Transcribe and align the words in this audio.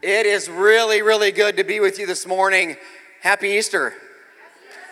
It 0.00 0.26
is 0.26 0.48
really, 0.48 1.02
really 1.02 1.32
good 1.32 1.56
to 1.56 1.64
be 1.64 1.80
with 1.80 1.98
you 1.98 2.06
this 2.06 2.24
morning. 2.24 2.76
Happy 3.20 3.48
Easter. 3.48 3.94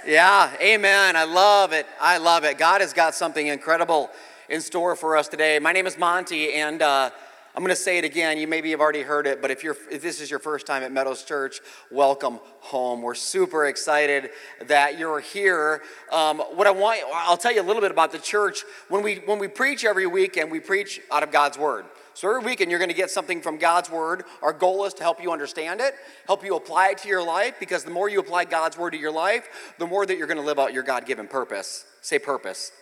Yeah, 0.05 0.51
amen. 0.61 1.15
I 1.15 1.23
love 1.23 1.73
it. 1.73 1.87
I 2.01 2.19
love 2.19 2.43
it. 2.43 2.59
God 2.59 2.81
has 2.81 2.93
got 2.93 3.15
something 3.15 3.47
incredible 3.47 4.11
in 4.49 4.61
store 4.61 4.97
for 4.97 5.17
us 5.17 5.29
today. 5.29 5.61
My 5.61 5.71
name 5.71 5.87
is 5.87 5.97
Monty, 5.97 6.55
and 6.55 6.83
uh, 6.83 7.11
I'm 7.55 7.63
going 7.63 7.71
to 7.71 7.81
say 7.81 7.99
it 7.99 8.05
again. 8.05 8.37
You 8.37 8.49
maybe 8.49 8.73
have 8.73 8.81
already 8.81 9.03
heard 9.03 9.29
it, 9.29 9.41
but 9.41 9.53
if, 9.53 9.63
you're, 9.63 9.77
if 9.93 10.03
this 10.03 10.21
is 10.21 10.29
your 10.29 10.41
first 10.41 10.67
time 10.67 10.83
at 10.83 10.91
Meadows 10.91 11.23
Church, 11.23 11.61
welcome 11.93 12.41
home. 12.59 13.01
We're 13.01 13.15
super 13.15 13.67
excited 13.67 14.31
that 14.67 14.99
you're 14.99 15.21
here. 15.21 15.83
Um, 16.11 16.41
what 16.41 16.67
I 16.67 16.73
want, 16.73 17.03
I'll 17.15 17.37
tell 17.37 17.53
you 17.53 17.63
a 17.63 17.63
little 17.63 17.81
bit 17.81 17.93
about 17.93 18.11
the 18.11 18.19
church. 18.19 18.65
When 18.89 19.05
we, 19.05 19.23
when 19.25 19.39
we 19.39 19.47
preach 19.47 19.85
every 19.85 20.09
week, 20.09 20.37
and 20.37 20.51
we 20.51 20.59
preach 20.59 21.01
out 21.13 21.23
of 21.23 21.31
God's 21.31 21.57
Word. 21.57 21.85
So 22.17 22.31
every 22.31 22.43
weekend 22.43 22.71
you're 22.71 22.81
going 22.81 22.89
to 22.89 22.97
get 22.97 23.11
something 23.11 23.43
from 23.43 23.59
God's 23.59 23.91
Word. 23.91 24.25
Our 24.41 24.55
goal 24.55 24.87
is 24.87 24.95
to 24.95 25.03
help 25.03 25.23
you 25.23 25.33
understand 25.33 25.83
it, 25.83 25.93
help 26.27 26.43
you 26.43 26.57
apply 26.57 26.89
it 26.89 26.99
to 26.99 27.09
your 27.09 27.23
life, 27.23 27.57
because 27.61 27.85
the 27.85 27.91
more 27.91 28.09
you 28.09 28.21
apply 28.21 28.47
God's 28.47 28.79
Word 28.79 28.93
to 28.93 28.97
your 28.97 29.13
life, 29.13 29.75
the 29.79 29.87
more 29.87 30.07
that 30.07 30.17
you're 30.17 30.27
going 30.27 30.39
to 30.39 30.43
live 30.43 30.59
out 30.59 30.73
your 30.73 30.83
God 30.83 31.05
given 31.05 31.29
purpose. 31.29 31.85
Say 32.01 32.19
purpose. 32.19 32.73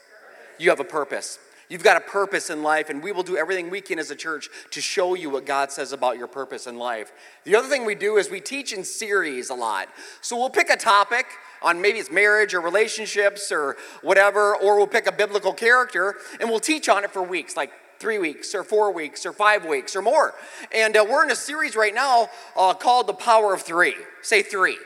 You 0.56 0.70
have 0.70 0.78
a 0.78 0.84
purpose. 0.84 1.40
You've 1.68 1.82
got 1.82 1.96
a 1.96 2.00
purpose 2.00 2.48
in 2.48 2.62
life, 2.62 2.90
and 2.90 3.02
we 3.02 3.10
will 3.10 3.24
do 3.24 3.36
everything 3.36 3.70
we 3.70 3.80
can 3.80 3.98
as 3.98 4.08
a 4.12 4.14
church 4.14 4.50
to 4.70 4.80
show 4.80 5.14
you 5.14 5.30
what 5.30 5.46
God 5.46 5.72
says 5.72 5.90
about 5.90 6.16
your 6.16 6.28
purpose 6.28 6.68
in 6.68 6.78
life. 6.78 7.10
The 7.42 7.56
other 7.56 7.66
thing 7.66 7.84
we 7.84 7.96
do 7.96 8.18
is 8.18 8.30
we 8.30 8.40
teach 8.40 8.72
in 8.72 8.84
series 8.84 9.50
a 9.50 9.54
lot. 9.54 9.88
So 10.20 10.36
we'll 10.36 10.48
pick 10.48 10.70
a 10.70 10.76
topic 10.76 11.26
on 11.60 11.80
maybe 11.80 11.98
it's 11.98 12.12
marriage 12.12 12.54
or 12.54 12.60
relationships 12.60 13.50
or 13.50 13.78
whatever, 14.00 14.54
or 14.54 14.76
we'll 14.76 14.86
pick 14.86 15.08
a 15.08 15.12
biblical 15.12 15.52
character 15.52 16.14
and 16.38 16.48
we'll 16.48 16.60
teach 16.60 16.88
on 16.88 17.02
it 17.02 17.10
for 17.10 17.20
weeks, 17.20 17.56
like 17.56 17.72
three 18.04 18.18
weeks 18.18 18.54
or 18.54 18.62
four 18.62 18.92
weeks 18.92 19.24
or 19.24 19.32
five 19.32 19.64
weeks 19.64 19.96
or 19.96 20.02
more. 20.02 20.34
And 20.74 20.94
uh, 20.94 21.06
we're 21.08 21.24
in 21.24 21.30
a 21.30 21.36
series 21.36 21.74
right 21.74 21.94
now 21.94 22.28
uh, 22.54 22.74
called 22.74 23.06
The 23.06 23.14
Power 23.14 23.54
of 23.54 23.62
Three. 23.62 23.94
Say 24.20 24.42
three. 24.42 24.76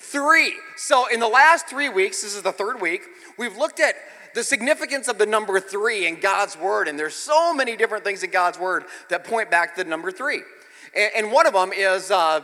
Three. 0.00 0.54
So 0.76 1.06
in 1.06 1.20
the 1.20 1.28
last 1.28 1.68
three 1.68 1.88
weeks, 1.88 2.22
this 2.22 2.34
is 2.34 2.42
the 2.42 2.50
third 2.50 2.80
week, 2.80 3.02
we've 3.38 3.56
looked 3.56 3.78
at 3.78 3.94
the 4.34 4.42
significance 4.42 5.06
of 5.06 5.16
the 5.16 5.26
number 5.26 5.60
three 5.60 6.08
in 6.08 6.18
God's 6.18 6.58
Word. 6.58 6.88
And 6.88 6.98
there's 6.98 7.14
so 7.14 7.54
many 7.54 7.76
different 7.76 8.02
things 8.02 8.24
in 8.24 8.32
God's 8.32 8.58
Word 8.58 8.82
that 9.10 9.22
point 9.22 9.48
back 9.48 9.76
to 9.76 9.84
the 9.84 9.88
number 9.88 10.10
three. 10.10 10.42
And, 10.96 11.12
and 11.16 11.32
one 11.32 11.46
of 11.46 11.52
them 11.52 11.72
is. 11.72 12.10
Uh, 12.10 12.40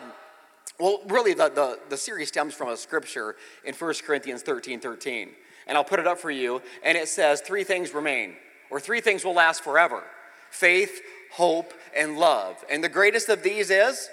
well, 0.79 1.01
really, 1.09 1.35
the, 1.35 1.49
the, 1.49 1.81
the 1.89 1.97
series 1.97 2.29
stems 2.29 2.55
from 2.55 2.69
a 2.69 2.77
scripture 2.77 3.35
in 3.65 3.75
1 3.75 3.95
Corinthians 4.07 4.43
13 4.43 4.79
13. 4.79 5.31
And 5.67 5.77
I'll 5.77 5.83
put 5.83 5.99
it 5.99 6.07
up 6.07 6.19
for 6.19 6.31
you. 6.31 6.63
And 6.85 6.97
it 6.97 7.09
says, 7.09 7.41
Three 7.41 7.65
things 7.65 7.93
remain 7.93 8.37
or 8.71 8.81
three 8.81 9.01
things 9.01 9.25
will 9.25 9.35
last 9.35 9.63
forever 9.63 10.03
faith, 10.51 11.03
hope, 11.33 11.75
and 11.95 12.19
love. 12.19 12.65
And 12.71 12.83
the 12.83 12.89
greatest 12.89 13.29
of 13.29 13.43
these 13.43 13.71
is 13.71 14.09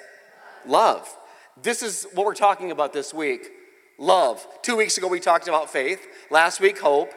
love. 0.65 1.09
This 1.61 1.83
is 1.83 2.07
what 2.13 2.25
we're 2.25 2.33
talking 2.33 2.71
about 2.71 2.93
this 2.93 3.13
week 3.13 3.49
love. 3.97 4.45
Two 4.61 4.75
weeks 4.75 4.97
ago, 4.97 5.07
we 5.07 5.19
talked 5.19 5.47
about 5.47 5.69
faith, 5.69 6.05
last 6.29 6.59
week, 6.59 6.79
hope, 6.79 7.13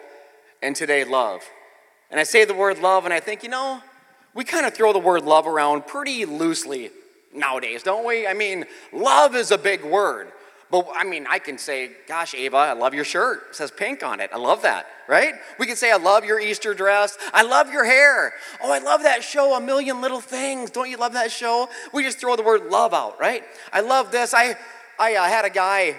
and 0.62 0.76
today, 0.76 1.04
love. 1.04 1.42
And 2.10 2.20
I 2.20 2.22
say 2.22 2.44
the 2.44 2.54
word 2.54 2.78
love, 2.78 3.04
and 3.04 3.14
I 3.14 3.20
think, 3.20 3.42
you 3.42 3.48
know, 3.48 3.80
we 4.34 4.44
kind 4.44 4.66
of 4.66 4.74
throw 4.74 4.92
the 4.92 4.98
word 4.98 5.24
love 5.24 5.46
around 5.46 5.86
pretty 5.86 6.24
loosely 6.26 6.90
nowadays, 7.34 7.82
don't 7.82 8.06
we? 8.06 8.26
I 8.26 8.34
mean, 8.34 8.66
love 8.92 9.34
is 9.34 9.50
a 9.50 9.58
big 9.58 9.84
word. 9.84 10.32
But 10.70 10.88
I 10.94 11.04
mean, 11.04 11.26
I 11.30 11.38
can 11.38 11.58
say, 11.58 11.92
gosh, 12.08 12.34
Ava, 12.34 12.56
I 12.56 12.72
love 12.72 12.92
your 12.92 13.04
shirt. 13.04 13.48
It 13.50 13.56
says 13.56 13.70
pink 13.70 14.02
on 14.02 14.18
it. 14.18 14.30
I 14.32 14.36
love 14.36 14.62
that, 14.62 14.86
right? 15.08 15.34
We 15.60 15.66
can 15.66 15.76
say, 15.76 15.92
I 15.92 15.96
love 15.96 16.24
your 16.24 16.40
Easter 16.40 16.74
dress. 16.74 17.16
I 17.32 17.42
love 17.42 17.70
your 17.70 17.84
hair. 17.84 18.32
Oh, 18.62 18.72
I 18.72 18.78
love 18.78 19.04
that 19.04 19.22
show, 19.22 19.56
A 19.56 19.60
Million 19.60 20.00
Little 20.00 20.20
Things. 20.20 20.70
Don't 20.70 20.90
you 20.90 20.96
love 20.96 21.12
that 21.12 21.30
show? 21.30 21.68
We 21.92 22.02
just 22.02 22.18
throw 22.18 22.34
the 22.34 22.42
word 22.42 22.66
love 22.66 22.92
out, 22.92 23.20
right? 23.20 23.44
I 23.72 23.80
love 23.80 24.10
this. 24.10 24.34
I, 24.34 24.56
I 24.98 25.14
uh, 25.14 25.24
had 25.24 25.44
a 25.44 25.50
guy, 25.50 25.94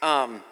um, 0.00 0.42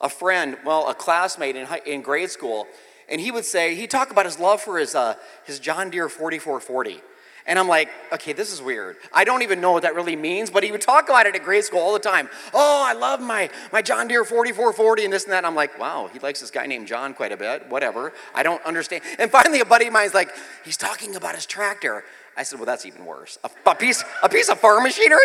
a 0.00 0.08
friend, 0.08 0.56
well, 0.64 0.88
a 0.88 0.94
classmate 0.94 1.54
in, 1.54 1.68
in 1.84 2.00
grade 2.00 2.30
school, 2.30 2.66
and 3.10 3.20
he 3.20 3.30
would 3.30 3.44
say, 3.44 3.74
he'd 3.74 3.90
talk 3.90 4.10
about 4.10 4.24
his 4.24 4.38
love 4.38 4.62
for 4.62 4.78
his, 4.78 4.94
uh, 4.94 5.16
his 5.44 5.58
John 5.58 5.90
Deere 5.90 6.08
4440. 6.08 7.02
And 7.46 7.58
I'm 7.58 7.66
like, 7.68 7.88
okay, 8.12 8.32
this 8.32 8.52
is 8.52 8.62
weird. 8.62 8.96
I 9.12 9.24
don't 9.24 9.42
even 9.42 9.60
know 9.60 9.72
what 9.72 9.82
that 9.82 9.94
really 9.94 10.16
means, 10.16 10.50
but 10.50 10.62
he 10.62 10.70
would 10.70 10.80
talk 10.80 11.08
about 11.08 11.26
it 11.26 11.34
at 11.34 11.42
grade 11.42 11.64
school 11.64 11.80
all 11.80 11.92
the 11.92 11.98
time. 11.98 12.28
Oh, 12.54 12.84
I 12.86 12.92
love 12.92 13.20
my, 13.20 13.50
my 13.72 13.82
John 13.82 14.06
Deere 14.06 14.24
4440 14.24 15.04
and 15.04 15.12
this 15.12 15.24
and 15.24 15.32
that. 15.32 15.38
And 15.38 15.46
I'm 15.46 15.54
like, 15.54 15.78
wow, 15.78 16.08
he 16.12 16.18
likes 16.20 16.40
this 16.40 16.50
guy 16.50 16.66
named 16.66 16.86
John 16.86 17.14
quite 17.14 17.32
a 17.32 17.36
bit. 17.36 17.68
Whatever. 17.68 18.12
I 18.34 18.42
don't 18.42 18.64
understand. 18.64 19.02
And 19.18 19.30
finally, 19.30 19.60
a 19.60 19.64
buddy 19.64 19.86
of 19.86 19.92
mine's 19.92 20.14
like, 20.14 20.30
he's 20.64 20.76
talking 20.76 21.16
about 21.16 21.34
his 21.34 21.46
tractor. 21.46 22.04
I 22.36 22.44
said, 22.44 22.58
well, 22.58 22.66
that's 22.66 22.86
even 22.86 23.04
worse. 23.04 23.38
A, 23.44 23.50
a 23.66 23.74
piece, 23.74 24.04
a 24.22 24.28
piece 24.28 24.48
of 24.48 24.58
farm 24.58 24.84
machinery? 24.84 25.18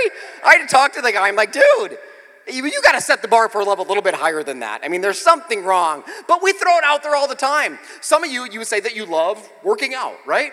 I 0.43 0.55
had 0.55 0.67
to 0.67 0.73
talk 0.73 0.93
to 0.93 1.01
the 1.01 1.11
guy. 1.11 1.27
I'm 1.27 1.35
like, 1.35 1.51
dude, 1.51 1.97
you, 2.47 2.65
you 2.65 2.81
got 2.81 2.93
to 2.93 3.01
set 3.01 3.21
the 3.21 3.27
bar 3.27 3.49
for 3.49 3.63
love 3.63 3.79
a 3.79 3.83
little 3.83 4.03
bit 4.03 4.13
higher 4.13 4.43
than 4.43 4.59
that. 4.59 4.81
I 4.83 4.87
mean, 4.87 5.01
there's 5.01 5.19
something 5.19 5.63
wrong, 5.63 6.03
but 6.27 6.41
we 6.41 6.53
throw 6.53 6.77
it 6.77 6.83
out 6.83 7.03
there 7.03 7.15
all 7.15 7.27
the 7.27 7.35
time. 7.35 7.77
Some 8.01 8.23
of 8.23 8.31
you, 8.31 8.47
you 8.49 8.59
would 8.59 8.67
say 8.67 8.79
that 8.79 8.95
you 8.95 9.05
love 9.05 9.47
working 9.63 9.93
out, 9.93 10.15
right? 10.25 10.51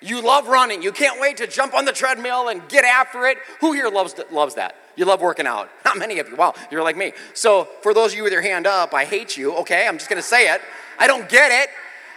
You 0.00 0.20
love 0.20 0.48
running. 0.48 0.82
You 0.82 0.92
can't 0.92 1.20
wait 1.20 1.38
to 1.38 1.46
jump 1.46 1.74
on 1.74 1.84
the 1.84 1.92
treadmill 1.92 2.48
and 2.48 2.66
get 2.68 2.84
after 2.84 3.26
it. 3.26 3.38
Who 3.60 3.72
here 3.72 3.88
loves, 3.88 4.14
loves 4.30 4.54
that? 4.56 4.76
You 4.96 5.04
love 5.06 5.20
working 5.20 5.46
out. 5.46 5.70
Not 5.84 5.98
many 5.98 6.18
of 6.18 6.28
you. 6.28 6.36
Wow, 6.36 6.54
you're 6.70 6.82
like 6.82 6.96
me. 6.96 7.12
So, 7.32 7.68
for 7.82 7.94
those 7.94 8.12
of 8.12 8.16
you 8.18 8.22
with 8.22 8.32
your 8.32 8.42
hand 8.42 8.66
up, 8.66 8.94
I 8.94 9.04
hate 9.04 9.36
you, 9.36 9.54
okay? 9.56 9.86
I'm 9.86 9.96
just 9.96 10.08
gonna 10.08 10.22
say 10.22 10.52
it. 10.52 10.60
I 10.98 11.06
don't 11.06 11.28
get 11.28 11.50
it. 11.50 11.70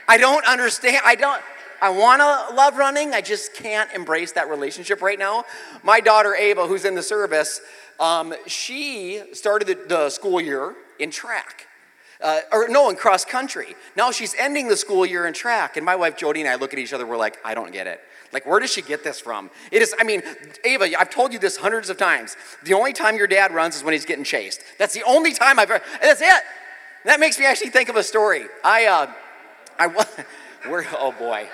I 0.07 0.17
don't 0.17 0.45
understand. 0.45 1.01
I 1.05 1.15
don't. 1.15 1.41
I 1.81 1.89
wanna 1.89 2.55
love 2.55 2.77
running. 2.77 3.13
I 3.13 3.21
just 3.21 3.53
can't 3.53 3.91
embrace 3.93 4.31
that 4.33 4.49
relationship 4.49 5.01
right 5.01 5.19
now. 5.19 5.45
My 5.83 5.99
daughter, 5.99 6.35
Ava, 6.35 6.67
who's 6.67 6.85
in 6.85 6.95
the 6.95 7.03
service, 7.03 7.61
um, 7.99 8.33
she 8.47 9.21
started 9.33 9.67
the, 9.67 9.75
the 9.87 10.09
school 10.09 10.41
year 10.41 10.75
in 10.99 11.11
track 11.11 11.66
uh, 12.21 12.41
or 12.51 12.67
no, 12.67 12.89
in 12.89 12.95
cross 12.95 13.25
country. 13.25 13.75
Now 13.95 14.11
she's 14.11 14.35
ending 14.39 14.67
the 14.67 14.77
school 14.77 15.05
year 15.05 15.27
in 15.27 15.33
track, 15.33 15.77
and 15.77 15.85
my 15.85 15.95
wife 15.95 16.17
Jody 16.17 16.41
and 16.41 16.49
I 16.49 16.55
look 16.55 16.73
at 16.73 16.79
each 16.79 16.93
other. 16.93 17.05
We're 17.05 17.17
like, 17.17 17.37
I 17.45 17.53
don't 17.53 17.71
get 17.71 17.87
it. 17.87 18.01
Like, 18.33 18.45
where 18.45 18.59
does 18.59 18.71
she 18.71 18.81
get 18.81 19.03
this 19.03 19.19
from? 19.19 19.49
It 19.71 19.81
is. 19.81 19.95
I 19.97 20.03
mean, 20.03 20.21
Ava, 20.63 20.99
I've 20.99 21.09
told 21.09 21.31
you 21.31 21.39
this 21.39 21.57
hundreds 21.57 21.89
of 21.89 21.97
times. 21.97 22.35
The 22.63 22.73
only 22.73 22.91
time 22.91 23.15
your 23.15 23.27
dad 23.27 23.53
runs 23.53 23.75
is 23.75 23.83
when 23.83 23.93
he's 23.93 24.05
getting 24.05 24.25
chased. 24.25 24.61
That's 24.77 24.93
the 24.93 25.03
only 25.03 25.33
time 25.33 25.59
I've. 25.59 25.71
ever, 25.71 25.83
That's 26.01 26.21
it. 26.21 26.43
That 27.05 27.19
makes 27.19 27.39
me 27.39 27.45
actually 27.45 27.69
think 27.69 27.89
of 27.89 27.95
a 27.95 28.03
story. 28.03 28.45
I, 28.63 28.85
uh, 28.85 29.11
I, 29.79 29.87
we're, 30.69 30.85
oh 30.93 31.13
boy. 31.17 31.47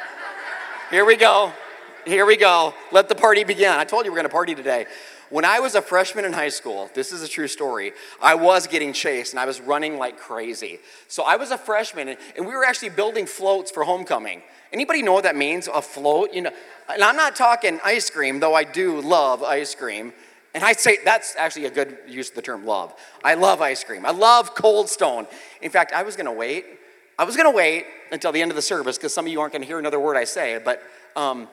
Here 0.89 1.05
we 1.05 1.15
go. 1.15 1.53
Here 2.05 2.25
we 2.25 2.37
go. 2.37 2.73
Let 2.91 3.07
the 3.07 3.15
party 3.15 3.43
begin. 3.43 3.71
I 3.71 3.83
told 3.83 4.05
you 4.05 4.11
we're 4.11 4.17
going 4.17 4.27
to 4.27 4.33
party 4.33 4.55
today. 4.55 4.87
When 5.33 5.45
I 5.45 5.61
was 5.61 5.73
a 5.73 5.81
freshman 5.81 6.25
in 6.25 6.33
high 6.33 6.49
school, 6.49 6.91
this 6.93 7.11
is 7.11 7.23
a 7.23 7.27
true 7.27 7.47
story, 7.47 7.93
I 8.21 8.35
was 8.35 8.67
getting 8.67 8.93
chased 8.93 9.33
and 9.33 9.39
I 9.39 9.47
was 9.47 9.59
running 9.59 9.97
like 9.97 10.19
crazy. 10.19 10.77
So 11.07 11.23
I 11.23 11.37
was 11.37 11.49
a 11.49 11.57
freshman 11.57 12.07
and 12.37 12.45
we 12.45 12.53
were 12.53 12.63
actually 12.63 12.89
building 12.89 13.25
floats 13.25 13.71
for 13.71 13.83
homecoming. 13.83 14.43
Anybody 14.71 15.01
know 15.01 15.11
what 15.11 15.23
that 15.23 15.35
means? 15.35 15.67
A 15.67 15.81
float? 15.81 16.35
You 16.35 16.43
know, 16.43 16.51
and 16.87 17.01
I'm 17.01 17.15
not 17.15 17.35
talking 17.35 17.79
ice 17.83 18.11
cream, 18.11 18.41
though 18.41 18.53
I 18.53 18.63
do 18.63 19.01
love 19.01 19.41
ice 19.41 19.73
cream. 19.73 20.13
And 20.53 20.63
I 20.63 20.73
say 20.73 20.99
that's 21.03 21.35
actually 21.35 21.65
a 21.65 21.71
good 21.71 21.97
use 22.07 22.29
of 22.29 22.35
the 22.35 22.43
term 22.43 22.63
love. 22.63 22.93
I 23.23 23.33
love 23.33 23.59
ice 23.59 23.83
cream. 23.83 24.05
I 24.05 24.11
love 24.11 24.53
Cold 24.53 24.87
Stone. 24.87 25.25
In 25.63 25.71
fact, 25.71 25.93
I 25.93 26.03
was 26.03 26.15
to 26.15 26.31
wait. 26.31 26.63
I 27.17 27.23
was 27.23 27.35
to 27.35 27.49
wait 27.49 27.87
until 28.11 28.31
the 28.31 28.41
end 28.43 28.51
of 28.51 28.55
the 28.55 28.61
service 28.61 28.99
because 28.99 29.15
some 29.15 29.25
of 29.25 29.31
you 29.31 29.41
aren't 29.41 29.53
to 29.63 29.67
hear 29.67 29.79
another 29.79 29.99
word 29.99 30.15
I 30.15 30.25
say. 30.25 30.61
But 30.63 30.83
um, 31.15 31.47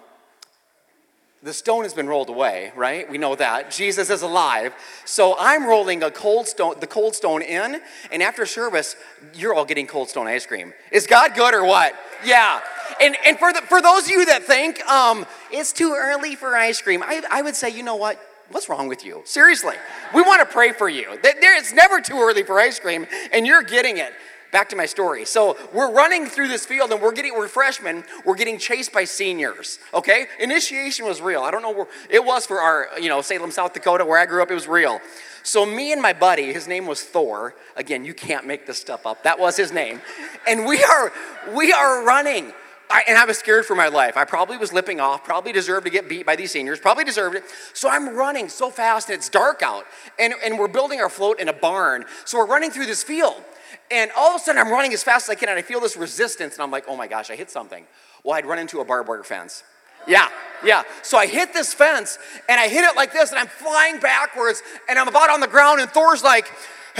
the 1.43 1.55
stone 1.55 1.85
has 1.85 1.95
been 1.95 2.07
rolled 2.07 2.29
away, 2.29 2.71
right? 2.77 3.11
We 3.11 3.17
know 3.17 3.35
that. 3.35 3.71
Jesus 3.71 4.11
is 4.11 4.21
alive. 4.21 4.75
So 5.07 5.37
I'm 5.39 5.67
rolling 5.67 6.03
a 6.03 6.11
cold 6.11 6.47
stone, 6.47 6.75
the 6.81 6.87
cold 6.87 7.15
stone 7.15 7.41
in, 7.41 7.81
and 8.13 8.23
after 8.23 8.45
service, 8.45 8.95
you're 9.35 9.55
all 9.55 9.65
getting 9.65 9.87
cold 9.87 10.11
stone 10.11 10.27
ice 10.27 10.45
cream. 10.45 10.75
Is 10.93 11.07
God 11.07 11.35
good 11.35 11.55
or 11.55 11.65
what? 11.65 11.95
Yeah. 12.27 12.61
And, 13.01 13.17
and 13.25 13.39
for, 13.39 13.55
the, 13.55 13.63
for 13.63 13.81
those 13.81 14.05
of 14.05 14.11
you 14.11 14.27
that 14.27 14.45
think 14.45 14.85
um, 14.87 15.25
it's 15.51 15.73
too 15.73 15.97
early 15.97 16.35
for 16.35 16.55
ice 16.55 16.83
cream, 16.83 17.03
I, 17.03 17.23
I 17.31 17.41
would 17.41 17.57
say, 17.57 17.71
you 17.71 17.83
know 17.83 17.97
what? 17.97 18.21
What's 18.51 18.69
wrong 18.69 18.89
with 18.89 19.05
you? 19.05 19.23
Seriously. 19.25 19.77
We 20.15 20.23
want 20.23 20.47
to 20.47 20.53
pray 20.53 20.73
for 20.73 20.89
you. 20.89 21.19
There, 21.23 21.57
it's 21.57 21.73
never 21.73 22.01
too 22.01 22.19
early 22.19 22.43
for 22.43 22.59
ice 22.61 22.79
cream, 22.79 23.07
and 23.33 23.47
you're 23.47 23.63
getting 23.63 23.97
it 23.97 24.13
back 24.53 24.69
to 24.71 24.77
my 24.77 24.87
story. 24.87 25.25
So 25.25 25.57
we're 25.73 25.93
running 25.93 26.27
through 26.27 26.49
this 26.49 26.67
field 26.67 26.91
and 26.91 27.01
we're 27.01 27.13
getting, 27.13 27.35
we're 27.35 27.49
freshmen, 27.49 28.05
we're 28.25 28.37
getting 28.37 28.59
chased 28.59 28.93
by 28.93 29.05
seniors, 29.05 29.79
okay? 29.95 30.27
Initiation 30.39 31.07
was 31.07 31.21
real. 31.21 31.43
I 31.43 31.51
don't 31.51 31.63
know 31.63 31.73
where, 31.73 31.87
it 32.09 32.25
was 32.25 32.47
for 32.47 32.61
our, 32.61 32.89
you 33.01 33.09
know, 33.09 33.21
Salem, 33.21 33.51
South 33.51 33.73
Dakota, 33.73 34.05
where 34.05 34.19
I 34.19 34.27
grew 34.27 34.43
up, 34.43 34.51
it 34.51 34.55
was 34.55 34.69
real. 34.69 35.01
So 35.43 35.65
me 35.65 35.93
and 35.93 36.03
my 36.03 36.13
buddy, 36.13 36.53
his 36.53 36.69
name 36.69 36.87
was 36.87 37.03
Thor. 37.03 37.55
Again, 37.77 38.05
you 38.05 38.13
can't 38.13 38.47
make 38.47 38.67
this 38.67 38.79
stuff 38.79 39.07
up. 39.07 39.23
That 39.23 39.39
was 39.39 39.57
his 39.57 39.73
name. 39.73 40.01
And 40.47 40.67
we 40.67 40.83
are, 40.83 41.13
we 41.55 41.73
are 41.73 42.05
running. 42.05 42.53
I, 42.91 43.05
and 43.07 43.17
I 43.17 43.25
was 43.25 43.39
scared 43.39 43.65
for 43.65 43.77
my 43.77 43.87
life. 43.87 44.17
I 44.17 44.25
probably 44.25 44.57
was 44.57 44.73
lipping 44.73 44.99
off, 44.99 45.25
probably 45.25 45.53
deserved 45.53 45.87
to 45.87 45.91
get 45.91 46.09
beat 46.09 46.27
by 46.27 46.35
these 46.35 46.51
seniors, 46.51 46.81
probably 46.81 47.05
deserved 47.05 47.37
it. 47.37 47.45
So 47.73 47.89
I'm 47.89 48.17
running 48.17 48.49
so 48.49 48.69
fast 48.69 49.09
and 49.09 49.17
it's 49.17 49.29
dark 49.29 49.63
out. 49.63 49.87
And, 50.19 50.35
and 50.45 50.59
we're 50.59 50.69
building 50.69 51.01
our 51.01 51.09
float 51.09 51.39
in 51.39 51.49
a 51.49 51.53
barn. 51.53 52.05
So 52.25 52.39
we're 52.39 52.47
running 52.47 52.71
through 52.71 52.87
this 52.87 53.05
field. 53.05 53.43
And 53.91 54.11
all 54.17 54.35
of 54.35 54.41
a 54.41 54.45
sudden, 54.45 54.61
I'm 54.61 54.71
running 54.71 54.93
as 54.93 55.03
fast 55.03 55.29
as 55.29 55.31
I 55.31 55.35
can, 55.35 55.49
and 55.49 55.59
I 55.59 55.63
feel 55.63 55.81
this 55.81 55.97
resistance, 55.97 56.55
and 56.55 56.63
I'm 56.63 56.71
like, 56.71 56.85
oh 56.87 56.97
my 56.97 57.07
gosh, 57.07 57.31
I 57.31 57.37
hit 57.37 57.51
something. 57.51 57.85
Well, 58.23 58.37
I'd 58.37 58.47
run 58.47 58.59
into 58.59 58.81
a 58.81 58.85
barbed 58.85 59.09
wire 59.09 59.23
fence. 59.25 59.65
Yeah, 60.07 60.29
yeah. 60.65 60.83
So 61.03 61.19
I 61.19 61.27
hit 61.27 61.53
this 61.53 61.75
fence 61.75 62.19
and 62.49 62.59
I 62.61 62.69
hit 62.69 62.85
it 62.85 62.97
like 62.97 63.13
this 63.13 63.31
and 63.31 63.39
I'm 63.39 63.49
flying 63.49 64.01
backwards 64.01 64.63
and 64.89 64.99
I'm 64.99 65.09
about 65.09 65.31
on 65.31 65.41
the 65.41 65.47
ground 65.47 65.81
and 65.81 65.91
Thor's 65.91 66.23
like, 66.23 66.51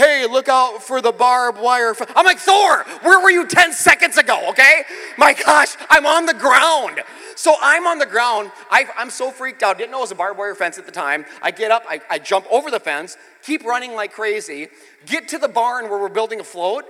hey, 0.01 0.25
look 0.25 0.49
out 0.49 0.81
for 0.81 0.99
the 0.99 1.11
barbed 1.11 1.59
wire. 1.59 1.93
I'm 2.15 2.25
like, 2.25 2.39
Thor, 2.39 2.83
where 3.03 3.21
were 3.21 3.29
you 3.29 3.45
10 3.45 3.71
seconds 3.71 4.17
ago, 4.17 4.49
okay? 4.49 4.83
My 5.15 5.33
gosh, 5.33 5.75
I'm 5.91 6.07
on 6.07 6.25
the 6.25 6.33
ground. 6.33 7.01
So 7.35 7.55
I'm 7.61 7.85
on 7.85 7.99
the 7.99 8.07
ground. 8.07 8.51
I, 8.71 8.85
am 8.97 9.11
so 9.11 9.29
freaked 9.29 9.61
out. 9.61 9.77
Didn't 9.77 9.91
know 9.91 9.99
it 9.99 10.01
was 10.01 10.11
a 10.11 10.15
barbed 10.15 10.39
wire 10.39 10.55
fence 10.55 10.79
at 10.79 10.87
the 10.87 10.91
time. 10.91 11.25
I 11.43 11.51
get 11.51 11.69
up, 11.69 11.83
I, 11.87 12.01
I 12.09 12.17
jump 12.17 12.47
over 12.51 12.71
the 12.71 12.79
fence, 12.79 13.15
keep 13.43 13.63
running 13.63 13.93
like 13.93 14.11
crazy, 14.11 14.69
get 15.05 15.27
to 15.29 15.37
the 15.37 15.47
barn 15.47 15.87
where 15.87 15.99
we're 15.99 16.09
building 16.09 16.39
a 16.39 16.43
float, 16.43 16.85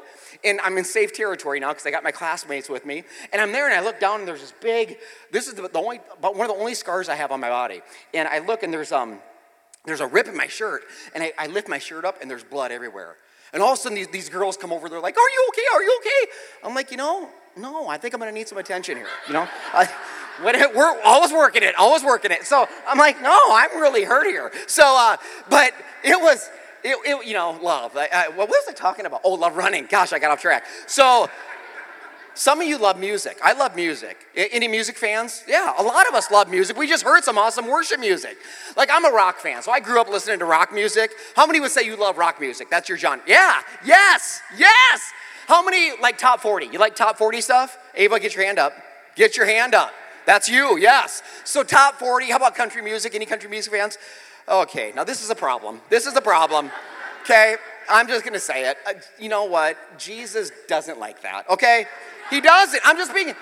and 0.45 0.61
I'm 0.61 0.77
in 0.77 0.85
safe 0.85 1.13
territory 1.13 1.59
now 1.59 1.69
because 1.69 1.85
I 1.85 1.91
got 1.91 2.03
my 2.03 2.11
classmates 2.11 2.69
with 2.69 2.85
me. 2.85 3.03
And 3.33 3.41
I'm 3.41 3.51
there 3.51 3.69
and 3.69 3.77
I 3.77 3.83
look 3.83 3.99
down 3.99 4.19
and 4.19 4.27
there's 4.27 4.41
this 4.41 4.53
big, 4.61 4.97
this 5.31 5.47
is 5.47 5.55
the, 5.55 5.67
the 5.67 5.79
only, 5.79 5.99
but 6.21 6.35
one 6.35 6.49
of 6.49 6.55
the 6.55 6.59
only 6.59 6.75
scars 6.75 7.09
I 7.09 7.15
have 7.15 7.31
on 7.31 7.41
my 7.41 7.49
body. 7.49 7.81
And 8.13 8.27
I 8.27 8.39
look 8.39 8.63
and 8.63 8.73
there's, 8.73 8.93
um, 8.93 9.19
there's 9.85 10.01
a 10.01 10.07
rip 10.07 10.27
in 10.27 10.35
my 10.37 10.47
shirt. 10.47 10.83
And 11.13 11.23
I, 11.23 11.33
I 11.37 11.47
lift 11.47 11.67
my 11.67 11.79
shirt 11.79 12.05
up 12.05 12.21
and 12.21 12.29
there's 12.29 12.43
blood 12.43 12.71
everywhere. 12.71 13.15
And 13.53 13.61
all 13.61 13.73
of 13.73 13.79
a 13.79 13.81
sudden 13.81 13.95
these, 13.95 14.07
these 14.07 14.29
girls 14.29 14.55
come 14.55 14.71
over, 14.71 14.87
they're 14.87 15.01
like, 15.01 15.17
Are 15.17 15.29
you 15.29 15.45
okay? 15.49 15.63
Are 15.73 15.83
you 15.83 15.99
okay? 16.01 16.31
I'm 16.63 16.75
like, 16.75 16.91
You 16.91 16.97
know, 16.97 17.29
no, 17.57 17.87
I 17.87 17.97
think 17.97 18.13
I'm 18.13 18.19
gonna 18.19 18.31
need 18.31 18.47
some 18.47 18.57
attention 18.57 18.97
here. 18.97 19.07
You 19.27 19.33
know? 19.33 19.47
I, 19.73 19.89
we're 20.41 21.01
always 21.03 21.31
working 21.31 21.63
it, 21.63 21.75
always 21.77 22.03
working 22.03 22.31
it. 22.31 22.45
So 22.45 22.67
I'm 22.87 22.97
like, 22.97 23.21
no, 23.21 23.37
I'm 23.51 23.79
really 23.79 24.03
hurt 24.03 24.25
here. 24.25 24.51
So, 24.67 24.83
uh, 24.97 25.17
but 25.49 25.73
it 26.03 26.19
was, 26.19 26.49
it, 26.83 26.97
it, 27.05 27.27
you 27.27 27.33
know, 27.33 27.59
love. 27.61 27.95
I, 27.95 28.09
I, 28.13 28.29
what 28.29 28.49
was 28.49 28.63
I 28.67 28.73
talking 28.73 29.05
about? 29.05 29.21
Oh, 29.23 29.33
love 29.33 29.55
running. 29.55 29.85
Gosh, 29.85 30.13
I 30.13 30.19
got 30.19 30.31
off 30.31 30.41
track. 30.41 30.65
So, 30.87 31.29
some 32.33 32.61
of 32.61 32.67
you 32.67 32.77
love 32.77 32.97
music. 32.99 33.37
I 33.43 33.53
love 33.53 33.75
music. 33.75 34.17
Any 34.35 34.67
music 34.67 34.97
fans? 34.97 35.43
Yeah, 35.47 35.73
a 35.77 35.83
lot 35.83 36.07
of 36.07 36.13
us 36.13 36.31
love 36.31 36.49
music. 36.49 36.77
We 36.77 36.87
just 36.87 37.03
heard 37.03 37.23
some 37.23 37.37
awesome 37.37 37.67
worship 37.67 37.99
music. 37.99 38.37
Like, 38.77 38.89
I'm 38.91 39.05
a 39.05 39.09
rock 39.09 39.39
fan, 39.39 39.61
so 39.61 39.71
I 39.71 39.79
grew 39.79 39.99
up 39.99 40.09
listening 40.09 40.39
to 40.39 40.45
rock 40.45 40.73
music. 40.73 41.11
How 41.35 41.45
many 41.45 41.59
would 41.59 41.71
say 41.71 41.83
you 41.83 41.95
love 41.95 42.17
rock 42.17 42.39
music? 42.39 42.69
That's 42.69 42.87
your 42.87 42.97
genre. 42.97 43.23
Yeah, 43.27 43.61
yes, 43.85 44.41
yes. 44.57 45.11
How 45.47 45.63
many 45.63 45.91
like 46.01 46.17
top 46.17 46.39
40? 46.39 46.67
You 46.67 46.79
like 46.79 46.95
top 46.95 47.17
40 47.17 47.41
stuff? 47.41 47.77
Ava, 47.95 48.19
get 48.19 48.35
your 48.35 48.45
hand 48.45 48.59
up. 48.59 48.73
Get 49.15 49.35
your 49.35 49.45
hand 49.45 49.75
up. 49.75 49.91
That's 50.25 50.47
you, 50.47 50.77
yes. 50.77 51.23
So, 51.43 51.63
top 51.63 51.95
40. 51.95 52.29
How 52.29 52.37
about 52.37 52.55
country 52.55 52.81
music? 52.81 53.13
Any 53.15 53.25
country 53.25 53.49
music 53.49 53.73
fans? 53.73 53.97
Okay, 54.47 54.93
now 54.95 55.03
this 55.03 55.23
is 55.23 55.29
a 55.29 55.35
problem. 55.35 55.81
This 55.89 56.05
is 56.05 56.15
a 56.15 56.21
problem. 56.21 56.71
Okay, 57.23 57.57
I'm 57.89 58.07
just 58.07 58.25
gonna 58.25 58.39
say 58.39 58.69
it. 58.69 58.77
Uh, 58.87 58.93
you 59.19 59.29
know 59.29 59.45
what? 59.45 59.77
Jesus 59.97 60.51
doesn't 60.67 60.99
like 60.99 61.21
that, 61.21 61.49
okay? 61.49 61.85
He 62.29 62.41
doesn't. 62.41 62.81
I'm 62.85 62.97
just 62.97 63.13
being, 63.13 63.33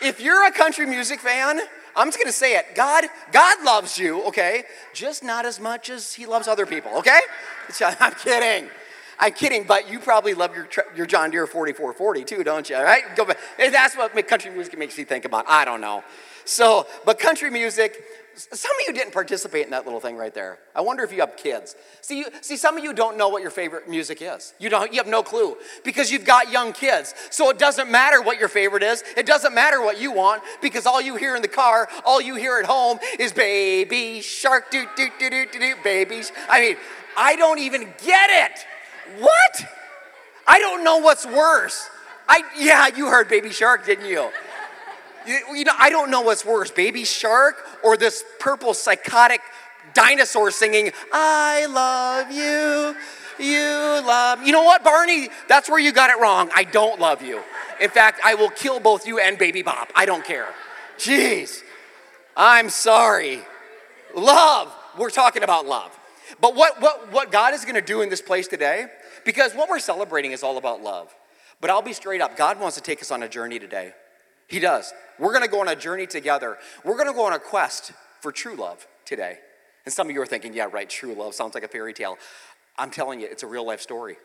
if 0.00 0.20
you're 0.20 0.46
a 0.46 0.52
country 0.52 0.86
music 0.86 1.20
fan, 1.20 1.60
I'm 1.94 2.08
just 2.08 2.18
gonna 2.18 2.32
say 2.32 2.56
it. 2.56 2.74
God, 2.74 3.04
God 3.32 3.62
loves 3.64 3.98
you, 3.98 4.22
okay? 4.28 4.64
Just 4.94 5.22
not 5.22 5.44
as 5.44 5.60
much 5.60 5.90
as 5.90 6.14
he 6.14 6.26
loves 6.26 6.48
other 6.48 6.66
people, 6.66 6.92
okay? 6.98 7.20
I'm 8.00 8.14
kidding. 8.14 8.68
I'm 9.18 9.32
kidding, 9.32 9.64
but 9.64 9.88
you 9.88 10.00
probably 10.00 10.34
love 10.34 10.56
your, 10.56 10.66
your 10.96 11.06
John 11.06 11.30
Deere 11.30 11.46
4440 11.46 12.24
too, 12.24 12.42
don't 12.42 12.68
you? 12.68 12.76
Right? 12.76 13.02
Go 13.14 13.24
back. 13.24 13.38
That's 13.56 13.96
what 13.96 14.26
country 14.26 14.50
music 14.50 14.76
makes 14.76 14.98
you 14.98 15.04
think 15.04 15.24
about. 15.24 15.44
I 15.48 15.64
don't 15.64 15.80
know. 15.80 16.02
So, 16.44 16.86
but 17.04 17.20
country 17.20 17.50
music, 17.50 18.02
some 18.34 18.70
of 18.72 18.86
you 18.86 18.92
didn't 18.92 19.12
participate 19.12 19.64
in 19.64 19.70
that 19.70 19.84
little 19.84 20.00
thing 20.00 20.16
right 20.16 20.32
there. 20.32 20.58
I 20.74 20.80
wonder 20.80 21.04
if 21.04 21.12
you 21.12 21.20
have 21.20 21.36
kids. 21.36 21.76
See, 22.00 22.18
you, 22.18 22.26
see, 22.40 22.56
some 22.56 22.76
of 22.76 22.84
you 22.84 22.92
don't 22.92 23.16
know 23.16 23.28
what 23.28 23.42
your 23.42 23.50
favorite 23.50 23.88
music 23.88 24.18
is. 24.20 24.54
You 24.58 24.68
don't. 24.70 24.92
You 24.92 24.98
have 24.98 25.06
no 25.06 25.22
clue 25.22 25.56
because 25.84 26.10
you've 26.10 26.24
got 26.24 26.50
young 26.50 26.72
kids. 26.72 27.14
So 27.30 27.50
it 27.50 27.58
doesn't 27.58 27.90
matter 27.90 28.22
what 28.22 28.38
your 28.38 28.48
favorite 28.48 28.82
is. 28.82 29.04
It 29.16 29.26
doesn't 29.26 29.54
matter 29.54 29.82
what 29.82 30.00
you 30.00 30.12
want 30.12 30.42
because 30.60 30.86
all 30.86 31.00
you 31.00 31.16
hear 31.16 31.36
in 31.36 31.42
the 31.42 31.48
car, 31.48 31.88
all 32.04 32.20
you 32.20 32.36
hear 32.36 32.58
at 32.58 32.66
home 32.66 32.98
is 33.18 33.32
"Baby 33.32 34.20
Shark." 34.20 34.70
Do 34.70 34.86
do 34.96 35.08
do 35.18 35.30
do 35.30 35.46
do 35.46 35.58
do. 35.58 35.74
Babies. 35.84 36.32
I 36.48 36.60
mean, 36.60 36.76
I 37.16 37.36
don't 37.36 37.58
even 37.58 37.82
get 38.04 38.30
it. 38.30 38.66
What? 39.18 39.66
I 40.46 40.58
don't 40.58 40.84
know 40.84 40.98
what's 40.98 41.26
worse. 41.26 41.88
I 42.28 42.42
yeah, 42.58 42.88
you 42.96 43.06
heard 43.06 43.28
"Baby 43.28 43.50
Shark," 43.50 43.84
didn't 43.84 44.06
you? 44.06 44.30
You, 45.26 45.40
you 45.54 45.64
know, 45.64 45.72
I 45.78 45.90
don't 45.90 46.10
know 46.10 46.22
what's 46.22 46.44
worse, 46.44 46.70
Baby 46.70 47.04
Shark 47.04 47.56
or 47.82 47.96
this 47.96 48.24
purple 48.38 48.74
psychotic 48.74 49.40
dinosaur 49.94 50.50
singing, 50.50 50.92
I 51.12 51.66
love 51.66 52.30
you, 52.30 52.96
you 53.44 54.06
love. 54.06 54.42
You 54.42 54.52
know 54.52 54.62
what, 54.62 54.84
Barney? 54.84 55.28
That's 55.48 55.68
where 55.68 55.78
you 55.78 55.92
got 55.92 56.10
it 56.10 56.20
wrong. 56.20 56.50
I 56.54 56.64
don't 56.64 57.00
love 57.00 57.22
you. 57.22 57.42
In 57.80 57.90
fact, 57.90 58.20
I 58.24 58.34
will 58.34 58.50
kill 58.50 58.80
both 58.80 59.06
you 59.06 59.18
and 59.18 59.38
Baby 59.38 59.62
Bop. 59.62 59.90
I 59.94 60.06
don't 60.06 60.24
care. 60.24 60.48
Jeez, 60.98 61.62
I'm 62.36 62.70
sorry. 62.70 63.40
Love. 64.14 64.72
We're 64.98 65.10
talking 65.10 65.42
about 65.42 65.66
love. 65.66 65.98
But 66.40 66.54
what, 66.54 66.80
what, 66.80 67.12
what 67.12 67.32
God 67.32 67.54
is 67.54 67.64
going 67.64 67.74
to 67.74 67.80
do 67.80 68.02
in 68.02 68.10
this 68.10 68.20
place 68.20 68.46
today, 68.46 68.86
because 69.24 69.54
what 69.54 69.68
we're 69.68 69.78
celebrating 69.78 70.32
is 70.32 70.42
all 70.42 70.58
about 70.58 70.82
love. 70.82 71.14
But 71.60 71.70
I'll 71.70 71.82
be 71.82 71.92
straight 71.92 72.20
up 72.20 72.36
God 72.36 72.60
wants 72.60 72.76
to 72.76 72.82
take 72.82 73.00
us 73.00 73.10
on 73.10 73.22
a 73.22 73.28
journey 73.28 73.58
today. 73.58 73.94
He 74.52 74.60
does. 74.60 74.92
We're 75.18 75.32
going 75.32 75.44
to 75.44 75.50
go 75.50 75.62
on 75.62 75.68
a 75.68 75.74
journey 75.74 76.06
together. 76.06 76.58
We're 76.84 76.96
going 76.96 77.06
to 77.06 77.14
go 77.14 77.24
on 77.24 77.32
a 77.32 77.38
quest 77.38 77.92
for 78.20 78.30
true 78.30 78.54
love 78.54 78.86
today. 79.06 79.38
And 79.86 79.94
some 79.94 80.08
of 80.08 80.14
you 80.14 80.20
are 80.20 80.26
thinking, 80.26 80.52
yeah, 80.52 80.68
right, 80.70 80.88
true 80.88 81.14
love 81.14 81.34
sounds 81.34 81.54
like 81.54 81.64
a 81.64 81.68
fairy 81.68 81.94
tale. 81.94 82.18
I'm 82.76 82.90
telling 82.90 83.18
you, 83.18 83.28
it's 83.30 83.42
a 83.42 83.46
real 83.46 83.66
life 83.66 83.80
story. 83.80 84.18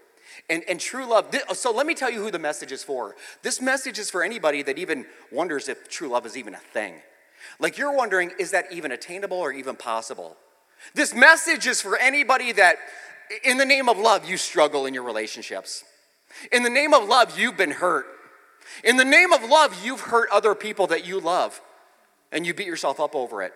And, 0.50 0.63
and 0.68 0.81
true 0.81 1.06
love, 1.06 1.33
so 1.53 1.71
let 1.71 1.88
me 1.88 1.95
tell 1.95 2.12
you 2.12 2.21
who 2.21 2.29
the 2.29 2.39
message 2.39 2.74
is 2.74 2.83
for. 2.83 3.15
This 3.41 3.62
message 3.62 4.00
is 4.00 4.09
for 4.09 4.21
anybody 4.21 4.63
that 4.63 4.77
even 4.77 5.06
wonders 5.31 5.69
if 5.69 5.88
true 5.88 6.09
love 6.09 6.25
is 6.25 6.35
even 6.35 6.53
a 6.53 6.59
thing. 6.59 6.95
Like 7.57 7.77
you're 7.77 7.95
wondering, 7.95 8.33
is 8.38 8.51
that 8.51 8.65
even 8.69 8.91
attainable 8.91 9.38
or 9.38 9.53
even 9.53 9.77
possible? 9.77 10.35
This 10.94 11.15
message 11.15 11.68
is 11.68 11.81
for 11.81 11.97
anybody 11.97 12.51
that, 12.51 12.75
in 13.45 13.57
the 13.57 13.65
name 13.65 13.88
of 13.88 13.97
love, 13.97 14.29
you 14.29 14.35
struggle 14.35 14.88
in 14.88 14.94
your 14.94 15.03
relationships. 15.03 15.85
In 16.51 16.63
the 16.63 16.69
name 16.69 16.94
of 16.94 17.07
love, 17.07 17.39
you've 17.39 17.56
been 17.56 17.71
hurt. 17.71 18.07
In 18.84 18.98
the 18.98 19.06
name 19.06 19.34
of 19.34 19.44
love, 19.44 19.84
you've 19.84 20.02
hurt 20.02 20.30
other 20.31 20.56
people 20.56 20.88
that 20.88 21.06
you 21.06 21.19
love 21.19 21.62
and 22.31 22.46
you 22.46 22.54
beat 22.54 22.68
yourself 22.68 23.00
up 23.00 23.16
over 23.16 23.42
it. 23.42 23.54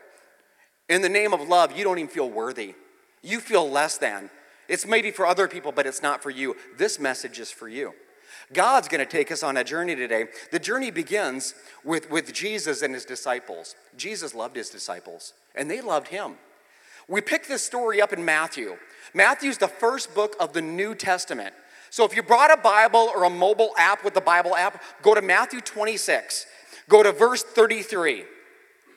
In 0.89 1.01
the 1.01 1.09
name 1.09 1.33
of 1.33 1.47
love, 1.47 1.77
you 1.77 1.83
don't 1.83 1.99
even 1.99 2.09
feel 2.09 2.29
worthy. 2.29 2.75
You 3.21 3.39
feel 3.39 3.69
less 3.69 3.97
than. 3.97 4.29
It's 4.67 4.85
maybe 4.85 5.11
for 5.11 5.25
other 5.25 5.47
people, 5.47 5.71
but 5.71 5.85
it's 5.85 6.01
not 6.01 6.23
for 6.23 6.29
you. 6.29 6.55
This 6.77 6.99
message 6.99 7.39
is 7.39 7.51
for 7.51 7.67
you. 7.67 7.93
God's 8.53 8.87
going 8.87 8.99
to 8.99 9.09
take 9.09 9.31
us 9.31 9.43
on 9.43 9.57
a 9.57 9.63
journey 9.63 9.95
today. 9.95 10.25
The 10.51 10.59
journey 10.59 10.91
begins 10.91 11.53
with, 11.83 12.09
with 12.09 12.33
Jesus 12.33 12.81
and 12.81 12.93
his 12.93 13.05
disciples. 13.05 13.75
Jesus 13.97 14.33
loved 14.33 14.55
his 14.55 14.69
disciples, 14.69 15.33
and 15.55 15.69
they 15.69 15.81
loved 15.81 16.07
him. 16.07 16.35
We 17.07 17.21
pick 17.21 17.47
this 17.47 17.63
story 17.63 18.01
up 18.01 18.13
in 18.13 18.23
Matthew. 18.23 18.77
Matthew's 19.13 19.57
the 19.57 19.67
first 19.67 20.13
book 20.15 20.35
of 20.39 20.53
the 20.53 20.61
New 20.61 20.95
Testament. 20.95 21.53
So 21.91 22.05
if 22.05 22.15
you 22.15 22.23
brought 22.23 22.51
a 22.51 22.57
Bible 22.57 23.11
or 23.13 23.25
a 23.25 23.29
mobile 23.29 23.73
app 23.77 24.05
with 24.05 24.13
the 24.13 24.21
Bible 24.21 24.55
app, 24.55 24.81
go 25.01 25.13
to 25.13 25.21
Matthew 25.21 25.59
26, 25.59 26.45
go 26.87 27.03
to 27.03 27.11
verse 27.11 27.43
33. 27.43 28.23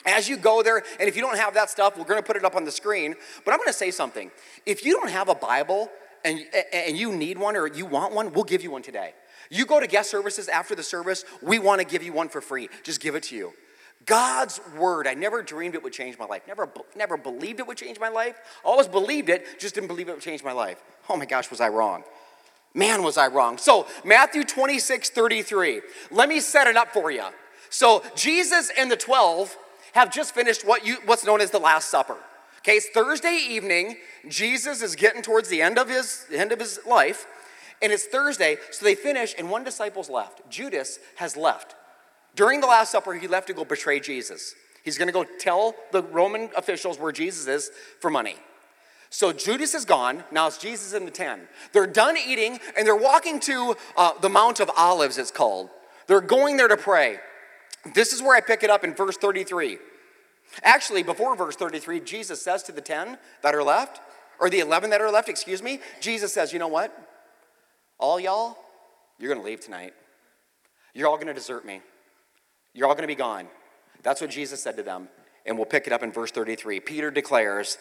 As 0.06 0.28
you 0.28 0.36
go 0.36 0.62
there, 0.62 0.78
and 1.00 1.08
if 1.08 1.16
you 1.16 1.22
don't 1.22 1.36
have 1.36 1.54
that 1.54 1.70
stuff, 1.70 1.98
we're 1.98 2.04
to 2.04 2.22
put 2.22 2.36
it 2.36 2.44
up 2.44 2.54
on 2.54 2.64
the 2.64 2.70
screen. 2.70 3.16
But 3.44 3.52
I'm 3.52 3.58
to 3.66 3.72
say 3.72 3.90
something. 3.90 4.30
If 4.64 4.84
you 4.84 4.92
don't 4.92 5.10
have 5.10 5.28
a 5.28 5.34
Bible 5.34 5.90
and, 6.24 6.38
and 6.72 6.96
you 6.96 7.12
need 7.12 7.36
one 7.36 7.56
or 7.56 7.66
you 7.66 7.84
want 7.84 8.14
one, 8.14 8.32
we'll 8.32 8.44
give 8.44 8.62
you 8.62 8.70
one 8.70 8.82
today. 8.82 9.14
You 9.50 9.66
go 9.66 9.80
to 9.80 9.88
guest 9.88 10.08
services 10.08 10.48
after 10.48 10.76
the 10.76 10.84
service, 10.84 11.24
we 11.42 11.58
want 11.58 11.80
to 11.80 11.86
give 11.86 12.04
you 12.04 12.12
one 12.12 12.28
for 12.28 12.40
free. 12.40 12.68
Just 12.84 13.00
give 13.00 13.16
it 13.16 13.24
to 13.24 13.36
you. 13.36 13.54
God's 14.06 14.60
word, 14.78 15.08
I 15.08 15.14
never 15.14 15.42
dreamed 15.42 15.74
it 15.74 15.82
would 15.82 15.92
change 15.92 16.16
my 16.16 16.26
life. 16.26 16.42
Never, 16.46 16.68
never 16.94 17.16
believed 17.16 17.58
it 17.58 17.66
would 17.66 17.76
change 17.76 17.98
my 17.98 18.08
life. 18.08 18.36
Always 18.62 18.86
believed 18.86 19.30
it, 19.30 19.58
just 19.58 19.74
didn't 19.74 19.88
believe 19.88 20.08
it 20.08 20.12
would 20.12 20.22
change 20.22 20.44
my 20.44 20.52
life. 20.52 20.80
Oh 21.08 21.16
my 21.16 21.24
gosh, 21.24 21.50
was 21.50 21.60
I 21.60 21.68
wrong? 21.70 22.04
Man, 22.74 23.04
was 23.04 23.16
I 23.16 23.28
wrong. 23.28 23.56
So, 23.56 23.86
Matthew 24.04 24.42
26, 24.42 25.10
33. 25.10 25.80
Let 26.10 26.28
me 26.28 26.40
set 26.40 26.66
it 26.66 26.76
up 26.76 26.92
for 26.92 27.10
you. 27.10 27.24
So, 27.70 28.02
Jesus 28.16 28.70
and 28.76 28.90
the 28.90 28.96
12 28.96 29.56
have 29.92 30.12
just 30.12 30.34
finished 30.34 30.66
what 30.66 30.84
you, 30.84 30.96
what's 31.06 31.24
known 31.24 31.40
as 31.40 31.52
the 31.52 31.60
Last 31.60 31.88
Supper. 31.88 32.16
Okay, 32.58 32.78
it's 32.78 32.88
Thursday 32.88 33.38
evening. 33.48 33.98
Jesus 34.28 34.82
is 34.82 34.96
getting 34.96 35.22
towards 35.22 35.48
the 35.48 35.62
end 35.62 35.78
of 35.78 35.88
his, 35.88 36.26
end 36.32 36.50
of 36.50 36.58
his 36.58 36.80
life, 36.86 37.26
and 37.80 37.92
it's 37.92 38.06
Thursday, 38.06 38.56
so 38.70 38.84
they 38.84 38.94
finish, 38.94 39.34
and 39.38 39.50
one 39.50 39.62
disciple's 39.62 40.10
left. 40.10 40.48
Judas 40.50 40.98
has 41.16 41.36
left. 41.36 41.76
During 42.34 42.60
the 42.60 42.66
Last 42.66 42.90
Supper, 42.90 43.12
he 43.12 43.28
left 43.28 43.46
to 43.48 43.54
go 43.54 43.64
betray 43.64 44.00
Jesus. 44.00 44.54
He's 44.82 44.98
gonna 44.98 45.12
go 45.12 45.24
tell 45.38 45.74
the 45.92 46.02
Roman 46.02 46.50
officials 46.56 46.98
where 46.98 47.12
Jesus 47.12 47.46
is 47.46 47.70
for 48.00 48.10
money. 48.10 48.36
So 49.14 49.32
Judas 49.32 49.76
is 49.76 49.84
gone. 49.84 50.24
Now 50.32 50.48
it's 50.48 50.58
Jesus 50.58 50.92
and 50.92 51.06
the 51.06 51.10
ten. 51.12 51.42
They're 51.72 51.86
done 51.86 52.16
eating 52.16 52.58
and 52.76 52.84
they're 52.84 52.96
walking 52.96 53.38
to 53.40 53.76
uh, 53.96 54.18
the 54.18 54.28
Mount 54.28 54.58
of 54.58 54.68
Olives, 54.76 55.18
it's 55.18 55.30
called. 55.30 55.70
They're 56.08 56.20
going 56.20 56.56
there 56.56 56.66
to 56.66 56.76
pray. 56.76 57.20
This 57.94 58.12
is 58.12 58.20
where 58.20 58.36
I 58.36 58.40
pick 58.40 58.64
it 58.64 58.70
up 58.70 58.82
in 58.82 58.92
verse 58.92 59.16
33. 59.16 59.78
Actually, 60.64 61.04
before 61.04 61.36
verse 61.36 61.54
33, 61.54 62.00
Jesus 62.00 62.42
says 62.42 62.64
to 62.64 62.72
the 62.72 62.80
10 62.80 63.16
that 63.44 63.54
are 63.54 63.62
left, 63.62 64.00
or 64.40 64.50
the 64.50 64.58
11 64.58 64.90
that 64.90 65.00
are 65.00 65.12
left, 65.12 65.28
excuse 65.28 65.62
me, 65.62 65.78
Jesus 66.00 66.32
says, 66.32 66.52
You 66.52 66.58
know 66.58 66.66
what? 66.66 66.92
All 67.98 68.18
y'all, 68.18 68.58
you're 69.20 69.32
going 69.32 69.40
to 69.40 69.46
leave 69.46 69.60
tonight. 69.60 69.94
You're 70.92 71.06
all 71.06 71.18
going 71.18 71.28
to 71.28 71.34
desert 71.34 71.64
me. 71.64 71.82
You're 72.72 72.88
all 72.88 72.94
going 72.94 73.04
to 73.04 73.06
be 73.06 73.14
gone. 73.14 73.46
That's 74.02 74.20
what 74.20 74.30
Jesus 74.30 74.60
said 74.60 74.76
to 74.76 74.82
them. 74.82 75.08
And 75.46 75.56
we'll 75.56 75.66
pick 75.66 75.86
it 75.86 75.92
up 75.92 76.02
in 76.02 76.10
verse 76.10 76.32
33. 76.32 76.80
Peter 76.80 77.12
declares, 77.12 77.78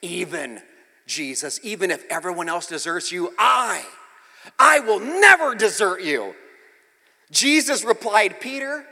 Even 0.00 0.62
Jesus, 1.06 1.60
even 1.62 1.90
if 1.90 2.04
everyone 2.10 2.48
else 2.48 2.66
deserts 2.66 3.12
you, 3.12 3.32
I, 3.38 3.84
I 4.58 4.80
will 4.80 5.00
never 5.00 5.54
desert 5.54 6.02
you. 6.02 6.34
Jesus 7.30 7.84
replied, 7.84 8.40
Peter, 8.40 8.86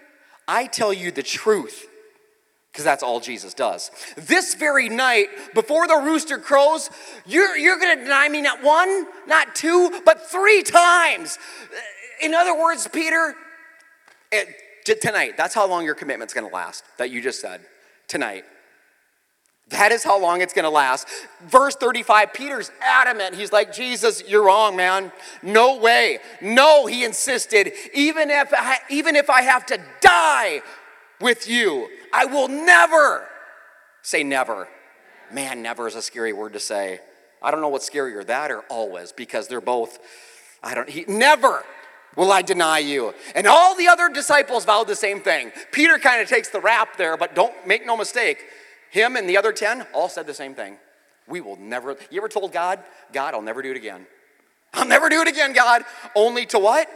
I 0.46 0.66
tell 0.66 0.92
you 0.92 1.10
the 1.10 1.22
truth 1.22 1.86
because 2.74 2.84
that's 2.84 3.04
all 3.04 3.20
Jesus 3.20 3.54
does. 3.54 3.92
This 4.16 4.54
very 4.54 4.88
night, 4.88 5.28
before 5.54 5.86
the 5.86 5.94
rooster 5.94 6.38
crows, 6.38 6.90
you're, 7.24 7.56
you're 7.56 7.78
going 7.78 7.96
to 7.96 8.02
deny 8.02 8.28
me 8.28 8.40
not 8.40 8.64
one, 8.64 9.06
not 9.28 9.54
two, 9.54 10.00
but 10.04 10.28
three 10.28 10.64
times. 10.64 11.38
In 12.20 12.34
other 12.34 12.60
words, 12.60 12.88
Peter, 12.88 13.36
it, 14.32 15.00
tonight, 15.00 15.36
that's 15.36 15.54
how 15.54 15.68
long 15.68 15.84
your 15.84 15.94
commitment's 15.94 16.34
going 16.34 16.48
to 16.48 16.52
last, 16.52 16.82
that 16.98 17.10
you 17.10 17.22
just 17.22 17.40
said. 17.40 17.60
Tonight. 18.08 18.44
That 19.68 19.92
is 19.92 20.04
how 20.04 20.20
long 20.20 20.42
it's 20.42 20.52
going 20.52 20.64
to 20.64 20.70
last. 20.70 21.08
Verse 21.46 21.74
35, 21.74 22.34
Peter's 22.34 22.70
adamant. 22.82 23.34
He's 23.34 23.50
like, 23.50 23.72
Jesus, 23.72 24.22
you're 24.28 24.44
wrong, 24.44 24.76
man. 24.76 25.10
No 25.42 25.78
way. 25.78 26.18
No, 26.42 26.86
he 26.86 27.04
insisted. 27.04 27.72
Even 27.94 28.30
if 28.30 28.52
I, 28.52 28.78
even 28.90 29.16
if 29.16 29.30
I 29.30 29.42
have 29.42 29.64
to 29.66 29.80
die 30.00 30.60
with 31.20 31.48
you, 31.48 31.88
I 32.12 32.26
will 32.26 32.48
never 32.48 33.26
say 34.02 34.22
never. 34.22 34.68
Man, 35.32 35.62
never 35.62 35.88
is 35.88 35.94
a 35.94 36.02
scary 36.02 36.34
word 36.34 36.52
to 36.52 36.60
say. 36.60 37.00
I 37.42 37.50
don't 37.50 37.60
know 37.60 37.68
what's 37.68 37.88
scarier, 37.88 38.24
that 38.26 38.50
or 38.50 38.60
always, 38.68 39.12
because 39.12 39.48
they're 39.48 39.60
both, 39.60 39.98
I 40.62 40.74
don't, 40.74 40.88
he, 40.88 41.04
never 41.08 41.64
will 42.16 42.30
I 42.30 42.42
deny 42.42 42.78
you. 42.78 43.14
And 43.34 43.46
all 43.46 43.74
the 43.74 43.88
other 43.88 44.08
disciples 44.08 44.64
vowed 44.64 44.86
the 44.86 44.96
same 44.96 45.20
thing. 45.20 45.52
Peter 45.72 45.98
kind 45.98 46.22
of 46.22 46.28
takes 46.28 46.50
the 46.50 46.60
rap 46.60 46.96
there, 46.96 47.16
but 47.16 47.34
don't 47.34 47.54
make 47.66 47.84
no 47.84 47.96
mistake. 47.96 48.44
Him 48.94 49.16
and 49.16 49.28
the 49.28 49.36
other 49.36 49.52
10 49.52 49.88
all 49.92 50.08
said 50.08 50.24
the 50.24 50.34
same 50.34 50.54
thing. 50.54 50.76
We 51.26 51.40
will 51.40 51.56
never, 51.56 51.96
you 52.12 52.20
ever 52.20 52.28
told 52.28 52.52
God, 52.52 52.78
God, 53.12 53.34
I'll 53.34 53.42
never 53.42 53.60
do 53.60 53.72
it 53.72 53.76
again? 53.76 54.06
I'll 54.72 54.86
never 54.86 55.08
do 55.08 55.20
it 55.20 55.26
again, 55.26 55.52
God. 55.52 55.82
Only 56.14 56.46
to 56.46 56.60
what? 56.60 56.88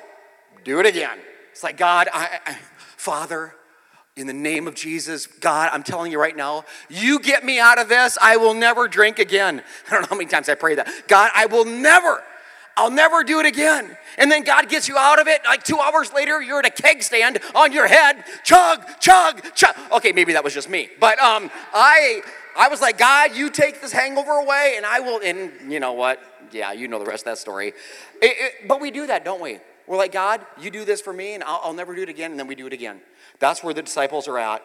Do 0.62 0.78
it 0.78 0.86
again. 0.86 1.18
It's 1.50 1.64
like, 1.64 1.76
God, 1.76 2.06
I, 2.14 2.38
I, 2.46 2.58
Father, 2.96 3.52
in 4.14 4.28
the 4.28 4.32
name 4.32 4.68
of 4.68 4.76
Jesus, 4.76 5.26
God, 5.26 5.70
I'm 5.72 5.82
telling 5.82 6.12
you 6.12 6.20
right 6.20 6.36
now, 6.36 6.64
you 6.88 7.18
get 7.18 7.44
me 7.44 7.58
out 7.58 7.80
of 7.80 7.88
this, 7.88 8.16
I 8.22 8.36
will 8.36 8.54
never 8.54 8.86
drink 8.86 9.18
again. 9.18 9.64
I 9.88 9.90
don't 9.90 10.02
know 10.02 10.08
how 10.08 10.16
many 10.16 10.30
times 10.30 10.48
I 10.48 10.54
pray 10.54 10.76
that. 10.76 10.88
God, 11.08 11.32
I 11.34 11.46
will 11.46 11.64
never 11.64 12.22
I'll 12.78 12.92
never 12.92 13.24
do 13.24 13.40
it 13.40 13.46
again. 13.46 13.96
And 14.18 14.30
then 14.30 14.44
God 14.44 14.68
gets 14.68 14.86
you 14.86 14.96
out 14.96 15.20
of 15.20 15.26
it. 15.26 15.40
Like 15.44 15.64
two 15.64 15.78
hours 15.78 16.12
later, 16.12 16.40
you're 16.40 16.60
at 16.60 16.64
a 16.64 16.70
keg 16.70 17.02
stand 17.02 17.40
on 17.54 17.72
your 17.72 17.88
head, 17.88 18.24
chug, 18.44 18.84
chug, 19.00 19.42
chug. 19.54 19.74
Okay, 19.92 20.12
maybe 20.12 20.32
that 20.34 20.44
was 20.44 20.54
just 20.54 20.70
me. 20.70 20.88
But 21.00 21.18
um, 21.18 21.50
I, 21.74 22.22
I 22.56 22.68
was 22.68 22.80
like, 22.80 22.96
God, 22.96 23.34
you 23.34 23.50
take 23.50 23.80
this 23.80 23.90
hangover 23.90 24.30
away, 24.30 24.74
and 24.76 24.86
I 24.86 25.00
will. 25.00 25.20
And 25.20 25.72
you 25.72 25.80
know 25.80 25.92
what? 25.92 26.20
Yeah, 26.52 26.72
you 26.72 26.86
know 26.86 27.00
the 27.00 27.04
rest 27.04 27.22
of 27.22 27.32
that 27.32 27.38
story. 27.38 27.68
It, 27.68 27.74
it, 28.22 28.68
but 28.68 28.80
we 28.80 28.92
do 28.92 29.08
that, 29.08 29.24
don't 29.24 29.42
we? 29.42 29.58
We're 29.88 29.96
like, 29.96 30.12
God, 30.12 30.46
you 30.60 30.70
do 30.70 30.84
this 30.84 31.00
for 31.00 31.12
me, 31.12 31.34
and 31.34 31.42
I'll, 31.42 31.60
I'll 31.64 31.74
never 31.74 31.96
do 31.96 32.02
it 32.02 32.08
again. 32.08 32.30
And 32.30 32.38
then 32.38 32.46
we 32.46 32.54
do 32.54 32.66
it 32.66 32.72
again. 32.72 33.00
That's 33.40 33.64
where 33.64 33.74
the 33.74 33.82
disciples 33.82 34.28
are 34.28 34.38
at. 34.38 34.62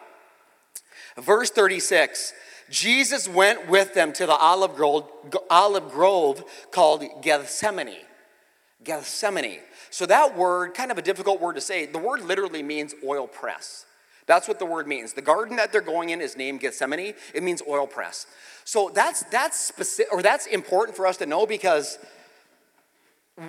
Verse 1.16 1.50
36 1.50 2.32
Jesus 2.74 3.28
went 3.28 3.68
with 3.68 3.94
them 3.94 4.12
to 4.14 4.26
the 4.26 4.34
olive 4.34 4.74
grove, 4.74 5.08
olive 5.48 5.92
grove 5.92 6.42
called 6.72 7.04
Gethsemane. 7.22 7.94
Gethsemane. 8.82 9.60
So 9.90 10.06
that 10.06 10.36
word, 10.36 10.74
kind 10.74 10.90
of 10.90 10.98
a 10.98 11.02
difficult 11.02 11.40
word 11.40 11.54
to 11.54 11.60
say, 11.60 11.86
the 11.86 12.00
word 12.00 12.24
literally 12.24 12.64
means 12.64 12.92
oil 13.04 13.28
press. 13.28 13.86
That's 14.26 14.48
what 14.48 14.58
the 14.58 14.66
word 14.66 14.88
means. 14.88 15.12
The 15.12 15.22
garden 15.22 15.56
that 15.56 15.70
they're 15.70 15.80
going 15.80 16.10
in 16.10 16.20
is 16.20 16.36
named 16.36 16.60
Gethsemane. 16.60 17.14
It 17.32 17.44
means 17.44 17.62
oil 17.68 17.86
press. 17.86 18.26
So 18.64 18.90
that's 18.92 19.22
that's 19.24 19.60
specific, 19.60 20.12
or 20.12 20.20
that's 20.20 20.46
important 20.46 20.96
for 20.96 21.06
us 21.06 21.16
to 21.18 21.26
know 21.26 21.46
because 21.46 21.98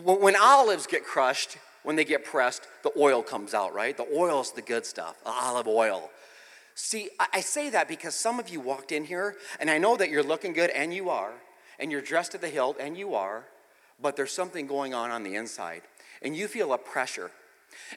when 0.03 0.35
olives 0.35 0.85
get 0.85 1.03
crushed, 1.03 1.57
when 1.81 1.95
they 1.95 2.05
get 2.05 2.25
pressed, 2.25 2.67
the 2.83 2.91
oil 2.95 3.23
comes 3.23 3.55
out, 3.55 3.73
right? 3.73 3.97
The 3.97 4.07
oil 4.15 4.41
is 4.41 4.51
the 4.51 4.61
good 4.61 4.85
stuff, 4.85 5.15
olive 5.25 5.67
oil. 5.67 6.11
See, 6.75 7.09
I 7.17 7.39
say 7.39 7.69
that 7.69 7.87
because 7.87 8.15
some 8.15 8.37
of 8.37 8.49
you 8.49 8.59
walked 8.59 8.91
in 8.91 9.05
here, 9.05 9.37
and 9.61 9.69
I 9.69 9.77
know 9.77 9.95
that 9.95 10.09
you're 10.09 10.21
looking 10.21 10.51
good, 10.51 10.69
and 10.71 10.93
you 10.93 11.09
are, 11.09 11.31
and 11.79 11.89
you're 11.89 12.01
dressed 12.01 12.33
to 12.33 12.37
the 12.37 12.49
hilt, 12.49 12.75
and 12.79 12.97
you 12.97 13.15
are, 13.15 13.45
but 14.01 14.17
there's 14.17 14.33
something 14.33 14.67
going 14.67 14.93
on 14.93 15.09
on 15.09 15.23
the 15.23 15.35
inside, 15.35 15.83
and 16.21 16.35
you 16.35 16.49
feel 16.49 16.73
a 16.73 16.77
pressure, 16.77 17.31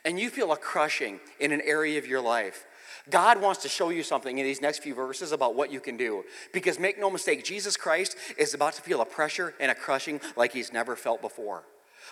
and 0.04 0.20
you 0.20 0.30
feel 0.30 0.52
a 0.52 0.56
crushing 0.56 1.18
in 1.40 1.50
an 1.50 1.60
area 1.62 1.98
of 1.98 2.06
your 2.06 2.20
life. 2.20 2.66
God 3.10 3.40
wants 3.40 3.62
to 3.62 3.68
show 3.68 3.88
you 3.88 4.04
something 4.04 4.38
in 4.38 4.44
these 4.44 4.60
next 4.60 4.78
few 4.78 4.94
verses 4.94 5.32
about 5.32 5.56
what 5.56 5.72
you 5.72 5.80
can 5.80 5.96
do. 5.96 6.24
Because 6.52 6.78
make 6.78 7.00
no 7.00 7.10
mistake, 7.10 7.42
Jesus 7.42 7.76
Christ 7.76 8.16
is 8.36 8.54
about 8.54 8.74
to 8.74 8.82
feel 8.82 9.00
a 9.00 9.06
pressure 9.06 9.54
and 9.58 9.72
a 9.72 9.74
crushing 9.74 10.20
like 10.36 10.52
he's 10.52 10.72
never 10.72 10.94
felt 10.94 11.20
before. 11.20 11.64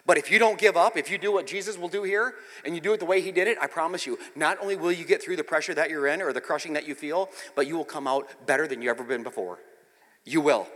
But 0.04 0.18
if 0.18 0.30
you 0.30 0.38
don't 0.38 0.58
give 0.58 0.76
up, 0.76 0.96
if 0.96 1.10
you 1.10 1.18
do 1.18 1.32
what 1.32 1.46
Jesus 1.46 1.78
will 1.78 1.88
do 1.88 2.02
here, 2.02 2.34
and 2.64 2.74
you 2.74 2.80
do 2.80 2.92
it 2.92 3.00
the 3.00 3.06
way 3.06 3.20
he 3.20 3.32
did 3.32 3.48
it, 3.48 3.56
I 3.60 3.66
promise 3.66 4.06
you, 4.06 4.18
not 4.34 4.58
only 4.60 4.76
will 4.76 4.92
you 4.92 5.04
get 5.04 5.22
through 5.22 5.36
the 5.36 5.44
pressure 5.44 5.74
that 5.74 5.90
you're 5.90 6.06
in 6.06 6.20
or 6.20 6.32
the 6.32 6.40
crushing 6.40 6.74
that 6.74 6.86
you 6.86 6.94
feel, 6.94 7.30
but 7.54 7.66
you 7.66 7.76
will 7.76 7.84
come 7.84 8.06
out 8.06 8.28
better 8.46 8.66
than 8.66 8.82
you 8.82 8.90
ever 8.90 9.04
been 9.04 9.22
before. 9.22 9.58
You 10.24 10.40
will. 10.40 10.66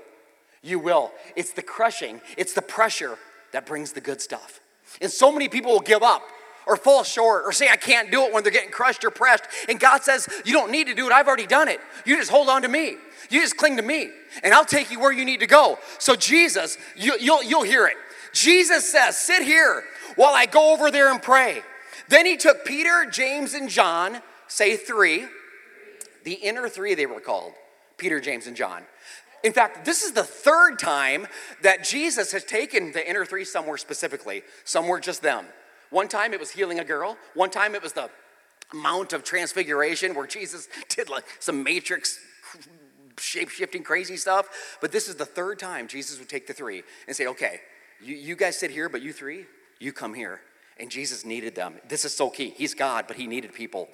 You 0.62 0.78
will. 0.78 1.12
It's 1.36 1.52
the 1.52 1.62
crushing, 1.62 2.20
it's 2.36 2.54
the 2.54 2.62
pressure 2.62 3.18
that 3.52 3.66
brings 3.66 3.92
the 3.92 4.00
good 4.00 4.20
stuff. 4.20 4.60
And 5.00 5.10
so 5.10 5.30
many 5.32 5.48
people 5.48 5.72
will 5.72 5.80
give 5.80 6.02
up 6.02 6.22
or 6.66 6.76
fall 6.76 7.02
short 7.02 7.44
or 7.44 7.52
say, 7.52 7.68
I 7.68 7.76
can't 7.76 8.10
do 8.10 8.24
it 8.24 8.32
when 8.32 8.42
they're 8.42 8.52
getting 8.52 8.70
crushed 8.70 9.04
or 9.04 9.10
pressed. 9.10 9.44
And 9.68 9.80
God 9.80 10.02
says, 10.02 10.28
You 10.44 10.52
don't 10.52 10.70
need 10.70 10.86
to 10.86 10.94
do 10.94 11.06
it. 11.06 11.12
I've 11.12 11.26
already 11.26 11.46
done 11.46 11.68
it. 11.68 11.80
You 12.04 12.16
just 12.16 12.30
hold 12.30 12.48
on 12.48 12.62
to 12.62 12.68
me. 12.68 12.96
You 13.30 13.40
just 13.40 13.56
cling 13.56 13.76
to 13.76 13.82
me, 13.82 14.10
and 14.42 14.52
I'll 14.52 14.64
take 14.64 14.90
you 14.90 14.98
where 14.98 15.12
you 15.12 15.24
need 15.24 15.40
to 15.40 15.46
go. 15.46 15.78
So, 15.98 16.16
Jesus, 16.16 16.78
you, 16.96 17.16
you'll, 17.20 17.44
you'll 17.44 17.62
hear 17.62 17.86
it. 17.86 17.96
Jesus 18.32 18.90
says, 18.90 19.16
Sit 19.16 19.42
here 19.42 19.84
while 20.16 20.34
I 20.34 20.46
go 20.46 20.72
over 20.72 20.90
there 20.90 21.10
and 21.10 21.22
pray. 21.22 21.62
Then 22.08 22.26
he 22.26 22.36
took 22.36 22.64
Peter, 22.64 23.06
James, 23.10 23.54
and 23.54 23.68
John, 23.68 24.20
say 24.48 24.76
three, 24.76 25.26
the 26.24 26.32
inner 26.32 26.68
three 26.68 26.94
they 26.94 27.06
were 27.06 27.20
called 27.20 27.52
Peter, 27.96 28.20
James, 28.20 28.46
and 28.46 28.56
John. 28.56 28.82
In 29.42 29.52
fact, 29.52 29.84
this 29.84 30.02
is 30.02 30.12
the 30.12 30.24
third 30.24 30.78
time 30.78 31.26
that 31.62 31.84
Jesus 31.84 32.32
has 32.32 32.44
taken 32.44 32.92
the 32.92 33.08
inner 33.08 33.24
three 33.24 33.44
somewhere 33.44 33.78
specifically, 33.78 34.42
somewhere 34.64 35.00
just 35.00 35.22
them. 35.22 35.46
One 35.90 36.08
time 36.08 36.34
it 36.34 36.40
was 36.40 36.50
healing 36.50 36.78
a 36.78 36.84
girl, 36.84 37.16
one 37.34 37.50
time 37.50 37.74
it 37.74 37.82
was 37.82 37.92
the 37.92 38.10
Mount 38.72 39.12
of 39.12 39.24
Transfiguration 39.24 40.14
where 40.14 40.26
Jesus 40.26 40.68
did 40.88 41.08
like 41.08 41.24
some 41.38 41.62
matrix 41.62 42.20
shape 43.18 43.50
shifting 43.50 43.82
crazy 43.82 44.16
stuff. 44.16 44.76
But 44.80 44.92
this 44.92 45.08
is 45.08 45.16
the 45.16 45.26
third 45.26 45.58
time 45.58 45.88
Jesus 45.88 46.18
would 46.18 46.28
take 46.28 46.46
the 46.46 46.52
three 46.52 46.82
and 47.06 47.16
say, 47.16 47.26
okay, 47.26 47.60
you, 48.02 48.16
you 48.16 48.36
guys 48.36 48.58
sit 48.58 48.70
here, 48.70 48.88
but 48.88 49.02
you 49.02 49.12
three, 49.12 49.46
you 49.78 49.92
come 49.92 50.14
here. 50.14 50.40
And 50.78 50.90
Jesus 50.90 51.24
needed 51.24 51.54
them. 51.54 51.74
This 51.88 52.04
is 52.04 52.14
so 52.14 52.30
key. 52.30 52.54
He's 52.56 52.74
God, 52.74 53.04
but 53.06 53.16
he 53.16 53.26
needed 53.26 53.52
people. 53.52 53.88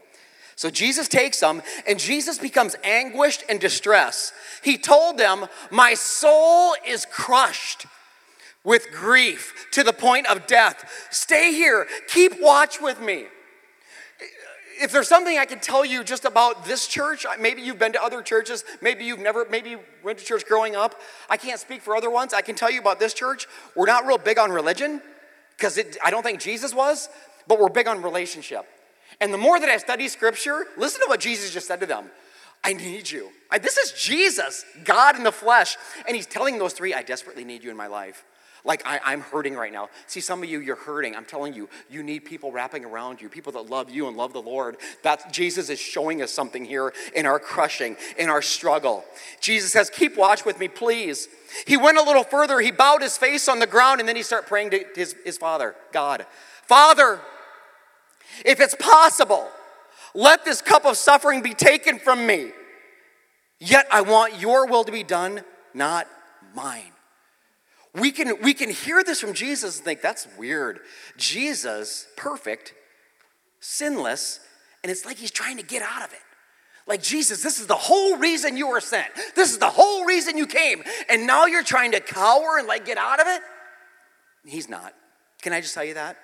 So 0.54 0.70
Jesus 0.70 1.08
takes 1.08 1.40
them, 1.40 1.62
and 1.86 1.98
Jesus 1.98 2.38
becomes 2.38 2.76
anguished 2.82 3.44
and 3.48 3.60
distressed. 3.60 4.32
He 4.62 4.78
told 4.78 5.18
them, 5.18 5.46
My 5.70 5.94
soul 5.94 6.75
is 6.86 7.04
crushed 7.04 7.86
with 8.64 8.90
grief 8.92 9.66
to 9.72 9.82
the 9.82 9.92
point 9.92 10.26
of 10.26 10.46
death. 10.46 11.08
Stay 11.10 11.52
here, 11.52 11.86
keep 12.08 12.40
watch 12.40 12.80
with 12.80 13.00
me 13.00 13.26
if 14.80 14.92
there's 14.92 15.09
something 15.09 15.38
I 15.38 15.45
can 15.45 15.61
tell 15.61 15.85
you 15.85 16.04
just 16.04 16.25
about 16.25 16.64
this 16.64 16.87
church, 16.87 17.26
maybe 17.40 17.62
you've 17.62 17.78
been 17.78 17.92
to 17.92 18.02
other 18.02 18.23
churches, 18.23 18.64
maybe 18.80 19.04
you've 19.04 19.18
never, 19.18 19.47
maybe 19.49 19.71
you 19.71 19.80
went 20.02 20.18
to 20.18 20.25
church 20.25 20.47
growing 20.47 20.76
up. 20.76 21.00
I 21.28 21.37
can't 21.37 21.61
speak 21.61 21.83
for 21.83 21.97
other 21.97 22.11
ones. 22.11 22.35
I 22.35 22.42
can 22.42 22.54
tell 22.54 22.71
you 22.71 22.80
about 22.80 22.99
this 22.99 23.14
church. 23.14 23.47
We're 23.75 23.87
not 23.87 24.06
real 24.06 24.18
big 24.18 24.38
on 24.38 24.50
religion 24.50 25.00
because 25.56 25.78
I 26.04 26.11
don't 26.11 26.23
think 26.23 26.40
Jesus 26.40 26.75
was, 26.75 27.09
but 27.47 27.59
we're 27.59 27.68
big 27.68 27.88
on 27.88 28.02
relationship. 28.02 28.66
And 29.21 29.33
the 29.33 29.38
more 29.38 29.59
that 29.59 29.68
I 29.68 29.78
study 29.78 30.09
scripture, 30.09 30.66
listen 30.76 31.00
to 31.00 31.06
what 31.09 31.21
Jesus 31.21 31.52
just 31.52 31.66
said 31.66 31.80
to 31.80 31.87
them. 31.87 32.11
I 32.62 32.73
need 32.73 33.11
you. 33.11 33.30
I, 33.50 33.59
this 33.59 33.76
is 33.76 33.92
Jesus, 33.92 34.64
God 34.85 35.16
in 35.16 35.23
the 35.23 35.33
flesh. 35.33 35.76
And 36.06 36.16
he's 36.16 36.26
telling 36.26 36.59
those 36.59 36.73
three, 36.73 36.92
I 36.92 37.02
desperately 37.02 37.45
need 37.45 37.62
you 37.62 37.71
in 37.71 37.76
my 37.76 37.87
life. 37.87 38.25
Like 38.66 38.82
I, 38.85 39.12
am 39.12 39.20
hurting 39.20 39.54
right 39.54 39.73
now. 39.73 39.88
See, 40.08 40.20
some 40.20 40.42
of 40.42 40.49
you, 40.49 40.58
you're 40.58 40.75
hurting. 40.75 41.14
I'm 41.14 41.25
telling 41.25 41.54
you, 41.54 41.68
you 41.88 42.02
need 42.02 42.25
people 42.25 42.50
wrapping 42.50 42.85
around 42.85 43.20
you, 43.20 43.28
people 43.28 43.52
that 43.52 43.70
love 43.70 43.90
you 43.90 44.08
and 44.08 44.16
love 44.16 44.32
the 44.32 44.42
Lord. 44.42 44.76
That 45.04 45.32
Jesus 45.32 45.70
is 45.70 45.78
showing 45.78 46.20
us 46.20 46.32
something 46.32 46.64
here 46.64 46.92
in 47.14 47.26
our 47.26 47.38
crushing, 47.38 47.96
in 48.18 48.28
our 48.28 48.42
struggle. 48.42 49.04
Jesus 49.40 49.70
says, 49.70 49.88
Keep 49.88 50.16
watch 50.16 50.44
with 50.44 50.58
me, 50.58 50.66
please. 50.66 51.28
He 51.64 51.76
went 51.76 51.96
a 51.96 52.02
little 52.02 52.25
further. 52.25 52.58
He 52.58 52.73
bowed 52.73 53.02
his 53.02 53.16
face 53.16 53.49
on 53.49 53.61
the 53.61 53.68
ground 53.68 54.00
and 54.00 54.08
then 54.08 54.16
he 54.16 54.25
started 54.25 54.49
praying 54.49 54.70
to 54.70 54.85
his, 54.96 55.14
his 55.25 55.38
father, 55.38 55.76
God. 55.92 56.26
Father, 56.64 57.20
if 58.44 58.58
it's 58.58 58.75
possible, 58.75 59.49
let 60.12 60.44
this 60.44 60.61
cup 60.61 60.85
of 60.85 60.96
suffering 60.96 61.40
be 61.40 61.54
taken 61.54 62.00
from 62.00 62.26
me. 62.26 62.50
Yet 63.61 63.87
I 63.92 64.00
want 64.00 64.40
your 64.40 64.66
will 64.66 64.82
to 64.82 64.90
be 64.90 65.04
done, 65.04 65.42
not 65.73 66.08
mine. 66.52 66.90
We 67.97 68.12
can, 68.12 68.41
we 68.43 68.55
can 68.55 68.71
hear 68.71 69.03
this 69.03 69.21
from 69.21 69.33
Jesus 69.33 69.76
and 69.76 69.85
think, 69.85 70.03
that's 70.03 70.29
weird. 70.38 70.81
Jesus, 71.17 72.07
perfect, 72.17 72.75
sinless, 73.61 74.41
and 74.83 74.91
it's 74.91 75.05
like 75.05 75.17
he's 75.17 75.31
trying 75.31 75.57
to 75.57 75.62
get 75.62 75.83
out 75.83 76.05
of 76.05 76.12
it. 76.12 76.21
Like, 76.87 77.03
Jesus, 77.03 77.43
this 77.43 77.59
is 77.59 77.67
the 77.67 77.75
whole 77.75 78.17
reason 78.17 78.57
you 78.57 78.69
were 78.69 78.81
sent. 78.81 79.09
This 79.35 79.50
is 79.50 79.59
the 79.59 79.71
whole 79.71 80.05
reason 80.05 80.38
you 80.38 80.47
came. 80.47 80.85
And 81.09 81.26
now 81.26 81.47
you're 81.47 81.65
trying 81.65 81.93
to 81.93 82.00
cower 82.00 82.59
and 82.59 82.69
like 82.69 82.85
get 82.85 82.97
out 82.97 83.21
of 83.21 83.26
it? 83.26 83.41
He's 84.45 84.69
not. 84.69 84.95
Can 85.43 85.53
I 85.53 85.61
just 85.61 85.75
tell 85.75 85.85
you 85.85 85.95
that? 85.95 86.17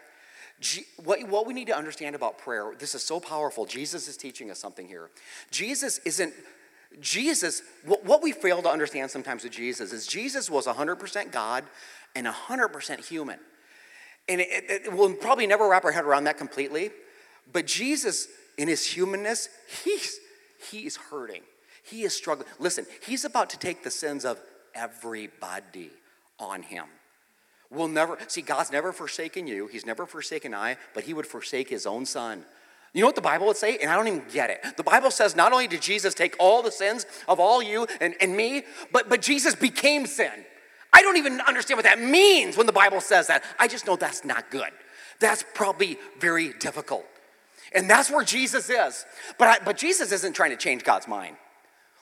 what, 1.02 1.26
what 1.28 1.46
we 1.46 1.54
need 1.54 1.66
to 1.66 1.76
understand 1.76 2.14
about 2.14 2.38
prayer, 2.38 2.72
this 2.78 2.94
is 2.94 3.02
so 3.02 3.20
powerful. 3.20 3.66
Jesus 3.66 4.08
is 4.08 4.16
teaching 4.16 4.50
us 4.50 4.58
something 4.58 4.86
here. 4.86 5.10
Jesus 5.50 5.98
isn't, 6.04 6.32
Jesus, 7.00 7.62
what, 7.84 8.22
we 8.22 8.32
fail 8.32 8.62
to 8.62 8.68
understand 8.70 9.10
sometimes 9.10 9.44
with 9.44 9.52
Jesus 9.52 9.92
is 9.92 10.06
Jesus 10.06 10.50
was 10.50 10.66
100% 10.66 11.32
God 11.32 11.64
and 12.14 12.26
100% 12.26 13.04
human. 13.06 13.38
And 14.28 14.40
it, 14.40 14.48
it, 14.68 14.92
we'll 14.92 15.14
probably 15.14 15.46
never 15.46 15.68
wrap 15.68 15.84
our 15.84 15.92
head 15.92 16.04
around 16.04 16.24
that 16.24 16.38
completely, 16.38 16.90
but 17.52 17.66
Jesus, 17.66 18.28
in 18.56 18.68
his 18.68 18.86
humanness, 18.86 19.48
he's 19.84 20.20
He's 20.70 20.96
hurting. 20.96 21.42
He 21.82 22.02
is 22.02 22.14
struggling. 22.14 22.48
Listen, 22.58 22.86
he's 23.04 23.24
about 23.24 23.50
to 23.50 23.58
take 23.58 23.82
the 23.82 23.90
sins 23.90 24.24
of 24.24 24.38
everybody 24.74 25.90
on 26.38 26.62
him. 26.62 26.84
We'll 27.70 27.88
never, 27.88 28.18
see, 28.28 28.42
God's 28.42 28.70
never 28.70 28.92
forsaken 28.92 29.46
you. 29.46 29.66
He's 29.66 29.86
never 29.86 30.06
forsaken 30.06 30.54
I, 30.54 30.76
but 30.94 31.04
he 31.04 31.14
would 31.14 31.26
forsake 31.26 31.68
his 31.68 31.86
own 31.86 32.06
son. 32.06 32.44
You 32.92 33.00
know 33.00 33.06
what 33.06 33.16
the 33.16 33.22
Bible 33.22 33.46
would 33.46 33.56
say? 33.56 33.78
And 33.78 33.90
I 33.90 33.96
don't 33.96 34.06
even 34.06 34.22
get 34.32 34.50
it. 34.50 34.76
The 34.76 34.82
Bible 34.82 35.10
says 35.10 35.34
not 35.34 35.52
only 35.52 35.66
did 35.66 35.80
Jesus 35.80 36.12
take 36.12 36.36
all 36.38 36.62
the 36.62 36.70
sins 36.70 37.06
of 37.26 37.40
all 37.40 37.62
you 37.62 37.86
and, 38.00 38.14
and 38.20 38.36
me, 38.36 38.64
but, 38.92 39.08
but 39.08 39.22
Jesus 39.22 39.54
became 39.54 40.06
sin. 40.06 40.44
I 40.92 41.00
don't 41.00 41.16
even 41.16 41.40
understand 41.40 41.78
what 41.78 41.84
that 41.84 42.00
means 42.00 42.56
when 42.56 42.66
the 42.66 42.72
Bible 42.72 43.00
says 43.00 43.28
that. 43.28 43.42
I 43.58 43.66
just 43.66 43.86
know 43.86 43.96
that's 43.96 44.24
not 44.26 44.50
good. 44.50 44.68
That's 45.20 45.42
probably 45.54 45.96
very 46.20 46.52
difficult. 46.58 47.06
And 47.74 47.88
that's 47.88 48.10
where 48.10 48.24
Jesus 48.24 48.68
is. 48.68 49.06
But, 49.38 49.48
I, 49.48 49.64
but 49.64 49.78
Jesus 49.78 50.12
isn't 50.12 50.34
trying 50.34 50.50
to 50.50 50.56
change 50.56 50.84
God's 50.84 51.08
mind. 51.08 51.36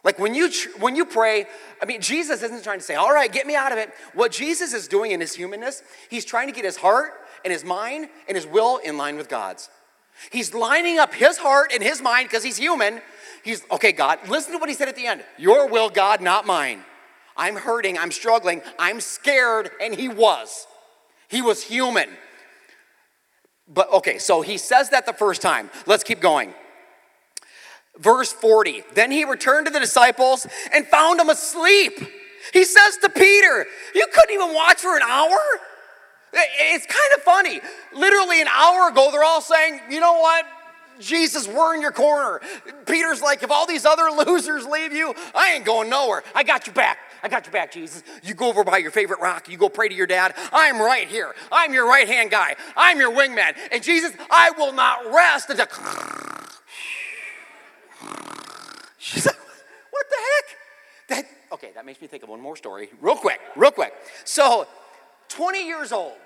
Like 0.03 0.19
when 0.19 0.35
you, 0.35 0.51
when 0.81 0.97
you 0.97 1.05
pray, 1.05 1.45
I 1.81 1.85
mean, 1.85 2.01
Jesus 2.01 2.43
isn't 2.43 2.65
trying 2.65 2.79
to 2.79 2.85
say, 2.85 2.95
all 2.97 3.13
right, 3.13 3.31
get 3.31 3.47
me 3.47 3.55
out 3.55 3.71
of 3.71 3.79
it. 3.79 3.91
What 4.15 4.33
Jesus 4.33 4.73
is 4.73 4.89
doing 4.89 5.13
in 5.13 5.21
his 5.21 5.35
humanness, 5.35 5.83
he's 6.09 6.25
trying 6.25 6.49
to 6.49 6.55
get 6.55 6.65
his 6.65 6.77
heart 6.77 7.13
and 7.45 7.53
his 7.53 7.65
mind 7.65 8.09
and 8.27 8.35
his 8.35 8.47
will 8.47 8.79
in 8.79 8.97
line 8.97 9.17
with 9.17 9.29
God's. 9.29 9.69
He's 10.31 10.53
lining 10.55 10.99
up 10.99 11.15
his 11.15 11.39
heart 11.39 11.73
and 11.73 11.83
his 11.83 12.03
mind 12.03 12.29
because 12.29 12.45
he's 12.45 12.57
human. 12.57 13.01
He's, 13.43 13.63
okay, 13.71 13.93
God, 13.93 14.19
listen 14.29 14.53
to 14.53 14.59
what 14.59 14.69
he 14.69 14.75
said 14.75 14.89
at 14.89 14.97
the 14.97 15.07
end 15.07 15.25
Your 15.39 15.69
will, 15.69 15.91
God, 15.91 16.21
not 16.21 16.47
mine. 16.47 16.85
I'm 17.37 17.57
hurting, 17.57 17.97
I'm 17.99 18.11
struggling, 18.11 18.61
I'm 18.79 19.01
scared, 19.01 19.71
and 19.81 19.95
he 19.95 20.09
was. 20.09 20.67
He 21.29 21.41
was 21.41 21.63
human. 21.63 22.11
But 23.67 23.91
okay, 23.93 24.19
so 24.19 24.43
he 24.43 24.59
says 24.59 24.91
that 24.91 25.07
the 25.07 25.13
first 25.13 25.41
time. 25.41 25.71
Let's 25.87 26.05
keep 26.05 26.21
going. 26.21 26.53
Verse 27.99 28.33
40 28.33 28.83
Then 28.95 29.11
he 29.11 29.25
returned 29.25 29.67
to 29.67 29.73
the 29.73 29.81
disciples 29.81 30.47
and 30.73 30.87
found 30.87 31.21
them 31.21 31.29
asleep. 31.29 31.93
He 32.53 32.65
says 32.65 32.97
to 32.99 33.09
Peter, 33.09 33.67
You 33.95 34.07
couldn't 34.13 34.35
even 34.35 34.55
watch 34.55 34.81
for 34.81 34.97
an 34.97 35.03
hour? 35.03 35.39
It's 36.33 36.87
kind 36.87 37.13
of 37.17 37.23
funny. 37.23 37.61
Literally, 37.95 38.41
an 38.41 38.49
hour 38.49 38.89
ago, 38.91 39.11
they're 39.11 39.25
all 39.25 39.41
saying, 39.41 39.81
You 39.91 40.01
know 40.01 40.15
what? 40.15 40.47
Jesus, 41.01 41.49
we're 41.49 41.75
in 41.75 41.81
your 41.81 41.93
corner. 41.93 42.41
Peter's 42.87 43.23
like, 43.23 43.43
If 43.43 43.51
all 43.51 43.67
these 43.67 43.85
other 43.85 44.11
losers 44.27 44.67
leave 44.67 44.93
you, 44.93 45.15
I 45.35 45.55
ain't 45.55 45.65
going 45.65 45.89
nowhere. 45.91 46.23
I 46.35 46.43
got 46.43 46.67
you 46.67 46.73
back. 46.73 46.99
I 47.23 47.29
got 47.29 47.45
your 47.45 47.53
back, 47.53 47.73
Jesus. 47.73 48.03
You 48.23 48.35
go 48.35 48.49
over 48.49 48.65
by 48.65 48.79
your 48.79 48.91
favorite 48.91 49.21
rock. 49.21 49.49
You 49.49 49.59
go 49.59 49.69
pray 49.69 49.89
to 49.89 49.95
your 49.95 50.07
dad. 50.07 50.35
I'm 50.53 50.81
right 50.81 51.07
here. 51.07 51.35
I'm 51.53 51.75
your 51.75 51.87
right 51.87 52.09
hand 52.09 52.31
guy. 52.31 52.57
I'm 52.77 52.99
your 52.99 53.13
wingman. 53.13 53.55
And 53.73 53.83
Jesus, 53.83 54.13
I 54.31 54.53
will 54.53 54.73
not 54.73 55.13
rest 55.13 55.51
until. 55.51 55.67
She's 58.99 59.27
like, 59.27 59.37
what 59.91 60.07
the 60.09 60.17
heck? 60.17 60.45
That, 61.09 61.27
okay, 61.53 61.71
that 61.75 61.85
makes 61.85 62.01
me 62.01 62.07
think 62.07 62.23
of 62.23 62.29
one 62.29 62.41
more 62.41 62.57
story, 62.57 62.89
real 63.01 63.17
quick, 63.17 63.41
real 63.57 63.73
quick. 63.73 63.93
So, 64.25 64.67
20 65.31 65.67
years 65.67 65.93
old, 65.93 66.19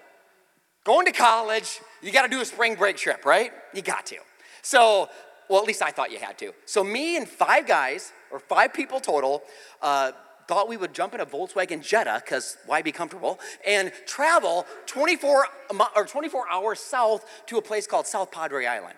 going 0.84 1.06
to 1.06 1.12
college, 1.12 1.80
you 2.02 2.10
got 2.10 2.22
to 2.22 2.28
do 2.28 2.40
a 2.40 2.44
spring 2.44 2.74
break 2.74 2.96
trip, 2.96 3.24
right? 3.24 3.52
You 3.72 3.82
got 3.82 4.06
to. 4.06 4.16
So, 4.62 5.08
well, 5.48 5.60
at 5.60 5.66
least 5.66 5.82
I 5.82 5.90
thought 5.90 6.10
you 6.10 6.18
had 6.18 6.38
to. 6.38 6.52
So, 6.64 6.82
me 6.82 7.16
and 7.16 7.28
five 7.28 7.66
guys, 7.66 8.12
or 8.32 8.38
five 8.38 8.72
people 8.72 9.00
total, 9.00 9.42
uh, 9.82 10.12
thought 10.48 10.68
we 10.68 10.76
would 10.76 10.94
jump 10.94 11.14
in 11.14 11.20
a 11.20 11.26
Volkswagen 11.26 11.82
Jetta, 11.82 12.20
because 12.24 12.56
why 12.66 12.82
be 12.82 12.92
comfortable, 12.92 13.38
and 13.66 13.92
travel 14.06 14.66
24, 14.86 15.46
or 15.96 16.04
24 16.04 16.48
hours 16.50 16.80
south 16.80 17.24
to 17.46 17.58
a 17.58 17.62
place 17.62 17.86
called 17.86 18.06
South 18.06 18.30
Padre 18.30 18.66
Island. 18.66 18.96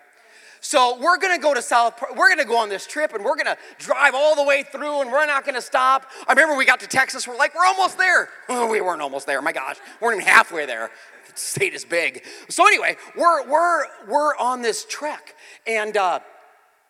So 0.61 0.97
we're 0.99 1.17
gonna 1.17 1.37
go 1.37 1.53
to 1.53 1.61
South, 1.61 2.01
we're 2.15 2.29
gonna 2.29 2.45
go 2.45 2.57
on 2.57 2.69
this 2.69 2.87
trip 2.87 3.13
and 3.13 3.23
we're 3.23 3.35
gonna 3.35 3.57
drive 3.77 4.13
all 4.15 4.35
the 4.35 4.43
way 4.43 4.63
through 4.63 5.01
and 5.01 5.11
we're 5.11 5.25
not 5.25 5.45
gonna 5.45 5.61
stop. 5.61 6.05
I 6.27 6.33
remember 6.33 6.55
we 6.55 6.65
got 6.65 6.79
to 6.81 6.87
Texas, 6.87 7.27
we're 7.27 7.37
like, 7.37 7.55
we're 7.55 7.65
almost 7.65 7.97
there. 7.97 8.29
Oh, 8.49 8.69
we 8.69 8.79
weren't 8.79 9.01
almost 9.01 9.27
there, 9.27 9.41
my 9.41 9.51
gosh, 9.51 9.75
we 9.99 10.05
weren't 10.05 10.21
even 10.21 10.27
halfway 10.27 10.65
there. 10.65 10.89
The 11.27 11.39
state 11.39 11.73
is 11.73 11.83
big. 11.83 12.23
So 12.49 12.65
anyway, 12.65 12.95
we're, 13.15 13.47
we're, 13.47 13.83
we're 14.07 14.35
on 14.37 14.61
this 14.61 14.85
trek 14.85 15.35
and 15.65 15.95
uh, 15.95 16.19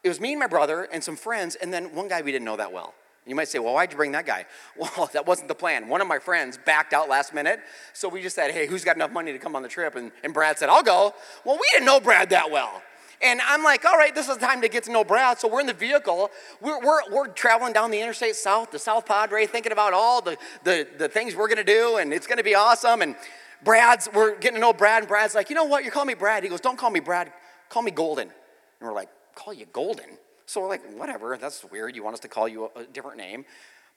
it 0.03 0.07
was 0.07 0.21
me 0.21 0.33
and 0.33 0.39
my 0.39 0.47
brother 0.47 0.87
and 0.91 1.03
some 1.03 1.15
friends 1.15 1.55
and 1.55 1.73
then 1.73 1.95
one 1.95 2.07
guy 2.07 2.21
we 2.21 2.31
didn't 2.31 2.45
know 2.45 2.57
that 2.57 2.71
well. 2.71 2.93
You 3.27 3.35
might 3.35 3.49
say, 3.49 3.59
well, 3.59 3.73
why'd 3.73 3.91
you 3.91 3.97
bring 3.97 4.13
that 4.13 4.25
guy? 4.25 4.45
Well, 4.77 5.09
that 5.13 5.27
wasn't 5.27 5.49
the 5.49 5.55
plan. 5.55 5.89
One 5.89 6.01
of 6.01 6.07
my 6.07 6.19
friends 6.19 6.57
backed 6.63 6.93
out 6.93 7.09
last 7.09 7.33
minute, 7.33 7.59
so 7.93 8.07
we 8.07 8.21
just 8.21 8.35
said, 8.35 8.51
hey, 8.51 8.67
who's 8.67 8.83
got 8.83 8.95
enough 8.95 9.11
money 9.11 9.33
to 9.33 9.39
come 9.39 9.55
on 9.55 9.63
the 9.63 9.69
trip? 9.69 9.95
And, 9.95 10.11
and 10.23 10.33
Brad 10.33 10.57
said, 10.57 10.69
I'll 10.69 10.83
go. 10.83 11.13
Well, 11.43 11.55
we 11.55 11.67
didn't 11.73 11.85
know 11.85 11.99
Brad 11.99 12.29
that 12.29 12.51
well. 12.51 12.81
And 13.21 13.41
I'm 13.41 13.63
like, 13.63 13.83
all 13.83 13.97
right, 13.97 14.13
this 14.13 14.29
is 14.29 14.37
the 14.37 14.45
time 14.45 14.61
to 14.61 14.69
get 14.69 14.83
to 14.83 14.91
know 14.91 15.03
Brad. 15.03 15.39
So 15.39 15.47
we're 15.47 15.61
in 15.61 15.65
the 15.65 15.73
vehicle. 15.73 16.29
We're, 16.61 16.79
we're, 16.79 17.01
we're 17.11 17.27
traveling 17.29 17.73
down 17.73 17.89
the 17.89 17.99
interstate 17.99 18.35
south, 18.35 18.71
the 18.71 18.79
South 18.79 19.05
Padre, 19.05 19.45
thinking 19.47 19.71
about 19.71 19.93
all 19.93 20.21
the, 20.21 20.37
the, 20.63 20.87
the 20.97 21.09
things 21.09 21.35
we're 21.35 21.47
going 21.47 21.57
to 21.57 21.63
do, 21.63 21.97
and 21.97 22.13
it's 22.13 22.27
going 22.27 22.37
to 22.37 22.43
be 22.43 22.53
awesome. 22.53 23.01
And 23.01 23.15
Brad's, 23.63 24.07
we're 24.13 24.37
getting 24.37 24.55
to 24.55 24.61
know 24.61 24.73
Brad, 24.73 24.99
and 24.99 25.07
Brad's 25.07 25.33
like, 25.33 25.49
you 25.49 25.55
know 25.55 25.65
what? 25.65 25.83
You're 25.83 25.91
calling 25.91 26.07
me 26.07 26.13
Brad. 26.13 26.43
He 26.43 26.49
goes, 26.49 26.61
don't 26.61 26.77
call 26.77 26.91
me 26.91 26.99
Brad. 26.99 27.31
Call 27.69 27.81
me 27.81 27.91
Golden. 27.91 28.27
And 28.27 28.87
we're 28.87 28.93
like, 28.93 29.09
call 29.33 29.53
you 29.53 29.65
Golden? 29.65 30.17
So 30.45 30.61
we're 30.61 30.69
like, 30.69 30.85
whatever, 30.93 31.37
that's 31.37 31.65
weird. 31.65 31.95
You 31.95 32.03
want 32.03 32.13
us 32.13 32.19
to 32.21 32.27
call 32.27 32.47
you 32.47 32.69
a, 32.75 32.81
a 32.81 32.85
different 32.85 33.17
name. 33.17 33.45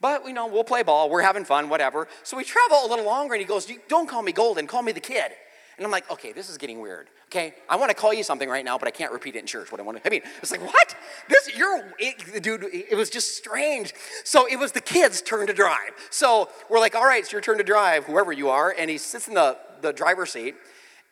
But 0.01 0.25
you 0.27 0.33
know, 0.33 0.47
we'll 0.47 0.65
play 0.65 0.83
ball, 0.83 1.11
we're 1.11 1.23
having 1.23 1.45
fun, 1.45 1.69
whatever. 1.69 2.09
So 2.23 2.37
we 2.37 2.45
travel 2.45 2.79
a 2.85 2.89
little 2.89 3.05
longer 3.05 3.35
and 3.35 3.41
he 3.41 3.47
goes, 3.47 3.71
Don't 3.89 4.09
call 4.09 4.23
me 4.23 4.33
Golden, 4.33 4.67
call 4.67 4.83
me 4.83 4.93
the 4.93 5.01
kid. 5.01 5.33
And 5.81 5.87
I'm 5.87 5.91
like, 5.91 6.11
okay, 6.11 6.33
this 6.33 6.51
is 6.51 6.59
getting 6.59 6.83
weird. 6.83 7.09
Okay, 7.29 7.55
I 7.67 7.77
want 7.77 7.89
to 7.89 7.95
call 7.95 8.13
you 8.13 8.23
something 8.23 8.51
right 8.51 8.67
now, 8.67 8.77
but 8.77 8.87
I 8.87 8.91
can't 8.91 9.13
repeat 9.13 9.35
it 9.35 9.39
in 9.39 9.47
church. 9.47 9.73
What 9.73 9.81
I 9.81 9.83
want 9.83 9.97
to, 9.97 10.07
I 10.07 10.11
mean, 10.11 10.21
it's 10.43 10.51
like, 10.51 10.63
what? 10.63 10.95
This, 11.27 11.57
you're, 11.57 11.83
it, 11.99 12.43
dude, 12.43 12.67
it 12.71 12.95
was 12.95 13.09
just 13.09 13.35
strange. 13.39 13.95
So 14.23 14.47
it 14.47 14.59
was 14.59 14.73
the 14.73 14.83
kid's 14.83 15.23
turn 15.23 15.47
to 15.47 15.55
drive. 15.55 15.93
So 16.11 16.51
we're 16.69 16.81
like, 16.81 16.95
all 16.95 17.07
right, 17.07 17.23
it's 17.23 17.33
your 17.33 17.41
turn 17.41 17.57
to 17.57 17.65
drive, 17.65 18.05
whoever 18.05 18.31
you 18.31 18.51
are. 18.51 18.75
And 18.79 18.91
he 18.91 18.99
sits 18.99 19.27
in 19.27 19.33
the, 19.33 19.57
the 19.81 19.95
driver's 19.95 20.33
seat 20.33 20.55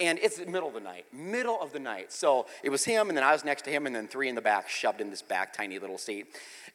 and 0.01 0.19
it's 0.21 0.37
the 0.39 0.47
middle 0.47 0.69
of 0.69 0.75
the 0.75 0.81
night, 0.81 1.07
middle 1.13 1.61
of 1.61 1.73
the 1.73 1.79
night. 1.79 2.13
So 2.13 2.47
it 2.63 2.71
was 2.71 2.85
him, 2.85 3.09
and 3.09 3.17
then 3.17 3.25
I 3.25 3.33
was 3.33 3.45
next 3.45 3.63
to 3.63 3.71
him, 3.71 3.87
and 3.87 3.95
then 3.95 4.07
three 4.07 4.29
in 4.29 4.35
the 4.35 4.41
back, 4.41 4.69
shoved 4.69 5.01
in 5.01 5.11
this 5.11 5.23
back 5.23 5.53
tiny 5.53 5.79
little 5.79 5.99
seat. 5.99 6.27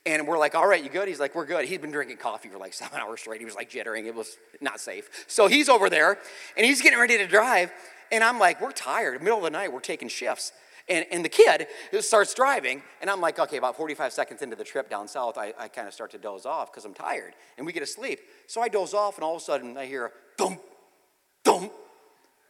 And 0.06 0.28
we're 0.28 0.38
like, 0.38 0.56
all 0.56 0.68
right, 0.68 0.84
you 0.84 0.90
good? 0.90 1.08
He's 1.08 1.22
like, 1.22 1.34
we're 1.34 1.46
good. 1.46 1.66
He'd 1.66 1.82
been 1.82 1.92
drinking 1.92 2.18
coffee 2.18 2.50
for 2.50 2.58
like 2.58 2.74
seven 2.74 3.00
hours 3.00 3.22
straight. 3.22 3.40
He 3.40 3.46
was 3.46 3.56
like 3.56 3.70
jittering. 3.70 4.06
It 4.06 4.16
was 4.16 4.38
not 4.60 4.80
safe. 4.80 5.26
So 5.28 5.48
he's 5.48 5.70
over 5.70 5.90
there, 5.90 6.18
and 6.58 6.66
he's 6.66 6.82
getting 6.82 7.00
ready 7.00 7.18
to 7.18 7.28
drive. 7.28 7.72
And 8.12 8.24
I'm 8.24 8.40
like, 8.40 8.62
we're 8.62 8.72
tired. 8.72 9.22
Middle 9.22 9.40
of 9.40 9.44
the 9.46 9.50
night, 9.50 9.72
we're 9.72 9.80
taking 9.80 10.10
shifts. 10.10 10.52
And, 10.90 11.06
and 11.12 11.24
the 11.24 11.30
kid 11.30 11.68
starts 12.02 12.34
driving, 12.34 12.84
and 13.00 13.10
I'm 13.10 13.22
like, 13.22 13.40
okay, 13.40 13.56
about 13.56 13.78
45 13.78 14.12
seconds 14.12 14.42
into 14.42 14.58
the 14.58 14.66
trip 14.66 14.90
down 14.90 15.08
south, 15.08 15.38
I, 15.38 15.54
I 15.58 15.70
kind 15.70 15.88
of 15.88 15.94
start 15.94 16.12
to 16.12 16.18
doze 16.18 16.46
off 16.46 16.72
because 16.72 16.84
I'm 16.84 16.94
tired, 16.94 17.34
and 17.58 17.66
we 17.66 17.72
get 17.72 17.84
asleep. 17.84 18.20
So 18.48 18.62
I 18.62 18.68
doze 18.68 18.94
off, 18.94 19.16
and 19.16 19.24
all 19.24 19.38
of 19.38 19.42
a 19.42 19.46
sudden 19.46 19.78
I 19.78 19.86
hear 19.86 20.12
thump, 20.38 20.60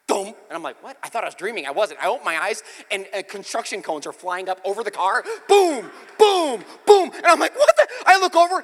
boom. 0.07 0.27
And 0.27 0.35
I'm 0.51 0.63
like, 0.63 0.81
what? 0.83 0.97
I 1.01 1.09
thought 1.09 1.23
I 1.23 1.27
was 1.27 1.35
dreaming. 1.35 1.65
I 1.65 1.71
wasn't. 1.71 2.03
I 2.03 2.07
open 2.07 2.25
my 2.25 2.41
eyes 2.41 2.63
and 2.91 3.05
uh, 3.15 3.23
construction 3.23 3.81
cones 3.81 4.05
are 4.05 4.13
flying 4.13 4.49
up 4.49 4.59
over 4.63 4.83
the 4.83 4.91
car. 4.91 5.23
Boom, 5.47 5.89
boom, 6.17 6.63
boom. 6.85 7.11
And 7.15 7.25
I'm 7.25 7.39
like, 7.39 7.57
what 7.57 7.75
the? 7.75 7.87
I 8.05 8.19
look 8.19 8.35
over, 8.35 8.63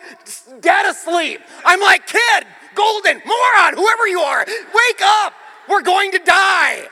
dead 0.59 0.85
asleep. 0.85 1.41
I'm 1.65 1.79
like, 1.81 2.07
kid, 2.07 2.45
golden, 2.75 3.21
moron, 3.25 3.75
whoever 3.75 4.07
you 4.07 4.19
are, 4.19 4.45
wake 4.45 5.01
up. 5.01 5.33
We're 5.67 5.81
going 5.81 6.11
to 6.11 6.19
die. 6.19 6.87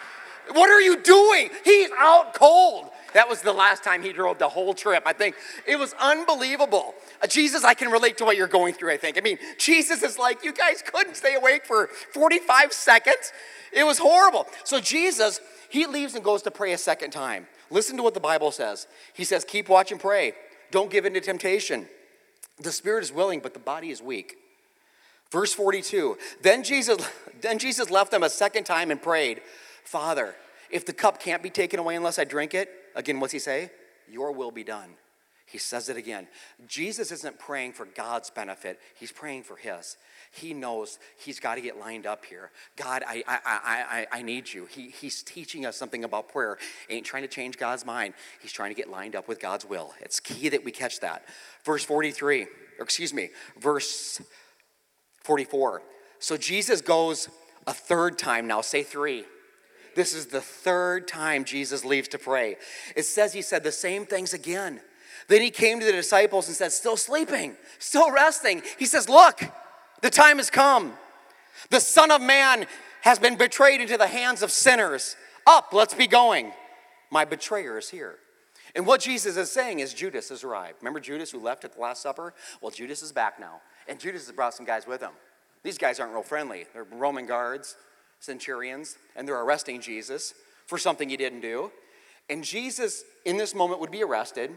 What 0.54 0.70
are 0.70 0.82
you 0.82 1.02
doing? 1.02 1.50
He's 1.64 1.90
out 1.98 2.34
cold. 2.34 2.90
That 3.14 3.30
was 3.30 3.42
the 3.42 3.54
last 3.54 3.84
time 3.84 4.04
he 4.04 4.14
drove 4.14 4.40
the 4.40 4.50
whole 4.50 4.74
trip. 4.74 5.04
I 5.06 5.14
think 5.14 5.36
it 5.66 5.78
was 5.78 5.94
unbelievable. 6.00 6.94
Uh, 7.22 7.28
Jesus, 7.28 7.64
I 7.64 7.74
can 7.74 7.90
relate 7.90 8.18
to 8.18 8.26
what 8.26 8.38
you're 8.38 8.48
going 8.48 8.74
through, 8.74 8.92
I 8.92 8.98
think. 8.98 9.18
I 9.18 9.22
mean, 9.22 9.38
Jesus 9.58 10.04
is 10.04 10.20
like, 10.20 10.44
you 10.44 10.54
guys 10.54 10.84
couldn't 10.86 11.16
stay 11.16 11.36
awake 11.36 11.66
for 11.66 11.88
45 12.14 12.74
seconds. 12.74 13.32
It 13.72 13.86
was 13.86 13.98
horrible. 13.98 14.48
So 14.64 14.80
Jesus, 14.80 15.40
he 15.70 15.86
leaves 15.86 16.16
and 16.16 16.24
goes 16.24 16.42
to 16.44 16.52
pray 16.52 16.74
a 16.74 16.78
second 16.78 17.12
time. 17.12 17.48
Listen 17.70 17.98
to 17.98 18.04
what 18.04 18.14
the 18.14 18.20
Bible 18.20 18.52
says. 18.52 18.88
He 19.14 19.24
says, 19.24 19.44
Keep 19.44 19.70
watch 19.70 19.92
and 19.92 20.00
pray. 20.00 20.34
Don't 20.72 20.92
give 20.92 21.06
in 21.06 21.14
to 21.14 21.22
temptation. 21.22 21.88
The 22.60 22.72
spirit 22.72 23.04
is 23.04 23.12
willing, 23.12 23.40
but 23.40 23.54
the 23.54 23.60
body 23.60 23.90
is 23.90 24.02
weak. 24.02 24.38
Verse 25.32 25.54
42 25.54 26.18
Then 26.42 26.64
Jesus, 26.64 26.98
then 27.42 27.60
Jesus 27.60 27.90
left 27.90 28.12
them 28.12 28.24
a 28.24 28.30
second 28.30 28.64
time 28.64 28.92
and 28.92 29.02
prayed, 29.02 29.42
Father, 29.84 30.36
if 30.70 30.86
the 30.86 30.94
cup 30.94 31.22
can't 31.22 31.44
be 31.44 31.50
taken 31.50 31.80
away 31.80 31.96
unless 31.96 32.20
I 32.20 32.24
drink 32.24 32.54
it, 32.54 32.70
again, 32.98 33.22
what's 33.22 33.32
he 33.32 33.40
say? 33.40 33.72
Your 34.10 34.34
will 34.34 34.52
be 34.52 34.64
done. 34.64 34.96
He 35.46 35.58
says 35.58 35.88
it 35.88 35.96
again. 35.96 36.28
Jesus 36.68 37.10
isn't 37.10 37.40
praying 37.40 37.72
for 37.72 37.86
God's 37.86 38.30
benefit, 38.30 38.80
he's 39.00 39.14
praying 39.14 39.44
for 39.44 39.56
his. 39.56 39.96
He 40.30 40.54
knows 40.54 41.00
he's 41.18 41.40
got 41.40 41.56
to 41.56 41.62
get 41.62 41.80
lined 41.80 42.06
up 42.06 42.26
here. 42.26 42.52
God, 42.76 43.02
I, 43.08 43.24
I, 43.26 43.40
I, 43.46 44.08
I, 44.20 44.22
need 44.22 44.54
you. 44.54 44.66
He, 44.66 44.90
he's 44.90 45.24
teaching 45.24 45.66
us 45.66 45.78
something 45.78 46.04
about 46.04 46.28
prayer. 46.28 46.58
Ain't 46.90 47.06
trying 47.06 47.24
to 47.24 47.30
change 47.30 47.58
God's 47.58 47.86
mind. 47.86 48.14
He's 48.42 48.52
trying 48.52 48.70
to 48.72 48.76
get 48.76 48.90
lined 48.90 49.16
up 49.16 49.30
with 49.30 49.40
God's 49.40 49.66
will. 49.66 49.94
It's 50.02 50.20
key 50.20 50.50
that 50.50 50.66
we 50.66 50.72
catch 50.72 51.00
that. 51.00 51.24
Verse 51.64 51.84
43, 51.86 52.44
or 52.44 52.48
excuse 52.82 53.14
me, 53.14 53.30
verse 53.58 54.22
44. 55.24 55.82
So 56.20 56.36
Jesus 56.36 56.82
goes 56.82 57.30
a 57.66 57.74
third 57.74 58.20
time 58.20 58.48
now. 58.48 58.60
Say 58.60 58.84
three. 58.84 59.24
This 59.98 60.14
is 60.14 60.28
the 60.28 60.42
third 60.42 61.08
time 61.08 61.44
Jesus 61.44 61.84
leaves 61.84 62.08
to 62.10 62.20
pray. 62.20 62.58
It 62.96 63.02
says 63.02 63.34
he 63.34 63.42
said 63.42 63.64
the 63.64 63.72
same 63.72 64.06
things 64.06 64.32
again. 64.32 64.80
Then 65.28 65.42
he 65.42 65.50
came 65.50 65.80
to 65.80 65.86
the 65.88 65.92
disciples 65.92 66.48
and 66.48 66.56
said, 66.56 66.72
Still 66.72 66.98
sleeping, 66.98 67.58
still 67.80 68.12
resting. 68.12 68.62
He 68.78 68.86
says, 68.86 69.10
Look, 69.10 69.42
the 70.04 70.12
time 70.12 70.38
has 70.38 70.52
come. 70.52 70.94
The 71.72 71.80
Son 71.80 72.12
of 72.12 72.22
Man 72.22 72.68
has 73.02 73.18
been 73.18 73.38
betrayed 73.38 73.82
into 73.82 73.98
the 73.98 74.06
hands 74.06 74.44
of 74.44 74.52
sinners. 74.52 75.16
Up, 75.48 75.74
let's 75.74 75.96
be 75.96 76.06
going. 76.06 76.52
My 77.10 77.26
betrayer 77.26 77.80
is 77.80 77.90
here. 77.90 78.18
And 78.76 78.86
what 78.86 79.02
Jesus 79.02 79.36
is 79.36 79.52
saying 79.52 79.80
is 79.80 79.96
Judas 79.96 80.30
has 80.30 80.44
arrived. 80.44 80.76
Remember 80.82 81.00
Judas 81.00 81.32
who 81.32 81.40
left 81.40 81.66
at 81.66 81.74
the 81.74 81.82
Last 81.82 82.04
Supper? 82.04 82.36
Well, 82.62 82.70
Judas 82.70 83.02
is 83.02 83.12
back 83.12 83.40
now. 83.40 83.62
And 83.88 84.00
Judas 84.00 84.28
has 84.28 84.36
brought 84.36 84.54
some 84.54 84.66
guys 84.68 84.86
with 84.86 85.02
him. 85.02 85.14
These 85.64 85.80
guys 85.80 86.00
aren't 86.00 86.14
real 86.14 86.22
friendly. 86.22 86.66
They're 86.72 86.84
Roman 86.84 87.26
guards, 87.26 87.76
centurions, 88.20 88.98
and 89.16 89.28
they're 89.28 89.40
arresting 89.40 89.82
Jesus 89.82 90.34
for 90.66 90.78
something 90.78 91.10
he 91.10 91.18
didn't 91.18 91.42
do. 91.42 91.72
And 92.30 92.44
Jesus, 92.44 93.04
in 93.26 93.38
this 93.38 93.56
moment, 93.56 93.80
would 93.80 93.92
be 93.92 94.04
arrested. 94.04 94.52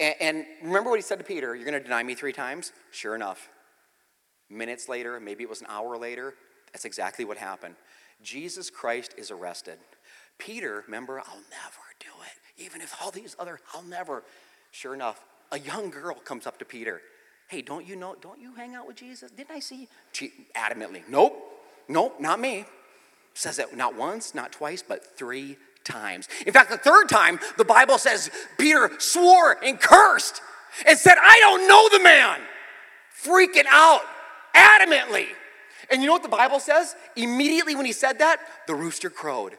And, 0.00 0.14
and 0.20 0.46
remember 0.62 0.90
what 0.90 0.98
he 0.98 1.02
said 1.02 1.18
to 1.18 1.24
Peter 1.24 1.54
You're 1.54 1.68
going 1.68 1.80
to 1.80 1.84
deny 1.84 2.02
me 2.02 2.14
three 2.14 2.32
times? 2.32 2.72
Sure 2.90 3.14
enough. 3.14 3.48
Minutes 4.48 4.88
later, 4.88 5.18
maybe 5.20 5.44
it 5.44 5.50
was 5.50 5.60
an 5.60 5.66
hour 5.70 5.96
later, 5.96 6.34
that's 6.72 6.84
exactly 6.84 7.24
what 7.24 7.38
happened. 7.38 7.74
Jesus 8.22 8.70
Christ 8.70 9.14
is 9.16 9.30
arrested. 9.30 9.78
Peter, 10.38 10.84
remember, 10.86 11.18
I'll 11.18 11.24
never 11.34 11.84
do 12.00 12.08
it. 12.26 12.62
Even 12.62 12.80
if 12.80 12.94
all 13.02 13.10
these 13.10 13.34
other, 13.38 13.60
I'll 13.74 13.82
never. 13.82 14.24
Sure 14.70 14.94
enough, 14.94 15.24
a 15.50 15.58
young 15.58 15.90
girl 15.90 16.14
comes 16.14 16.46
up 16.46 16.58
to 16.58 16.64
Peter. 16.64 17.00
Hey, 17.48 17.62
don't 17.62 17.86
you 17.86 17.96
know, 17.96 18.16
don't 18.20 18.40
you 18.40 18.54
hang 18.54 18.74
out 18.74 18.86
with 18.86 18.96
Jesus? 18.96 19.30
Didn't 19.30 19.50
I 19.50 19.60
see 19.60 19.88
you? 20.14 20.30
adamantly, 20.56 21.02
nope, 21.08 21.51
nope, 21.92 22.20
not 22.20 22.40
me. 22.40 22.64
Says 23.34 23.58
it 23.58 23.76
not 23.76 23.96
once, 23.96 24.34
not 24.34 24.52
twice, 24.52 24.82
but 24.86 25.16
three 25.16 25.56
times. 25.84 26.28
In 26.46 26.52
fact, 26.52 26.70
the 26.70 26.76
third 26.76 27.08
time, 27.08 27.38
the 27.56 27.64
Bible 27.64 27.98
says 27.98 28.30
Peter 28.58 28.90
swore 28.98 29.58
and 29.64 29.80
cursed 29.80 30.40
and 30.86 30.98
said, 30.98 31.16
I 31.20 31.38
don't 31.40 31.68
know 31.68 31.98
the 31.98 32.04
man. 32.04 32.40
Freaking 33.22 33.66
out 33.68 34.02
adamantly. 34.54 35.26
And 35.90 36.00
you 36.00 36.06
know 36.06 36.12
what 36.12 36.22
the 36.22 36.28
Bible 36.28 36.60
says? 36.60 36.94
Immediately 37.16 37.74
when 37.74 37.86
he 37.86 37.92
said 37.92 38.18
that, 38.18 38.40
the 38.66 38.74
rooster 38.74 39.10
crowed. 39.10 39.56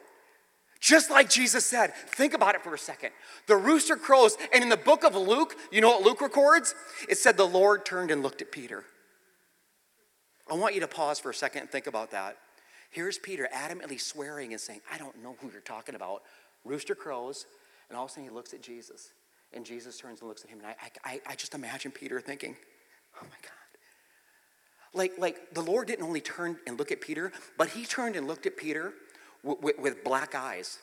Just 0.80 1.10
like 1.10 1.30
Jesus 1.30 1.65
said. 1.65 1.93
Think 1.93 2.34
about 2.34 2.56
it 2.56 2.62
for 2.62 2.74
a 2.74 2.78
second. 2.78 3.12
The 3.48 3.56
rooster 3.56 3.96
crows, 3.96 4.38
and 4.54 4.63
in 4.63 4.69
the 4.69 4.78
book 4.78 5.04
of 5.04 5.15
Luke, 5.15 5.56
you 5.72 5.80
know 5.80 5.89
what 5.89 6.04
Luke 6.04 6.22
records? 6.22 6.76
It 7.08 7.17
said 7.17 7.38
the 7.38 7.48
Lord 7.48 7.86
turned 7.86 8.12
and 8.12 8.22
looked 8.22 8.41
at 8.41 8.52
Peter. 8.52 8.84
I 10.49 10.56
want 10.56 10.75
you 10.75 10.82
to 10.82 10.88
pause 10.88 11.19
for 11.19 11.29
a 11.29 11.34
second 11.34 11.62
and 11.62 11.69
think 11.69 11.88
about 11.88 12.12
that. 12.12 12.38
Here's 12.89 13.17
Peter 13.17 13.47
adamantly 13.53 13.99
swearing 13.99 14.51
and 14.51 14.62
saying, 14.62 14.82
I 14.91 14.97
don't 14.97 15.21
know 15.23 15.36
who 15.39 15.49
you're 15.51 15.62
talking 15.62 15.95
about. 15.95 16.23
Rooster 16.63 16.95
crows, 16.95 17.45
and 17.89 17.97
all 17.97 18.06
of 18.06 18.12
a 18.12 18.13
sudden 18.13 18.29
he 18.29 18.36
looks 18.36 18.53
at 18.53 18.62
Jesus. 18.62 19.10
And 19.53 19.65
Jesus 19.65 19.97
turns 19.97 20.19
and 20.19 20.27
looks 20.27 20.43
at 20.43 20.49
him, 20.49 20.60
and 20.60 20.67
I, 20.67 20.75
I, 21.06 21.21
I 21.27 21.36
just 21.36 21.53
imagine 21.53 21.91
Peter 21.91 22.19
thinking, 22.19 22.56
Oh 23.15 23.23
my 23.23 23.38
God. 23.41 23.51
Like, 24.93 25.13
like 25.17 25.53
the 25.53 25.62
Lord 25.62 25.88
didn't 25.88 26.06
only 26.06 26.21
turn 26.21 26.58
and 26.67 26.77
look 26.77 26.91
at 26.91 27.01
Peter, 27.01 27.32
but 27.58 27.69
he 27.69 27.86
turned 27.86 28.15
and 28.15 28.27
looked 28.27 28.45
at 28.45 28.58
Peter 28.58 28.93
with, 29.43 30.03
black 30.03 30.36
eyes, 30.36 30.79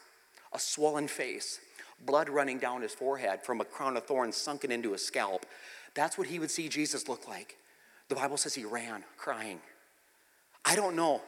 a 0.52 0.58
swollen 0.58 1.08
face, 1.08 1.60
blood 2.04 2.28
running 2.28 2.58
down 2.58 2.82
his 2.82 2.92
forehead 2.92 3.42
from 3.42 3.60
a 3.60 3.64
crown 3.64 3.96
of 3.96 4.04
thorns 4.04 4.36
sunken 4.36 4.72
into 4.72 4.92
his 4.92 5.04
scalp. 5.04 5.46
That's 5.94 6.18
what 6.18 6.26
he 6.26 6.38
would 6.38 6.50
see 6.50 6.68
Jesus 6.68 7.08
look 7.08 7.28
like. 7.28 7.56
The 8.10 8.16
Bible 8.16 8.36
says 8.36 8.54
he 8.54 8.64
ran 8.64 9.04
crying. 9.16 9.60
I 10.64 10.74
don't 10.74 10.96
know. 10.96 11.22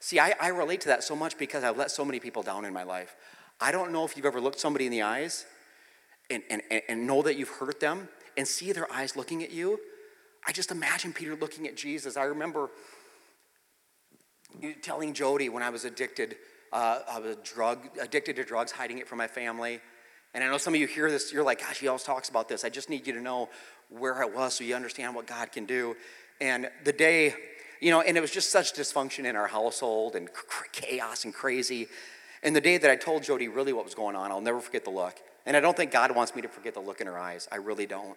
See, 0.00 0.18
I, 0.18 0.34
I 0.40 0.48
relate 0.48 0.80
to 0.82 0.88
that 0.88 1.04
so 1.04 1.14
much 1.14 1.36
because 1.36 1.62
I've 1.62 1.76
let 1.76 1.90
so 1.90 2.06
many 2.06 2.20
people 2.20 2.42
down 2.42 2.64
in 2.64 2.72
my 2.72 2.84
life. 2.84 3.14
I 3.60 3.70
don't 3.70 3.92
know 3.92 4.04
if 4.06 4.16
you've 4.16 4.24
ever 4.24 4.40
looked 4.40 4.58
somebody 4.58 4.86
in 4.86 4.90
the 4.90 5.02
eyes 5.02 5.44
and, 6.30 6.42
and, 6.48 6.62
and 6.88 7.06
know 7.06 7.20
that 7.20 7.36
you've 7.36 7.50
hurt 7.50 7.80
them 7.80 8.08
and 8.34 8.48
see 8.48 8.72
their 8.72 8.90
eyes 8.90 9.14
looking 9.14 9.42
at 9.42 9.50
you. 9.50 9.78
I 10.46 10.52
just 10.52 10.70
imagine 10.70 11.12
Peter 11.12 11.36
looking 11.36 11.68
at 11.68 11.76
Jesus. 11.76 12.16
I 12.16 12.24
remember 12.24 12.70
telling 14.82 15.12
Jody 15.12 15.50
when 15.50 15.62
I 15.62 15.68
was 15.68 15.84
addicted, 15.84 16.36
uh, 16.72 17.00
I 17.10 17.18
was 17.18 17.36
drug, 17.44 17.90
addicted 18.00 18.36
to 18.36 18.44
drugs, 18.44 18.72
hiding 18.72 18.98
it 18.98 19.06
from 19.06 19.18
my 19.18 19.28
family. 19.28 19.80
And 20.32 20.42
I 20.42 20.48
know 20.48 20.58
some 20.58 20.74
of 20.74 20.80
you 20.80 20.86
hear 20.86 21.10
this, 21.10 21.32
you're 21.32 21.44
like, 21.44 21.60
gosh, 21.60 21.78
he 21.78 21.88
always 21.88 22.02
talks 22.02 22.30
about 22.30 22.48
this. 22.48 22.64
I 22.64 22.70
just 22.70 22.88
need 22.88 23.06
you 23.06 23.12
to 23.12 23.20
know 23.20 23.50
where 23.98 24.22
I 24.22 24.26
was 24.26 24.54
so 24.54 24.64
you 24.64 24.74
understand 24.74 25.14
what 25.14 25.26
God 25.26 25.52
can 25.52 25.66
do. 25.66 25.96
And 26.40 26.68
the 26.84 26.92
day 26.92 27.34
you 27.84 27.90
know, 27.90 28.00
and 28.00 28.16
it 28.16 28.20
was 28.22 28.30
just 28.30 28.50
such 28.50 28.72
dysfunction 28.72 29.26
in 29.26 29.36
our 29.36 29.46
household 29.46 30.16
and 30.16 30.30
chaos 30.72 31.24
and 31.24 31.34
crazy. 31.34 31.86
And 32.42 32.56
the 32.56 32.60
day 32.60 32.78
that 32.78 32.90
I 32.90 32.96
told 32.96 33.22
Jody 33.22 33.46
really 33.48 33.74
what 33.74 33.84
was 33.84 33.94
going 33.94 34.16
on, 34.16 34.30
I'll 34.30 34.40
never 34.40 34.60
forget 34.60 34.84
the 34.84 34.90
look. 34.90 35.20
And 35.44 35.54
I 35.54 35.60
don't 35.60 35.76
think 35.76 35.90
God 35.92 36.14
wants 36.14 36.34
me 36.34 36.40
to 36.40 36.48
forget 36.48 36.72
the 36.72 36.80
look 36.80 37.02
in 37.02 37.06
her 37.06 37.18
eyes. 37.18 37.46
I 37.52 37.56
really 37.56 37.84
don't. 37.84 38.16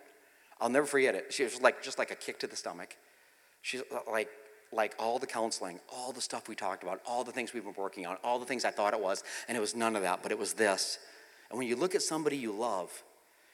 I'll 0.61 0.69
never 0.69 0.85
forget 0.85 1.15
it. 1.15 1.33
She 1.33 1.43
was 1.43 1.61
like 1.61 1.83
just 1.83 1.99
like 1.99 2.11
a 2.11 2.15
kick 2.15 2.39
to 2.39 2.47
the 2.47 2.55
stomach. 2.55 2.95
She's 3.61 3.81
uh, 3.81 3.99
like 4.09 4.29
like 4.71 4.95
all 4.99 5.19
the 5.19 5.27
counseling, 5.27 5.79
all 5.93 6.13
the 6.13 6.21
stuff 6.21 6.47
we 6.47 6.55
talked 6.55 6.83
about, 6.83 7.01
all 7.05 7.23
the 7.23 7.31
things 7.31 7.53
we've 7.53 7.63
been 7.63 7.73
working 7.77 8.05
on, 8.05 8.17
all 8.23 8.39
the 8.39 8.45
things 8.45 8.65
I 8.65 8.71
thought 8.71 8.93
it 8.93 9.01
was, 9.01 9.23
and 9.47 9.57
it 9.57 9.61
was 9.61 9.75
none 9.75 9.95
of 9.95 10.01
that, 10.01 10.23
but 10.23 10.31
it 10.31 10.39
was 10.39 10.53
this. 10.53 10.99
And 11.49 11.57
when 11.57 11.67
you 11.67 11.75
look 11.75 11.95
at 11.95 12.01
somebody 12.01 12.37
you 12.37 12.51
love 12.51 13.03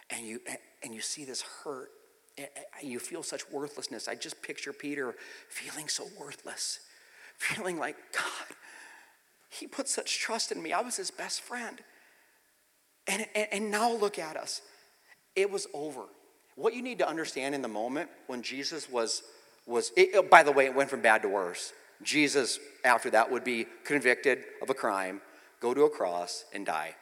and 0.09 0.25
you 0.25 0.41
and 0.83 0.93
you 0.93 1.01
see 1.01 1.25
this 1.25 1.43
hurt 1.63 1.89
you 2.81 2.99
feel 2.99 3.23
such 3.23 3.49
worthlessness. 3.51 4.07
I 4.07 4.15
just 4.15 4.41
picture 4.41 4.73
Peter 4.73 5.15
feeling 5.49 5.87
so 5.87 6.07
worthless, 6.19 6.79
feeling 7.37 7.77
like, 7.77 7.95
God, 8.11 8.55
he 9.49 9.67
put 9.67 9.87
such 9.87 10.19
trust 10.19 10.51
in 10.51 10.61
me. 10.61 10.73
I 10.73 10.81
was 10.81 10.97
his 10.97 11.11
best 11.11 11.41
friend. 11.41 11.79
And, 13.07 13.25
and, 13.35 13.47
and 13.51 13.71
now 13.71 13.91
look 13.91 14.17
at 14.17 14.37
us. 14.37 14.61
It 15.35 15.51
was 15.51 15.67
over. 15.73 16.03
What 16.55 16.73
you 16.73 16.81
need 16.81 16.99
to 16.99 17.07
understand 17.07 17.55
in 17.55 17.61
the 17.61 17.67
moment 17.67 18.09
when 18.27 18.41
Jesus 18.41 18.89
was, 18.89 19.23
was 19.65 19.91
it, 19.95 20.29
by 20.29 20.43
the 20.43 20.51
way, 20.51 20.65
it 20.65 20.75
went 20.75 20.89
from 20.89 21.01
bad 21.01 21.21
to 21.23 21.29
worse. 21.29 21.73
Jesus, 22.01 22.59
after 22.83 23.09
that, 23.11 23.31
would 23.31 23.43
be 23.43 23.65
convicted 23.83 24.43
of 24.61 24.69
a 24.69 24.73
crime, 24.73 25.21
go 25.59 25.73
to 25.73 25.83
a 25.83 25.89
cross, 25.89 26.45
and 26.53 26.65
die. 26.65 26.95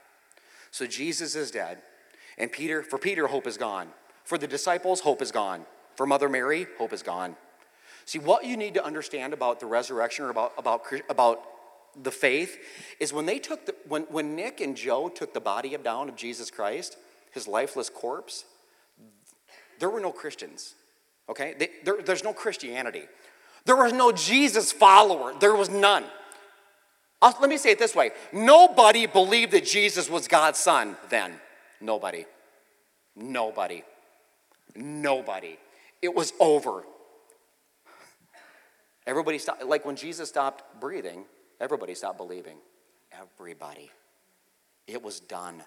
So 0.72 0.86
Jesus 0.86 1.36
is 1.36 1.52
dead. 1.52 1.82
And 2.38 2.52
Peter, 2.52 2.82
for 2.82 2.98
Peter, 2.98 3.28
hope 3.28 3.46
is 3.46 3.58
gone. 3.58 3.90
For 4.32 4.38
the 4.38 4.48
disciples, 4.48 5.02
hope 5.02 5.22
is 5.22 5.30
gone. 5.30 5.66
For 5.96 6.06
Mother 6.06 6.30
Mary, 6.30 6.66
hope 6.78 6.94
is 6.94 7.04
gone. 7.04 7.36
See, 8.06 8.18
what 8.18 8.46
you 8.46 8.56
need 8.56 8.76
to 8.76 8.86
understand 8.86 9.34
about 9.34 9.60
the 9.60 9.66
resurrection 9.66 10.24
or 10.24 10.30
about, 10.30 10.54
about, 10.58 10.84
about 11.10 11.42
the 12.02 12.12
faith 12.12 12.58
is 13.02 13.12
when 13.12 13.26
they 13.26 13.40
took 13.40 13.66
the, 13.66 13.76
when, 13.90 14.04
when 14.04 14.38
Nick 14.38 14.62
and 14.62 14.78
Joe 14.78 15.10
took 15.10 15.34
the 15.34 15.42
body 15.42 15.74
of 15.74 15.84
down 15.84 16.08
of 16.08 16.16
Jesus 16.16 16.50
Christ, 16.50 16.96
his 17.34 17.46
lifeless 17.46 17.90
corpse, 17.90 18.46
there 19.80 19.90
were 19.90 20.00
no 20.00 20.14
Christians. 20.14 20.76
Okay? 21.28 21.54
They, 21.60 21.68
there, 21.84 22.02
there's 22.02 22.24
no 22.24 22.32
Christianity. 22.32 23.04
There 23.66 23.76
was 23.76 23.92
no 23.92 24.14
Jesus 24.14 24.72
follower. 24.72 25.34
There 25.42 25.58
was 25.58 25.70
none. 25.70 26.06
I'll, 27.22 27.36
let 27.42 27.50
me 27.50 27.58
say 27.58 27.72
it 27.72 27.80
this 27.80 27.94
way 27.94 28.12
nobody 28.32 29.08
believed 29.08 29.52
that 29.52 29.66
Jesus 29.66 30.10
was 30.10 30.30
God's 30.30 30.58
son 30.58 30.96
then. 31.10 31.34
Nobody. 31.82 32.26
Nobody. 33.14 33.84
Nobody. 34.76 35.58
It 36.02 36.14
was 36.14 36.34
over. 36.40 36.84
Everybody 39.06 39.38
stopped, 39.38 39.64
like 39.66 39.86
when 39.86 39.96
Jesus 39.96 40.30
stopped 40.30 40.80
breathing, 40.80 41.26
everybody 41.60 41.96
stopped 41.96 42.18
believing. 42.18 42.58
Everybody. 43.12 43.92
It 44.88 45.02
was 45.02 45.20
done. 45.20 45.64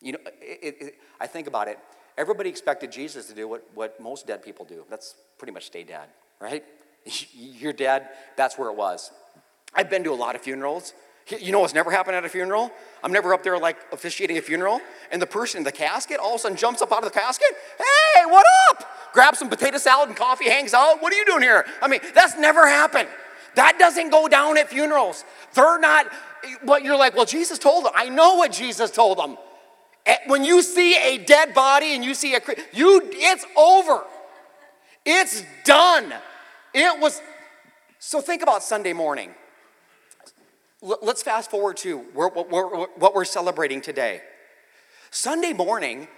You 0.00 0.12
know, 0.12 0.18
it, 0.40 0.76
it, 0.80 0.94
I 1.20 1.26
think 1.26 1.46
about 1.46 1.68
it. 1.68 1.78
Everybody 2.18 2.50
expected 2.50 2.92
Jesus 2.92 3.26
to 3.26 3.34
do 3.34 3.48
what, 3.48 3.66
what 3.74 4.00
most 4.00 4.26
dead 4.26 4.42
people 4.42 4.64
do. 4.64 4.84
That's 4.90 5.14
pretty 5.38 5.52
much 5.52 5.66
stay 5.66 5.82
dead, 5.82 6.08
right? 6.40 6.64
You're 7.32 7.72
dead, 7.72 8.08
that's 8.36 8.58
where 8.58 8.68
it 8.68 8.76
was. 8.76 9.10
I've 9.74 9.90
been 9.90 10.04
to 10.04 10.12
a 10.12 10.14
lot 10.14 10.34
of 10.34 10.42
funerals. 10.42 10.92
You 11.40 11.52
know 11.52 11.60
what's 11.60 11.72
never 11.72 11.90
happened 11.90 12.16
at 12.16 12.24
a 12.24 12.28
funeral? 12.28 12.70
I'm 13.02 13.12
never 13.12 13.32
up 13.32 13.42
there 13.42 13.58
like 13.58 13.78
officiating 13.92 14.36
a 14.36 14.42
funeral, 14.42 14.80
and 15.10 15.22
the 15.22 15.26
person 15.26 15.58
in 15.58 15.64
the 15.64 15.72
casket 15.72 16.18
all 16.18 16.34
of 16.34 16.36
a 16.36 16.38
sudden 16.40 16.56
jumps 16.56 16.82
up 16.82 16.92
out 16.92 16.98
of 16.98 17.12
the 17.12 17.18
casket. 17.18 17.48
Hey, 17.78 18.26
what 18.26 18.44
up? 18.70 18.86
Grabs 19.14 19.38
some 19.38 19.48
potato 19.48 19.78
salad 19.78 20.08
and 20.08 20.18
coffee, 20.18 20.50
hangs 20.50 20.74
out. 20.74 21.00
What 21.00 21.12
are 21.12 21.16
you 21.16 21.24
doing 21.24 21.42
here? 21.42 21.64
I 21.80 21.88
mean, 21.88 22.00
that's 22.14 22.36
never 22.36 22.66
happened. 22.66 23.08
That 23.54 23.78
doesn't 23.78 24.10
go 24.10 24.28
down 24.28 24.58
at 24.58 24.68
funerals. 24.68 25.24
They're 25.54 25.78
not, 25.78 26.12
but 26.64 26.82
you're 26.82 26.98
like, 26.98 27.14
well, 27.16 27.24
Jesus 27.24 27.58
told 27.58 27.86
them. 27.86 27.92
I 27.94 28.08
know 28.08 28.34
what 28.34 28.52
Jesus 28.52 28.90
told 28.90 29.18
them. 29.18 29.38
Eh, 30.04 30.16
when 30.26 30.44
you 30.44 30.60
see 30.60 30.96
a 30.96 31.18
dead 31.18 31.54
body 31.54 31.94
and 31.94 32.04
you 32.04 32.14
see 32.14 32.34
a, 32.34 32.40
you, 32.72 33.00
it's 33.12 33.46
over. 33.56 34.02
It's 35.06 35.42
done. 35.64 36.12
It 36.74 37.00
was, 37.00 37.22
so 37.98 38.20
think 38.20 38.42
about 38.42 38.62
Sunday 38.62 38.92
morning. 38.92 39.34
Let's 40.84 41.22
fast 41.22 41.50
forward 41.50 41.78
to 41.78 41.98
what 42.12 43.14
we're 43.14 43.24
celebrating 43.24 43.80
today. 43.80 44.20
Sunday 45.10 45.54
morning, 45.54 46.08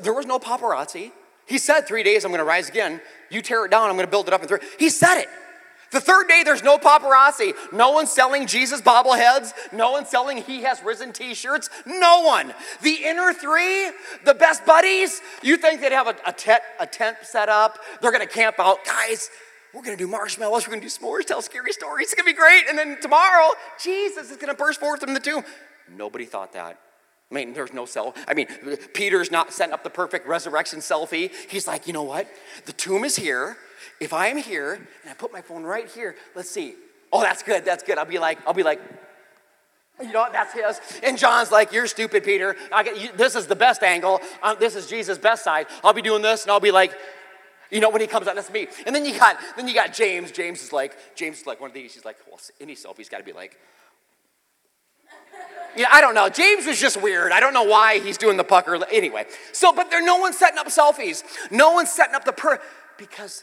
there 0.00 0.12
was 0.12 0.26
no 0.26 0.38
paparazzi. 0.38 1.10
He 1.44 1.58
said, 1.58 1.88
Three 1.88 2.04
days, 2.04 2.24
I'm 2.24 2.30
to 2.38 2.44
rise 2.44 2.68
again. 2.68 3.00
You 3.30 3.42
tear 3.42 3.64
it 3.64 3.72
down, 3.72 3.90
I'm 3.90 3.96
to 3.98 4.06
build 4.06 4.28
it 4.28 4.34
up 4.34 4.42
in 4.42 4.46
three. 4.46 4.60
He 4.78 4.90
said 4.90 5.18
it. 5.18 5.28
The 5.90 6.00
third 6.00 6.28
day, 6.28 6.42
there's 6.44 6.62
no 6.62 6.78
paparazzi. 6.78 7.52
No 7.72 7.90
one 7.90 8.06
selling 8.06 8.46
Jesus 8.46 8.80
bobbleheads. 8.80 9.52
No 9.72 9.90
one 9.90 10.06
selling 10.06 10.38
He 10.38 10.62
Has 10.62 10.82
Risen 10.82 11.12
t 11.12 11.34
shirts. 11.34 11.68
No 11.84 12.22
one. 12.22 12.54
The 12.80 12.94
inner 13.04 13.34
three, 13.34 13.90
the 14.24 14.34
best 14.34 14.64
buddies, 14.64 15.20
you 15.42 15.56
think 15.56 15.80
they'd 15.80 15.92
have 15.92 16.06
a, 16.06 16.16
a, 16.24 16.32
tent, 16.32 16.62
a 16.78 16.86
tent 16.86 17.18
set 17.22 17.48
up? 17.48 17.78
They're 18.00 18.12
going 18.12 18.26
to 18.26 18.32
camp 18.32 18.60
out. 18.60 18.84
Guys, 18.84 19.30
we're 19.74 19.82
going 19.82 19.96
to 19.96 20.04
do 20.04 20.08
marshmallows. 20.08 20.66
We're 20.66 20.74
going 20.74 20.82
to 20.82 20.88
do 20.88 20.92
s'mores, 20.92 21.24
tell 21.24 21.42
scary 21.42 21.72
stories. 21.72 22.12
It's 22.12 22.14
going 22.14 22.26
to 22.26 22.32
be 22.32 22.38
great. 22.38 22.64
And 22.68 22.78
then 22.78 23.00
tomorrow, 23.00 23.48
Jesus 23.82 24.30
is 24.30 24.36
going 24.36 24.48
to 24.48 24.54
burst 24.54 24.80
forth 24.80 25.00
from 25.00 25.14
the 25.14 25.20
tomb. 25.20 25.44
Nobody 25.96 26.24
thought 26.24 26.52
that. 26.52 26.78
I 27.30 27.34
mean, 27.34 27.54
there's 27.54 27.72
no 27.72 27.86
self. 27.86 28.14
I 28.28 28.34
mean, 28.34 28.46
Peter's 28.92 29.30
not 29.30 29.52
setting 29.52 29.72
up 29.72 29.82
the 29.82 29.90
perfect 29.90 30.26
resurrection 30.26 30.80
selfie. 30.80 31.30
He's 31.48 31.66
like, 31.66 31.86
you 31.86 31.94
know 31.94 32.02
what? 32.02 32.28
The 32.66 32.74
tomb 32.74 33.04
is 33.04 33.16
here. 33.16 33.56
If 34.00 34.12
I 34.12 34.26
am 34.26 34.36
here 34.36 34.74
and 34.74 35.10
I 35.10 35.14
put 35.14 35.32
my 35.32 35.40
phone 35.40 35.62
right 35.62 35.88
here, 35.88 36.14
let's 36.34 36.50
see. 36.50 36.74
Oh, 37.10 37.22
that's 37.22 37.42
good. 37.42 37.64
That's 37.64 37.82
good. 37.82 37.96
I'll 37.96 38.04
be 38.04 38.18
like, 38.18 38.38
I'll 38.46 38.52
be 38.52 38.62
like, 38.62 38.80
you 40.00 40.12
know 40.12 40.20
what? 40.20 40.32
That's 40.32 40.52
his. 40.52 40.80
And 41.02 41.16
John's 41.16 41.50
like, 41.50 41.72
you're 41.72 41.86
stupid, 41.86 42.24
Peter. 42.24 42.56
Get, 42.70 43.00
you, 43.00 43.10
this 43.16 43.34
is 43.34 43.46
the 43.46 43.56
best 43.56 43.82
angle. 43.82 44.20
Um, 44.42 44.56
this 44.58 44.74
is 44.74 44.86
Jesus' 44.86 45.18
best 45.18 45.44
side. 45.44 45.66
I'll 45.84 45.92
be 45.92 46.02
doing 46.02 46.22
this, 46.22 46.42
and 46.42 46.50
I'll 46.50 46.60
be 46.60 46.70
like, 46.70 46.92
you 47.72 47.80
know, 47.80 47.88
when 47.88 48.02
he 48.02 48.06
comes 48.06 48.28
out, 48.28 48.34
that's 48.34 48.52
me. 48.52 48.68
And 48.86 48.94
then 48.94 49.06
you 49.06 49.18
got, 49.18 49.38
then 49.56 49.66
you 49.66 49.72
got 49.72 49.94
James. 49.94 50.30
James 50.30 50.62
is 50.62 50.72
like, 50.72 50.94
James 51.16 51.40
is 51.40 51.46
like 51.46 51.58
one 51.58 51.70
of 51.70 51.74
these. 51.74 51.94
He's 51.94 52.04
like, 52.04 52.16
well, 52.28 52.38
any 52.60 52.74
selfie's 52.74 53.08
got 53.08 53.18
to 53.18 53.24
be 53.24 53.32
like. 53.32 53.58
Yeah, 55.74 55.86
I 55.90 56.02
don't 56.02 56.14
know. 56.14 56.28
James 56.28 56.66
was 56.66 56.78
just 56.78 57.00
weird. 57.00 57.32
I 57.32 57.40
don't 57.40 57.54
know 57.54 57.62
why 57.62 57.98
he's 57.98 58.18
doing 58.18 58.36
the 58.36 58.44
pucker. 58.44 58.78
Anyway, 58.92 59.24
so 59.52 59.72
but 59.72 59.88
there, 59.88 60.04
no 60.04 60.18
one's 60.18 60.36
setting 60.36 60.58
up 60.58 60.66
selfies. 60.66 61.24
No 61.50 61.72
one's 61.72 61.90
setting 61.90 62.14
up 62.14 62.26
the 62.26 62.32
per 62.32 62.60
because 62.98 63.42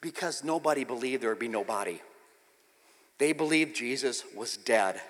because 0.00 0.42
nobody 0.42 0.84
believed 0.84 1.22
there 1.22 1.28
would 1.28 1.38
be 1.38 1.48
no 1.48 1.62
body. 1.62 2.00
They 3.18 3.32
believed 3.32 3.76
Jesus 3.76 4.24
was 4.34 4.56
dead. 4.56 5.00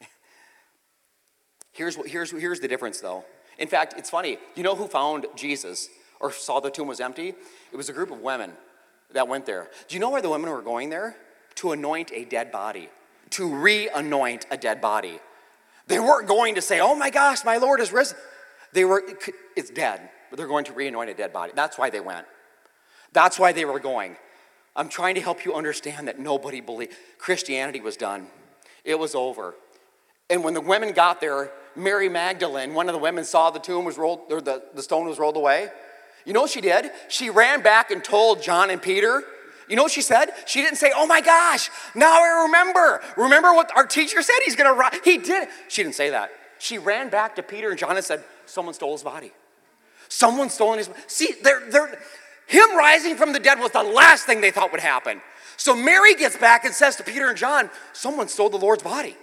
Here's, 1.72 1.96
what, 1.98 2.08
here's, 2.08 2.30
here's 2.30 2.60
the 2.60 2.68
difference, 2.68 3.00
though. 3.00 3.24
In 3.58 3.68
fact, 3.68 3.94
it's 3.96 4.10
funny. 4.10 4.38
You 4.54 4.62
know 4.62 4.76
who 4.76 4.86
found 4.86 5.26
Jesus 5.36 5.88
or 6.24 6.32
saw 6.32 6.58
the 6.58 6.70
tomb 6.70 6.88
was 6.88 7.00
empty? 7.00 7.34
It 7.70 7.76
was 7.76 7.90
a 7.90 7.92
group 7.92 8.10
of 8.10 8.20
women 8.20 8.52
that 9.12 9.28
went 9.28 9.44
there. 9.44 9.68
Do 9.88 9.94
you 9.94 10.00
know 10.00 10.08
why 10.08 10.22
the 10.22 10.30
women 10.30 10.48
were 10.48 10.62
going 10.62 10.88
there? 10.88 11.16
To 11.56 11.72
anoint 11.72 12.10
a 12.14 12.24
dead 12.24 12.50
body, 12.50 12.88
to 13.30 13.54
re 13.54 13.90
anoint 13.94 14.46
a 14.50 14.56
dead 14.56 14.80
body. 14.80 15.20
They 15.86 16.00
weren't 16.00 16.26
going 16.26 16.54
to 16.54 16.62
say, 16.62 16.80
Oh 16.80 16.94
my 16.94 17.10
gosh, 17.10 17.44
my 17.44 17.58
Lord 17.58 17.80
is 17.80 17.92
risen. 17.92 18.16
They 18.72 18.86
were, 18.86 19.04
it's 19.54 19.68
dead, 19.68 20.08
but 20.30 20.38
they're 20.38 20.48
going 20.48 20.64
to 20.64 20.72
re 20.72 20.88
anoint 20.88 21.10
a 21.10 21.14
dead 21.14 21.30
body. 21.30 21.52
That's 21.54 21.76
why 21.76 21.90
they 21.90 22.00
went. 22.00 22.26
That's 23.12 23.38
why 23.38 23.52
they 23.52 23.66
were 23.66 23.78
going. 23.78 24.16
I'm 24.74 24.88
trying 24.88 25.14
to 25.16 25.20
help 25.20 25.44
you 25.44 25.54
understand 25.54 26.08
that 26.08 26.18
nobody 26.18 26.62
believed. 26.62 26.94
Christianity 27.18 27.82
was 27.82 27.98
done, 27.98 28.28
it 28.82 28.98
was 28.98 29.14
over. 29.14 29.54
And 30.30 30.42
when 30.42 30.54
the 30.54 30.60
women 30.62 30.92
got 30.92 31.20
there, 31.20 31.52
Mary 31.76 32.08
Magdalene, 32.08 32.72
one 32.72 32.88
of 32.88 32.94
the 32.94 32.98
women, 32.98 33.24
saw 33.24 33.50
the 33.50 33.58
tomb 33.58 33.84
was 33.84 33.98
rolled, 33.98 34.32
or 34.32 34.40
the, 34.40 34.62
the 34.74 34.82
stone 34.82 35.06
was 35.06 35.18
rolled 35.18 35.36
away. 35.36 35.68
You 36.24 36.32
know 36.32 36.42
what 36.42 36.50
she 36.50 36.60
did? 36.60 36.90
She 37.08 37.30
ran 37.30 37.62
back 37.62 37.90
and 37.90 38.02
told 38.02 38.42
John 38.42 38.70
and 38.70 38.80
Peter. 38.80 39.22
You 39.68 39.76
know 39.76 39.82
what 39.82 39.92
she 39.92 40.02
said? 40.02 40.30
She 40.46 40.60
didn't 40.60 40.78
say, 40.78 40.92
Oh 40.94 41.06
my 41.06 41.20
gosh, 41.20 41.70
now 41.94 42.22
I 42.22 42.44
remember. 42.44 43.02
Remember 43.16 43.52
what 43.52 43.74
our 43.76 43.86
teacher 43.86 44.22
said 44.22 44.36
he's 44.44 44.56
gonna 44.56 44.74
rise? 44.74 44.98
He 45.04 45.18
did. 45.18 45.48
She 45.68 45.82
didn't 45.82 45.94
say 45.94 46.10
that. 46.10 46.30
She 46.58 46.78
ran 46.78 47.10
back 47.10 47.36
to 47.36 47.42
Peter 47.42 47.70
and 47.70 47.78
John 47.78 47.96
and 47.96 48.04
said, 48.04 48.24
Someone 48.46 48.74
stole 48.74 48.92
his 48.92 49.02
body. 49.02 49.32
Someone 50.08 50.50
stole 50.50 50.74
his 50.74 50.88
body. 50.88 51.00
See, 51.06 51.34
they're, 51.42 51.68
they're, 51.70 51.98
him 52.46 52.76
rising 52.76 53.16
from 53.16 53.32
the 53.32 53.40
dead 53.40 53.58
was 53.58 53.72
the 53.72 53.82
last 53.82 54.26
thing 54.26 54.40
they 54.40 54.50
thought 54.50 54.70
would 54.72 54.80
happen. 54.80 55.20
So 55.56 55.74
Mary 55.74 56.14
gets 56.14 56.36
back 56.36 56.64
and 56.64 56.74
says 56.74 56.96
to 56.96 57.02
Peter 57.02 57.28
and 57.28 57.36
John, 57.36 57.70
Someone 57.92 58.28
stole 58.28 58.50
the 58.50 58.58
Lord's 58.58 58.82
body. 58.82 59.16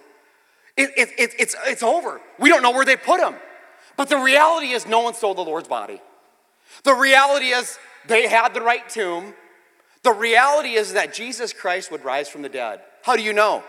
It, 0.77 0.91
it, 0.97 1.09
it, 1.17 1.31
it's, 1.37 1.55
it's 1.65 1.83
over. 1.83 2.21
We 2.39 2.49
don't 2.49 2.63
know 2.63 2.71
where 2.71 2.85
they 2.85 2.95
put 2.95 3.19
him. 3.19 3.35
But 3.97 4.09
the 4.09 4.17
reality 4.17 4.67
is, 4.69 4.87
no 4.87 5.01
one 5.01 5.13
stole 5.13 5.33
the 5.33 5.41
Lord's 5.41 5.67
body. 5.67 6.01
The 6.83 6.93
reality 6.93 7.47
is, 7.47 7.77
they 8.07 8.27
had 8.27 8.53
the 8.53 8.61
right 8.61 8.87
tomb. 8.89 9.33
The 10.03 10.11
reality 10.11 10.73
is 10.73 10.93
that 10.93 11.13
Jesus 11.13 11.53
Christ 11.53 11.91
would 11.91 12.03
rise 12.03 12.27
from 12.27 12.41
the 12.41 12.49
dead. 12.49 12.81
How 13.03 13.15
do 13.15 13.21
you 13.21 13.33
know? 13.33 13.63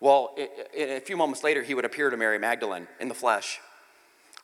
Well, 0.00 0.36
a 0.76 1.00
few 1.00 1.16
moments 1.16 1.42
later, 1.42 1.62
he 1.62 1.74
would 1.74 1.84
appear 1.84 2.10
to 2.10 2.16
Mary 2.16 2.38
Magdalene 2.38 2.86
in 3.00 3.08
the 3.08 3.14
flesh. 3.14 3.58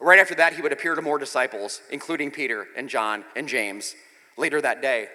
Right 0.00 0.18
after 0.18 0.34
that, 0.34 0.54
he 0.54 0.62
would 0.62 0.72
appear 0.72 0.94
to 0.94 1.02
more 1.02 1.18
disciples, 1.18 1.80
including 1.90 2.30
Peter 2.30 2.66
and 2.76 2.88
John 2.88 3.24
and 3.36 3.48
James 3.48 3.94
later 4.36 4.60
that 4.60 4.82
day. 4.82 5.08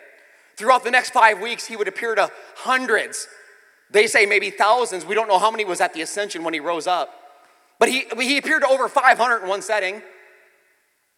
Throughout 0.55 0.83
the 0.83 0.91
next 0.91 1.11
five 1.11 1.41
weeks, 1.41 1.65
he 1.65 1.75
would 1.75 1.87
appear 1.87 2.15
to 2.15 2.29
hundreds. 2.55 3.27
They 3.91 4.07
say 4.07 4.25
maybe 4.25 4.49
thousands. 4.49 5.05
We 5.05 5.15
don't 5.15 5.27
know 5.27 5.39
how 5.39 5.51
many 5.51 5.65
was 5.65 5.81
at 5.81 5.93
the 5.93 6.01
ascension 6.01 6.43
when 6.43 6.53
he 6.53 6.59
rose 6.59 6.87
up. 6.87 7.13
But 7.79 7.89
he, 7.89 8.05
he 8.19 8.37
appeared 8.37 8.61
to 8.61 8.67
over 8.67 8.87
500 8.87 9.43
in 9.43 9.49
one 9.49 9.61
setting. 9.61 10.01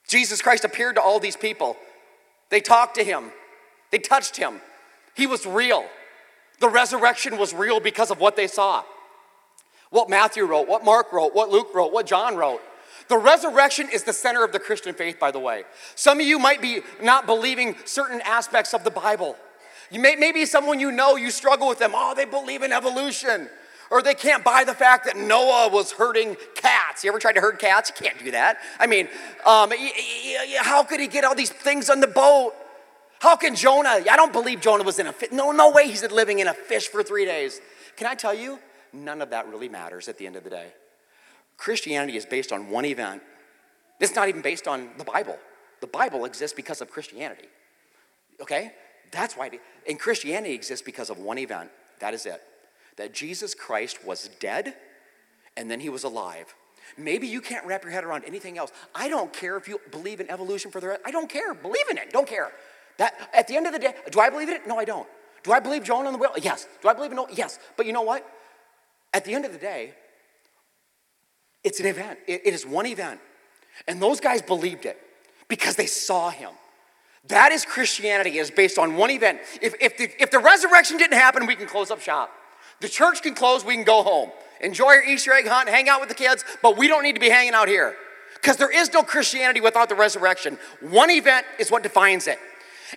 Jesus 0.08 0.42
Christ 0.42 0.66
appeared 0.66 0.96
to 0.96 1.02
all 1.02 1.20
these 1.20 1.38
people. 1.38 1.78
They 2.50 2.60
talked 2.60 2.96
to 2.96 3.04
him, 3.04 3.32
they 3.92 4.00
touched 4.00 4.38
him. 4.38 4.62
He 5.16 5.28
was 5.28 5.46
real. 5.46 5.86
The 6.60 6.70
resurrection 6.70 7.38
was 7.38 7.54
real 7.54 7.80
because 7.80 8.12
of 8.12 8.20
what 8.20 8.36
they 8.36 8.48
saw. 8.48 8.84
What 9.90 10.10
Matthew 10.10 10.46
wrote, 10.46 10.68
what 10.70 10.86
Mark 10.86 11.12
wrote, 11.12 11.36
what 11.36 11.50
Luke 11.50 11.70
wrote, 11.74 11.92
what 11.92 12.06
John 12.06 12.38
wrote. 12.38 12.62
The 13.10 13.18
resurrection 13.18 13.90
is 13.92 14.04
the 14.04 14.14
center 14.14 14.44
of 14.46 14.54
the 14.54 14.60
Christian 14.60 14.94
faith, 14.94 15.20
by 15.20 15.32
the 15.32 15.40
way. 15.40 15.64
Some 15.96 16.22
of 16.22 16.26
you 16.26 16.40
might 16.40 16.62
be 16.62 16.82
not 17.02 17.26
believing 17.26 17.76
certain 17.84 18.22
aspects 18.22 18.74
of 18.74 18.86
the 18.86 18.92
Bible. 18.92 19.36
You 19.90 20.00
may, 20.00 20.16
maybe 20.16 20.46
someone 20.46 20.80
you 20.80 20.92
know, 20.92 21.18
you 21.18 21.30
struggle 21.30 21.68
with 21.68 21.80
them. 21.80 21.92
Oh, 21.94 22.14
they 22.16 22.24
believe 22.24 22.64
in 22.64 22.72
evolution. 22.72 23.50
Or 23.90 24.02
they 24.02 24.14
can't 24.14 24.44
buy 24.44 24.64
the 24.64 24.74
fact 24.74 25.06
that 25.06 25.18
Noah 25.18 25.68
was 25.68 25.92
herding 25.92 26.38
cats. 26.56 26.81
You 27.04 27.10
ever 27.10 27.20
tried 27.20 27.34
to 27.34 27.42
herd 27.42 27.60
cats? 27.60 27.90
You 27.90 28.06
can't 28.06 28.20
do 28.24 28.32
that. 28.32 28.58
I 28.80 28.88
mean, 28.88 29.08
um, 29.46 29.72
how 30.58 30.84
could 30.84 31.00
he 31.00 31.08
get 31.08 31.24
all 31.24 31.36
these 31.36 31.50
things 31.50 31.90
on 31.90 32.00
the 32.00 32.08
boat? 32.08 32.54
How 33.20 33.36
can 33.36 33.56
Jonah? 33.56 33.90
I 34.10 34.16
don't 34.16 34.34
believe 34.34 34.62
Jonah 34.62 34.84
was 34.84 34.98
in 34.98 35.08
a 35.08 35.14
fish. 35.14 35.32
No, 35.32 35.52
no 35.52 35.72
way 35.72 35.88
he's 35.88 36.04
living 36.12 36.40
in 36.40 36.48
a 36.48 36.54
fish 36.54 36.88
for 36.88 37.04
three 37.04 37.26
days. 37.26 37.62
Can 37.96 38.08
I 38.08 38.16
tell 38.16 38.34
you? 38.34 38.60
None 38.94 39.22
of 39.22 39.30
that 39.30 39.48
really 39.48 39.70
matters 39.70 40.08
at 40.10 40.18
the 40.18 40.26
end 40.26 40.36
of 40.36 40.44
the 40.44 40.50
day. 40.50 40.68
Christianity 41.58 42.18
is 42.18 42.26
based 42.26 42.52
on 42.52 42.70
one 42.70 42.86
event. 42.86 43.22
It's 44.00 44.16
not 44.16 44.28
even 44.28 44.42
based 44.42 44.68
on 44.68 44.90
the 44.98 45.04
Bible. 45.04 45.38
The 45.80 45.88
Bible 45.88 46.26
exists 46.26 46.56
because 46.56 46.82
of 46.82 46.90
Christianity. 46.90 47.48
Okay? 48.42 48.72
That's 49.12 49.38
why. 49.38 49.52
And 49.88 50.00
Christianity 50.00 50.56
exists 50.56 50.84
because 50.84 51.10
of 51.10 51.20
one 51.20 51.38
event. 51.38 51.70
That 52.00 52.14
is 52.14 52.26
it. 52.26 52.42
That 52.98 53.14
Jesus 53.14 53.54
Christ 53.54 54.04
was 54.04 54.30
dead 54.40 54.76
and 55.56 55.70
then 55.70 55.80
he 55.80 55.90
was 55.90 56.04
alive. 56.04 56.56
Maybe 56.98 57.28
you 57.28 57.42
can't 57.42 57.66
wrap 57.66 57.84
your 57.84 57.92
head 57.92 58.04
around 58.04 58.26
anything 58.26 58.58
else. 58.58 58.72
I 58.94 59.10
don't 59.10 59.32
care 59.32 59.58
if 59.58 59.68
you 59.68 59.80
believe 59.92 60.20
in 60.20 60.30
evolution 60.30 60.72
for 60.72 60.80
the 60.80 60.88
rest. 60.90 61.02
I 61.06 61.12
don't 61.12 61.30
care. 61.30 61.54
Believe 61.54 61.86
in 61.90 61.98
it. 61.98 62.12
Don't 62.12 62.28
care. 62.28 62.52
That 62.98 63.14
at 63.34 63.48
the 63.48 63.56
end 63.56 63.68
of 63.68 63.74
the 63.74 63.80
day, 63.80 63.94
do 64.12 64.20
I 64.20 64.30
believe 64.30 64.50
in 64.50 64.56
it? 64.56 64.68
No, 64.68 64.78
I 64.78 64.86
don't. 64.86 65.08
Do 65.44 65.52
I 65.52 65.60
believe 65.60 65.84
Jonah 65.84 66.08
in 66.10 66.14
the 66.14 66.20
whale? 66.20 66.34
Yes. 66.42 66.68
Do 66.82 66.90
I 66.90 66.94
believe 66.94 67.12
in 67.12 67.18
Noah? 67.18 67.28
Yes. 67.34 67.60
But 67.78 67.86
you 67.86 67.94
know 67.94 68.04
what? 68.04 68.28
At 69.14 69.26
the 69.26 69.34
end 69.34 69.46
of 69.46 69.52
the 69.52 69.58
day, 69.58 69.94
it's 71.64 71.80
an 71.80 71.86
event, 71.86 72.20
it, 72.28 72.42
it 72.46 72.54
is 72.54 72.66
one 72.66 72.86
event. 72.86 73.20
And 73.88 74.02
those 74.02 74.20
guys 74.20 74.42
believed 74.42 74.86
it 74.86 74.98
because 75.48 75.76
they 75.76 75.86
saw 75.86 76.30
him. 76.30 76.52
That 77.28 77.52
is 77.52 77.66
Christianity, 77.66 78.40
is 78.40 78.50
based 78.50 78.80
on 78.80 78.96
one 78.96 79.12
event. 79.12 79.40
If, 79.62 79.76
if, 79.80 79.98
the, 79.98 80.10
if 80.22 80.32
the 80.32 80.40
resurrection 80.40 80.98
didn't 80.98 81.18
happen, 81.18 81.46
we 81.46 81.56
can 81.56 81.68
close 81.68 81.92
up 81.92 82.02
shop. 82.02 82.32
The 82.80 82.90
church 82.90 83.22
can 83.22 83.36
close, 83.36 83.64
we 83.64 83.76
can 83.76 83.84
go 83.84 84.02
home. 84.02 84.32
Enjoy 84.62 84.92
your 84.94 85.04
Easter 85.04 85.34
egg 85.34 85.48
hunt, 85.48 85.70
hang 85.70 85.90
out 85.90 86.00
with 86.00 86.10
the 86.10 86.16
kids, 86.16 86.46
but 86.62 86.78
we 86.78 86.88
don't 86.88 87.04
need 87.04 87.14
to 87.14 87.20
be 87.20 87.30
hanging 87.30 87.54
out 87.54 87.68
here. 87.68 87.96
Because 88.36 88.58
there 88.58 88.72
is 88.72 88.92
no 88.92 89.04
Christianity 89.04 89.62
without 89.62 89.90
the 89.90 89.96
resurrection. 89.96 90.58
One 90.80 91.12
event 91.12 91.46
is 91.60 91.70
what 91.70 91.84
defines 91.84 92.28
it. 92.28 92.40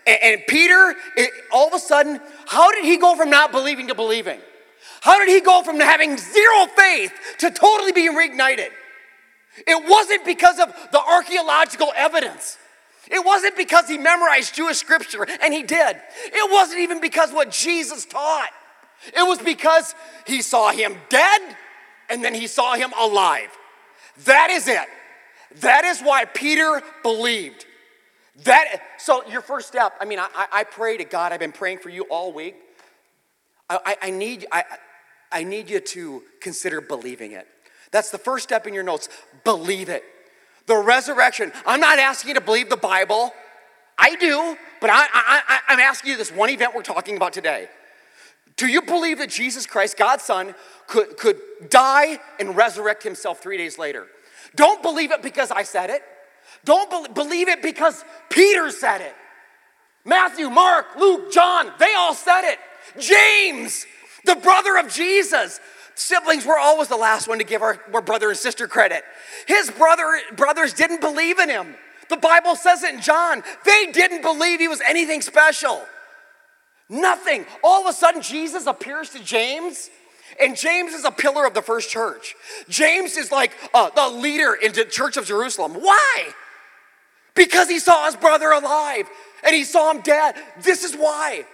And, 0.06 0.18
and 0.22 0.42
Peter, 0.46 0.94
it, 1.16 1.30
all 1.52 1.68
of 1.68 1.74
a 1.74 1.78
sudden, 1.78 2.20
how 2.46 2.72
did 2.72 2.84
he 2.84 2.96
go 2.96 3.14
from 3.16 3.30
not 3.30 3.52
believing 3.52 3.88
to 3.88 3.94
believing? 3.94 4.40
How 5.00 5.18
did 5.18 5.28
he 5.28 5.40
go 5.40 5.62
from 5.62 5.78
having 5.80 6.16
zero 6.16 6.66
faith 6.76 7.12
to 7.38 7.50
totally 7.50 7.92
being 7.92 8.14
reignited? 8.14 8.70
It 9.66 9.88
wasn't 9.88 10.24
because 10.24 10.58
of 10.58 10.74
the 10.92 11.00
archaeological 11.00 11.92
evidence. 11.94 12.58
It 13.10 13.24
wasn't 13.24 13.56
because 13.56 13.86
he 13.86 13.98
memorized 13.98 14.54
Jewish 14.54 14.78
scripture, 14.78 15.26
and 15.42 15.52
he 15.52 15.62
did. 15.62 16.00
It 16.24 16.50
wasn't 16.50 16.80
even 16.80 17.00
because 17.00 17.32
what 17.32 17.50
Jesus 17.50 18.06
taught. 18.06 18.48
It 19.08 19.26
was 19.26 19.38
because 19.38 19.94
he 20.26 20.42
saw 20.42 20.70
him 20.70 20.96
dead 21.08 21.40
and 22.08 22.24
then 22.24 22.34
he 22.34 22.46
saw 22.46 22.74
him 22.74 22.92
alive. 22.98 23.50
That 24.24 24.50
is 24.50 24.68
it. 24.68 24.86
That 25.60 25.84
is 25.84 26.00
why 26.00 26.24
Peter 26.24 26.82
believed. 27.02 27.66
That 28.44 28.80
so 28.98 29.24
your 29.26 29.40
first 29.40 29.68
step. 29.68 29.94
I 30.00 30.04
mean, 30.04 30.18
I, 30.18 30.28
I 30.52 30.64
pray 30.64 30.96
to 30.96 31.04
God. 31.04 31.32
I've 31.32 31.40
been 31.40 31.52
praying 31.52 31.78
for 31.78 31.88
you 31.88 32.02
all 32.04 32.32
week. 32.32 32.56
I, 33.70 33.78
I, 33.84 34.08
I 34.08 34.10
need 34.10 34.46
I, 34.50 34.64
I 35.30 35.44
need 35.44 35.70
you 35.70 35.80
to 35.80 36.22
consider 36.40 36.80
believing 36.80 37.32
it. 37.32 37.46
That's 37.92 38.10
the 38.10 38.18
first 38.18 38.44
step 38.44 38.66
in 38.66 38.74
your 38.74 38.82
notes. 38.82 39.08
Believe 39.44 39.88
it. 39.88 40.02
The 40.66 40.76
resurrection. 40.76 41.52
I'm 41.64 41.80
not 41.80 41.98
asking 41.98 42.28
you 42.28 42.34
to 42.34 42.40
believe 42.40 42.70
the 42.70 42.76
Bible. 42.76 43.32
I 43.96 44.16
do, 44.16 44.56
but 44.80 44.90
I, 44.90 45.06
I, 45.12 45.60
I'm 45.68 45.78
asking 45.78 46.10
you 46.10 46.16
this 46.16 46.32
one 46.32 46.50
event 46.50 46.74
we're 46.74 46.82
talking 46.82 47.16
about 47.16 47.32
today. 47.32 47.68
Do 48.56 48.66
you 48.66 48.82
believe 48.82 49.18
that 49.18 49.30
Jesus 49.30 49.66
Christ, 49.66 49.96
God's 49.96 50.24
Son, 50.24 50.54
could, 50.86 51.16
could 51.16 51.40
die 51.70 52.18
and 52.38 52.56
resurrect 52.56 53.02
himself 53.02 53.40
three 53.40 53.58
days 53.58 53.78
later? 53.78 54.06
Don't 54.54 54.82
believe 54.82 55.10
it 55.10 55.22
because 55.22 55.50
I 55.50 55.64
said 55.64 55.90
it. 55.90 56.02
Don't 56.64 56.90
be- 56.90 57.12
believe 57.12 57.48
it 57.48 57.62
because 57.62 58.04
Peter 58.30 58.70
said 58.70 59.00
it. 59.00 59.14
Matthew, 60.04 60.50
Mark, 60.50 60.86
Luke, 60.96 61.32
John, 61.32 61.72
they 61.78 61.94
all 61.96 62.14
said 62.14 62.42
it. 62.44 62.58
James, 62.98 63.86
the 64.24 64.36
brother 64.36 64.76
of 64.78 64.92
Jesus. 64.92 65.60
Siblings 65.96 66.44
were 66.44 66.58
always 66.58 66.88
the 66.88 66.96
last 66.96 67.28
one 67.28 67.38
to 67.38 67.44
give 67.44 67.62
our, 67.62 67.80
our 67.92 68.02
brother 68.02 68.28
and 68.28 68.38
sister 68.38 68.66
credit. 68.66 69.04
His 69.46 69.70
brother, 69.70 70.04
brothers 70.36 70.72
didn't 70.72 71.00
believe 71.00 71.38
in 71.38 71.48
him. 71.48 71.74
The 72.08 72.16
Bible 72.16 72.56
says 72.56 72.82
it 72.82 72.94
in 72.94 73.00
John. 73.00 73.42
They 73.64 73.90
didn't 73.92 74.22
believe 74.22 74.60
he 74.60 74.68
was 74.68 74.80
anything 74.82 75.22
special. 75.22 75.82
Nothing. 76.88 77.46
All 77.62 77.82
of 77.82 77.88
a 77.88 77.92
sudden, 77.92 78.22
Jesus 78.22 78.66
appears 78.66 79.10
to 79.10 79.22
James, 79.22 79.90
and 80.40 80.56
James 80.56 80.92
is 80.92 81.04
a 81.04 81.10
pillar 81.10 81.46
of 81.46 81.54
the 81.54 81.62
first 81.62 81.90
church. 81.90 82.34
James 82.68 83.16
is 83.16 83.32
like 83.32 83.52
uh, 83.72 83.90
the 83.90 84.08
leader 84.08 84.54
in 84.54 84.72
the 84.72 84.84
church 84.84 85.16
of 85.16 85.26
Jerusalem. 85.26 85.74
Why? 85.74 86.28
Because 87.34 87.68
he 87.68 87.78
saw 87.78 88.06
his 88.06 88.16
brother 88.16 88.50
alive 88.50 89.08
and 89.44 89.54
he 89.54 89.64
saw 89.64 89.90
him 89.90 90.00
dead. 90.02 90.36
This 90.62 90.84
is 90.84 90.94
why. 90.94 91.44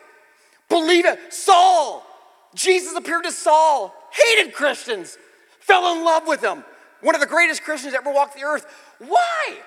Believe 0.68 1.06
it. 1.06 1.32
Saul, 1.32 2.06
Jesus 2.54 2.96
appeared 2.96 3.24
to 3.24 3.32
Saul, 3.32 3.94
hated 4.12 4.54
Christians, 4.54 5.18
fell 5.58 5.96
in 5.96 6.04
love 6.04 6.26
with 6.26 6.40
them. 6.40 6.64
One 7.00 7.14
of 7.14 7.20
the 7.20 7.26
greatest 7.26 7.62
Christians 7.62 7.94
ever 7.94 8.12
walked 8.12 8.36
the 8.36 8.44
earth. 8.44 8.66
Why? 8.98 9.58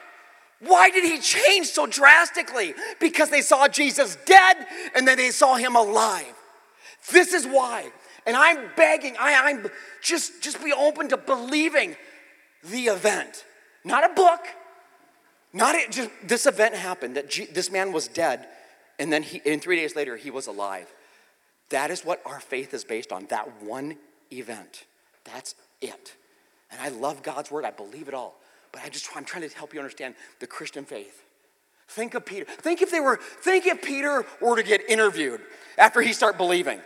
Why 0.66 0.90
did 0.90 1.04
he 1.04 1.20
change 1.20 1.68
so 1.68 1.86
drastically? 1.86 2.74
Because 3.00 3.30
they 3.30 3.42
saw 3.42 3.68
Jesus 3.68 4.18
dead 4.26 4.58
and 4.96 5.08
then 5.08 5.18
they 5.18 5.32
saw 5.32 5.56
him 5.56 5.76
alive. 5.76 6.34
This 7.12 7.34
is 7.34 7.46
why. 7.46 7.92
And 8.26 8.38
I'm 8.38 8.70
begging, 8.78 9.16
I, 9.20 9.52
am 9.52 9.66
just, 10.02 10.42
just 10.42 10.64
be 10.64 10.72
open 10.72 11.10
to 11.10 11.18
believing 11.18 11.96
the 12.64 12.84
event. 12.84 13.46
Not 13.84 14.10
a 14.10 14.14
book, 14.14 14.40
not 15.52 15.76
a, 15.76 15.90
just 15.90 16.10
this 16.24 16.46
event 16.46 16.76
happened 16.76 17.18
that 17.18 17.30
G, 17.30 17.46
this 17.46 17.70
man 17.70 17.92
was 17.92 18.08
dead, 18.08 18.48
and 18.98 19.12
then 19.12 19.24
he, 19.24 19.42
and 19.46 19.62
three 19.62 19.76
days 19.76 19.96
later 19.96 20.16
he 20.16 20.32
was 20.32 20.48
alive. 20.48 20.92
That 21.70 21.92
is 21.92 22.06
what 22.06 22.22
our 22.26 22.40
faith 22.40 22.74
is 22.74 22.86
based 22.86 23.12
on. 23.12 23.26
That 23.28 23.62
one 23.62 23.98
event. 24.32 24.86
That's 25.26 25.56
it. 25.82 26.14
And 26.72 26.80
I 26.80 26.90
love 26.90 27.24
God's 27.24 27.52
word. 27.52 27.66
I 27.66 27.72
believe 27.72 28.08
it 28.08 28.14
all. 28.14 28.36
But 28.74 28.84
I 28.84 28.90
just 28.90 29.08
I'm 29.16 29.24
trying 29.24 29.48
to 29.48 29.56
help 29.56 29.74
you 29.74 29.80
understand 29.80 30.16
the 30.40 30.48
Christian 30.48 30.84
faith. 30.84 31.24
Think 31.88 32.16
of 32.16 32.26
Peter. 32.26 32.46
Think 32.46 32.82
if 32.82 32.92
they 32.92 33.00
were, 33.00 33.18
think 33.18 33.66
if 33.66 33.82
Peter 33.82 34.26
were 34.42 34.58
to 34.58 34.64
get 34.64 34.90
interviewed 34.90 35.40
after 35.78 36.02
he 36.02 36.12
start 36.12 36.38
believing. 36.38 36.80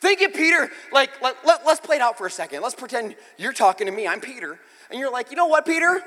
Think 0.00 0.20
if 0.20 0.34
Peter, 0.34 0.70
like, 0.92 1.10
let, 1.20 1.36
let, 1.44 1.66
let's 1.66 1.80
play 1.80 1.96
it 1.96 2.02
out 2.02 2.16
for 2.16 2.26
a 2.26 2.30
second. 2.30 2.62
Let's 2.62 2.74
pretend 2.74 3.16
you're 3.38 3.52
talking 3.52 3.86
to 3.86 3.92
me. 3.92 4.06
I'm 4.06 4.20
Peter. 4.20 4.58
And 4.90 4.98
you're 5.00 5.12
like, 5.12 5.30
you 5.30 5.36
know 5.36 5.46
what, 5.46 5.66
Peter? 5.66 6.00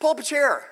Pull 0.00 0.10
up 0.10 0.18
a 0.18 0.22
chair. 0.22 0.62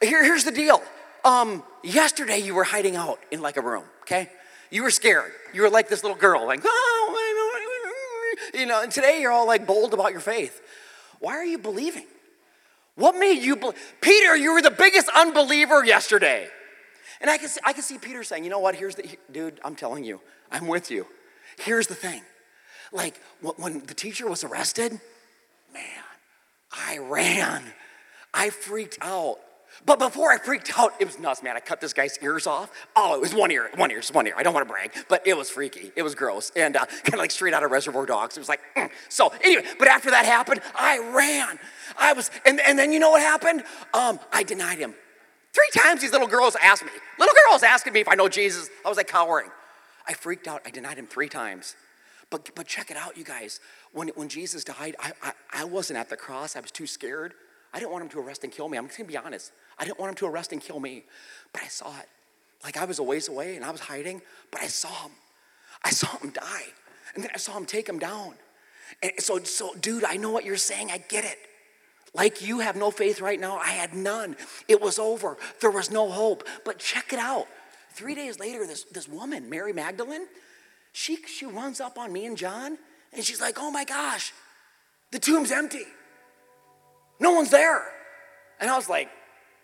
Here, 0.00 0.24
here's 0.24 0.44
the 0.44 0.52
deal. 0.52 0.82
Um, 1.24 1.62
yesterday 1.82 2.38
you 2.38 2.54
were 2.54 2.64
hiding 2.64 2.96
out 2.96 3.18
in 3.30 3.40
like 3.40 3.56
a 3.56 3.62
room, 3.62 3.84
okay? 4.02 4.30
You 4.70 4.82
were 4.82 4.90
scared. 4.90 5.32
You 5.52 5.62
were 5.62 5.70
like 5.70 5.88
this 5.88 6.02
little 6.02 6.18
girl, 6.18 6.46
like, 6.46 6.60
oh, 6.64 7.20
you 8.54 8.66
know, 8.66 8.82
and 8.82 8.92
today 8.92 9.20
you're 9.20 9.32
all 9.32 9.46
like 9.46 9.66
bold 9.66 9.94
about 9.94 10.12
your 10.12 10.20
faith. 10.20 10.60
Why 11.18 11.32
are 11.32 11.44
you 11.44 11.58
believing? 11.58 12.06
What 12.96 13.16
made 13.16 13.42
you 13.42 13.56
believe? 13.56 13.76
Peter, 14.00 14.36
you 14.36 14.52
were 14.52 14.62
the 14.62 14.70
biggest 14.70 15.08
unbeliever 15.14 15.84
yesterday. 15.84 16.48
And 17.20 17.30
I 17.30 17.38
can, 17.38 17.48
see, 17.48 17.60
I 17.64 17.72
can 17.72 17.82
see 17.82 17.98
Peter 17.98 18.22
saying, 18.22 18.44
you 18.44 18.50
know 18.50 18.58
what, 18.58 18.74
here's 18.74 18.94
the, 18.94 19.08
dude, 19.32 19.60
I'm 19.64 19.74
telling 19.74 20.04
you, 20.04 20.20
I'm 20.50 20.66
with 20.66 20.90
you. 20.90 21.06
Here's 21.58 21.86
the 21.86 21.94
thing. 21.94 22.22
Like, 22.92 23.20
when 23.40 23.84
the 23.86 23.94
teacher 23.94 24.28
was 24.28 24.44
arrested, 24.44 25.00
man, 25.72 25.82
I 26.70 26.98
ran. 26.98 27.64
I 28.32 28.50
freaked 28.50 28.98
out. 29.00 29.38
But 29.86 29.98
before 29.98 30.32
I 30.32 30.38
freaked 30.38 30.78
out, 30.78 30.94
it 30.98 31.06
was 31.06 31.18
nuts, 31.18 31.42
man. 31.42 31.56
I 31.56 31.60
cut 31.60 31.80
this 31.80 31.92
guy's 31.92 32.18
ears 32.22 32.46
off. 32.46 32.70
Oh, 32.96 33.14
it 33.14 33.20
was 33.20 33.34
one 33.34 33.50
ear, 33.50 33.70
one 33.76 33.90
ear, 33.90 34.00
just 34.00 34.14
one 34.14 34.26
ear. 34.26 34.34
I 34.36 34.42
don't 34.42 34.54
want 34.54 34.66
to 34.66 34.72
brag, 34.72 34.92
but 35.08 35.26
it 35.26 35.36
was 35.36 35.50
freaky. 35.50 35.92
It 35.96 36.02
was 36.02 36.14
gross. 36.14 36.50
And 36.56 36.76
uh, 36.76 36.86
kind 36.86 37.14
of 37.14 37.18
like 37.18 37.30
straight 37.30 37.54
out 37.54 37.62
of 37.62 37.70
Reservoir 37.70 38.06
Dogs. 38.06 38.36
It 38.36 38.40
was 38.40 38.48
like, 38.48 38.60
mm. 38.76 38.90
so 39.08 39.32
anyway, 39.42 39.64
but 39.78 39.88
after 39.88 40.10
that 40.10 40.24
happened, 40.24 40.60
I 40.74 40.98
ran. 41.14 41.58
I 41.98 42.12
was, 42.12 42.30
and, 42.46 42.60
and 42.60 42.78
then 42.78 42.92
you 42.92 42.98
know 42.98 43.10
what 43.10 43.20
happened? 43.20 43.64
Um, 43.92 44.18
I 44.32 44.42
denied 44.42 44.78
him. 44.78 44.94
Three 45.52 45.82
times 45.82 46.00
these 46.00 46.12
little 46.12 46.26
girls 46.26 46.56
asked 46.60 46.84
me, 46.84 46.90
little 47.18 47.34
girls 47.48 47.62
asking 47.62 47.92
me 47.92 48.00
if 48.00 48.08
I 48.08 48.14
know 48.14 48.28
Jesus. 48.28 48.68
I 48.84 48.88
was 48.88 48.96
like 48.96 49.08
cowering. 49.08 49.50
I 50.06 50.12
freaked 50.12 50.48
out. 50.48 50.62
I 50.66 50.70
denied 50.70 50.98
him 50.98 51.06
three 51.06 51.28
times. 51.28 51.76
But, 52.30 52.50
but 52.54 52.66
check 52.66 52.90
it 52.90 52.96
out, 52.96 53.16
you 53.16 53.24
guys. 53.24 53.60
When, 53.92 54.08
when 54.16 54.28
Jesus 54.28 54.64
died, 54.64 54.96
I, 54.98 55.12
I, 55.22 55.32
I 55.52 55.64
wasn't 55.64 55.98
at 55.98 56.08
the 56.08 56.16
cross. 56.16 56.56
I 56.56 56.60
was 56.60 56.70
too 56.70 56.86
scared. 56.86 57.34
I 57.72 57.78
didn't 57.78 57.92
want 57.92 58.04
him 58.04 58.10
to 58.10 58.20
arrest 58.20 58.44
and 58.44 58.52
kill 58.52 58.68
me. 58.68 58.78
I'm 58.78 58.86
just 58.86 58.98
gonna 58.98 59.08
be 59.08 59.16
honest. 59.16 59.52
I 59.78 59.84
didn't 59.84 59.98
want 59.98 60.10
him 60.10 60.16
to 60.16 60.26
arrest 60.26 60.52
and 60.52 60.60
kill 60.60 60.80
me, 60.80 61.04
but 61.52 61.62
I 61.62 61.68
saw 61.68 61.98
it. 61.98 62.08
Like 62.62 62.76
I 62.76 62.84
was 62.84 62.98
a 62.98 63.02
ways 63.02 63.28
away 63.28 63.56
and 63.56 63.64
I 63.64 63.70
was 63.70 63.80
hiding, 63.80 64.22
but 64.50 64.62
I 64.62 64.66
saw 64.66 65.04
him. 65.04 65.12
I 65.84 65.90
saw 65.90 66.16
him 66.18 66.30
die. 66.30 66.66
And 67.14 67.22
then 67.22 67.30
I 67.34 67.38
saw 67.38 67.56
him 67.56 67.66
take 67.66 67.88
him 67.88 67.98
down. 67.98 68.34
And 69.02 69.12
so, 69.18 69.38
so, 69.42 69.74
dude, 69.74 70.04
I 70.04 70.16
know 70.16 70.30
what 70.30 70.44
you're 70.44 70.56
saying. 70.56 70.90
I 70.90 70.98
get 70.98 71.24
it. 71.24 71.38
Like 72.14 72.46
you 72.46 72.60
have 72.60 72.76
no 72.76 72.90
faith 72.90 73.20
right 73.20 73.40
now, 73.40 73.56
I 73.56 73.70
had 73.70 73.92
none. 73.92 74.36
It 74.68 74.80
was 74.80 74.98
over. 74.98 75.36
There 75.60 75.70
was 75.70 75.90
no 75.90 76.10
hope. 76.10 76.46
But 76.64 76.78
check 76.78 77.12
it 77.12 77.18
out. 77.18 77.46
Three 77.92 78.14
days 78.14 78.38
later, 78.38 78.66
this, 78.66 78.84
this 78.84 79.08
woman, 79.08 79.50
Mary 79.50 79.72
Magdalene, 79.72 80.26
she, 80.92 81.16
she 81.26 81.46
runs 81.46 81.80
up 81.80 81.98
on 81.98 82.12
me 82.12 82.26
and 82.26 82.36
John, 82.36 82.78
and 83.12 83.24
she's 83.24 83.40
like, 83.40 83.56
oh 83.58 83.70
my 83.70 83.84
gosh, 83.84 84.32
the 85.10 85.18
tomb's 85.18 85.50
empty. 85.50 85.84
No 87.20 87.32
one's 87.32 87.50
there. 87.50 87.84
And 88.60 88.70
I 88.70 88.76
was 88.76 88.88
like, 88.88 89.08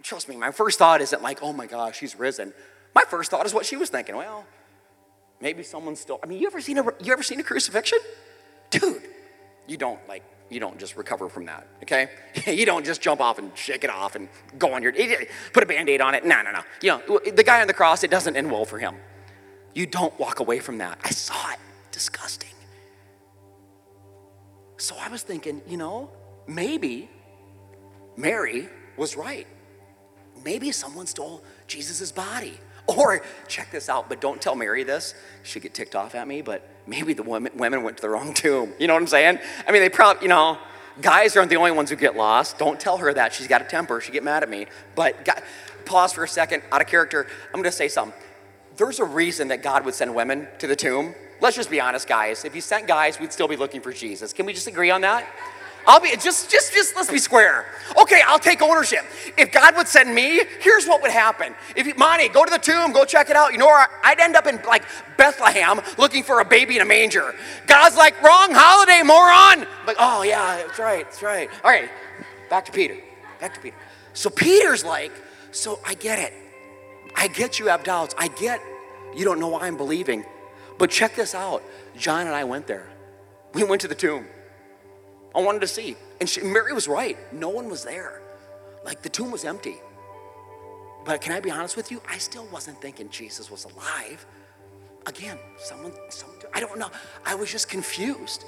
trust 0.03 0.29
me, 0.29 0.37
my 0.37 0.51
first 0.51 0.79
thought 0.79 1.01
isn't 1.01 1.23
like, 1.23 1.43
oh 1.43 1.53
my 1.53 1.67
gosh, 1.67 1.99
she's 1.99 2.19
risen. 2.19 2.53
My 2.95 3.05
first 3.09 3.31
thought 3.31 3.47
is 3.47 3.55
what 3.55 3.67
she 3.67 3.77
was 3.77 3.91
thinking. 3.91 4.17
Well, 4.17 4.45
maybe 5.41 5.63
someone's 5.63 6.01
still. 6.01 6.19
I 6.23 6.27
mean, 6.27 6.41
you 6.41 6.47
ever 6.47 6.61
seen 6.61 6.79
a 6.79 6.85
you 7.03 7.13
ever 7.13 7.23
seen 7.23 7.41
a 7.41 7.43
crucifixion? 7.43 7.99
Dude, 8.71 9.03
you 9.67 9.77
don't 9.77 10.01
like 10.09 10.23
you 10.51 10.59
don't 10.59 10.79
just 10.79 10.97
recover 10.97 11.29
from 11.29 11.47
that, 11.47 11.67
okay? 11.83 12.11
you 12.47 12.67
don't 12.67 12.85
just 12.85 13.01
jump 13.01 13.21
off 13.21 13.39
and 13.39 13.57
shake 13.57 13.85
it 13.85 13.91
off 13.91 14.17
and 14.17 14.29
go 14.59 14.75
on 14.75 14.83
your 14.83 14.93
put 15.53 15.63
a 15.63 15.67
band-aid 15.67 16.01
on 16.01 16.15
it. 16.15 16.25
No, 16.25 16.43
no, 16.43 16.51
no. 16.51 16.61
You 16.83 17.01
know, 17.09 17.21
the 17.21 17.45
guy 17.45 17.61
on 17.61 17.69
the 17.69 17.75
cross, 17.75 18.03
it 18.03 18.11
doesn't 18.11 18.37
end 18.37 18.51
well 18.51 18.65
for 18.65 18.79
him. 18.79 18.97
You 19.75 19.87
don't 19.87 20.19
walk 20.19 20.41
away 20.41 20.59
from 20.59 20.79
that. 20.79 20.99
I 21.05 21.11
saw 21.11 21.53
it. 21.53 21.59
Disgusting. 21.93 22.51
So 24.77 24.97
I 24.99 25.09
was 25.09 25.23
thinking, 25.23 25.61
you 25.69 25.77
know, 25.77 26.11
maybe 26.49 27.11
Mary 28.17 28.69
was 28.97 29.17
right. 29.17 29.47
Maybe 30.45 30.73
someone 30.73 31.07
stole 31.07 31.43
Jesus' 31.67 32.13
body. 32.13 32.59
Or, 32.97 33.23
check 33.47 33.71
this 33.71 33.89
out, 33.89 34.09
but 34.09 34.21
don't 34.21 34.43
tell 34.43 34.57
Mary 34.57 34.83
this. 34.83 35.15
She'd 35.45 35.63
get 35.63 35.75
ticked 35.75 35.95
off 35.95 36.17
at 36.17 36.27
me, 36.27 36.43
but 36.43 36.67
maybe 36.89 37.13
the 37.13 37.23
women, 37.23 37.53
women 37.55 37.85
went 37.85 37.99
to 37.99 38.01
the 38.01 38.09
wrong 38.09 38.35
tomb. 38.35 38.73
You 38.81 38.89
know 38.89 38.95
what 38.95 39.03
I'm 39.03 39.07
saying? 39.07 39.39
I 39.69 39.71
mean, 39.71 39.81
they 39.81 39.89
probably, 39.89 40.23
you 40.23 40.29
know, 40.29 40.59
guys 41.01 41.37
aren't 41.37 41.51
the 41.51 41.57
only 41.57 41.71
ones 41.71 41.91
who 41.91 41.97
get 41.97 42.17
lost. 42.17 42.59
Don't 42.59 42.81
tell 42.81 42.97
her 42.97 43.15
that. 43.15 43.33
She's 43.33 43.47
got 43.47 43.63
a 43.63 43.65
temper. 43.65 44.01
She'd 44.01 44.13
get 44.13 44.25
mad 44.25 44.43
at 44.43 44.49
me. 44.49 44.67
But 44.97 45.25
God, 45.25 45.41
pause 45.85 46.13
for 46.13 46.25
a 46.25 46.29
second, 46.29 46.63
out 46.73 46.81
of 46.81 46.89
character. 46.89 47.29
I'm 47.47 47.61
going 47.61 47.65
to 47.65 47.71
say 47.71 47.87
something. 47.87 48.19
There's 48.77 48.99
a 48.99 49.05
reason 49.05 49.49
that 49.49 49.63
God 49.63 49.85
would 49.85 49.95
send 49.95 50.13
women 50.15 50.49
to 50.59 50.67
the 50.67 50.77
tomb. 50.77 51.15
Let's 51.41 51.57
just 51.57 51.71
be 51.71 51.81
honest, 51.81 52.09
guys. 52.09 52.45
If 52.45 52.55
He 52.55 52.61
sent 52.61 52.89
guys, 52.89 53.21
we'd 53.21 53.33
still 53.33 53.49
be 53.49 53.57
looking 53.57 53.81
for 53.83 53.93
Jesus. 53.93 54.33
Can 54.33 54.47
we 54.47 54.53
just 54.53 54.67
agree 54.67 54.91
on 54.91 55.03
that? 55.03 55.27
I'll 55.87 56.01
be 56.01 56.11
just 56.11 56.51
just 56.51 56.73
just 56.73 56.95
let's 56.97 57.11
be 57.11 57.19
square. 57.19 57.67
Okay, 58.01 58.21
I'll 58.27 58.39
take 58.39 58.63
ownership. 58.63 59.05
If 59.37 59.53
God 59.53 59.77
would 59.77 59.89
send 59.89 60.15
me, 60.15 60.43
here's 60.61 60.87
what 60.87 61.03
would 61.03 61.11
happen. 61.11 61.55
If 61.75 61.87
you, 61.87 61.95
Monty, 61.97 62.29
go 62.29 62.45
to 62.45 62.51
the 62.51 62.59
tomb, 62.59 62.93
go 62.93 63.05
check 63.05 63.31
it 63.31 63.37
out. 63.37 63.53
You 63.53 63.59
know 63.59 63.67
where 63.67 63.89
I'd 64.05 64.21
end 64.21 64.37
up 64.37 64.47
in 64.47 64.61
like 64.67 64.85
Bethlehem 65.17 65.81
looking 65.99 66.23
for 66.23 66.41
a 66.41 66.45
baby 66.45 66.77
in 66.77 66.83
a 66.83 66.85
manger. 66.85 67.35
God's 67.67 67.97
like, 67.97 68.21
wrong 68.23 68.51
holiday, 68.53 69.03
moron. 69.03 69.67
I'm 69.67 69.87
like, 69.87 69.97
oh 69.99 70.23
yeah, 70.23 70.63
that's 70.67 70.79
right, 70.79 71.05
that's 71.05 71.23
right. 71.23 71.51
All 71.65 71.71
right, 71.71 71.91
back 72.49 72.65
to 72.67 72.73
Peter. 72.73 72.97
Back 73.41 73.55
to 73.55 73.61
Peter. 73.61 73.77
So 74.13 74.31
Peter's 74.31 74.85
like, 74.85 75.13
So 75.53 75.81
I 75.87 75.95
get 75.95 76.19
it. 76.19 76.33
I 77.17 77.29
get 77.29 77.59
you 77.59 77.67
have 77.67 77.83
doubts. 77.83 78.15
I 78.19 78.29
get 78.29 78.61
you 79.15 79.25
don't 79.25 79.41
know 79.41 79.49
why 79.49 79.67
I'm 79.67 79.77
believing. 79.77 80.25
But 80.79 80.91
check 80.91 81.15
this 81.15 81.35
out. 81.35 81.63
John 81.97 82.27
and 82.27 82.35
I 82.35 82.45
went 82.45 82.67
there. 82.67 82.89
We 83.53 83.65
went 83.65 83.83
to 83.83 83.89
the 83.89 83.95
tomb. 83.95 84.27
I 85.35 85.41
wanted 85.41 85.61
to 85.61 85.67
see. 85.67 85.97
And 86.21 86.29
she, 86.29 86.43
Mary 86.43 86.73
was 86.73 86.89
right. 86.89 87.17
No 87.33 87.49
one 87.49 87.69
was 87.69 87.85
there. 87.85 88.21
Like 88.85 89.03
the 89.03 89.09
tomb 89.09 89.31
was 89.31 89.45
empty. 89.45 89.77
But 91.05 91.21
can 91.21 91.33
I 91.33 91.41
be 91.41 91.51
honest 91.51 91.77
with 91.77 91.91
you? 91.91 92.03
I 92.09 92.19
still 92.19 92.47
wasn't 92.53 92.81
thinking 92.81 93.09
Jesus 93.09 93.51
was 93.51 93.65
alive. 93.65 94.27
Again, 95.07 95.39
someone, 95.59 95.93
someone, 96.11 96.39
I 96.53 96.61
don't 96.61 96.79
know. 96.79 96.91
I 97.25 97.35
was 97.35 97.51
just 97.51 97.69
confused. 97.69 98.45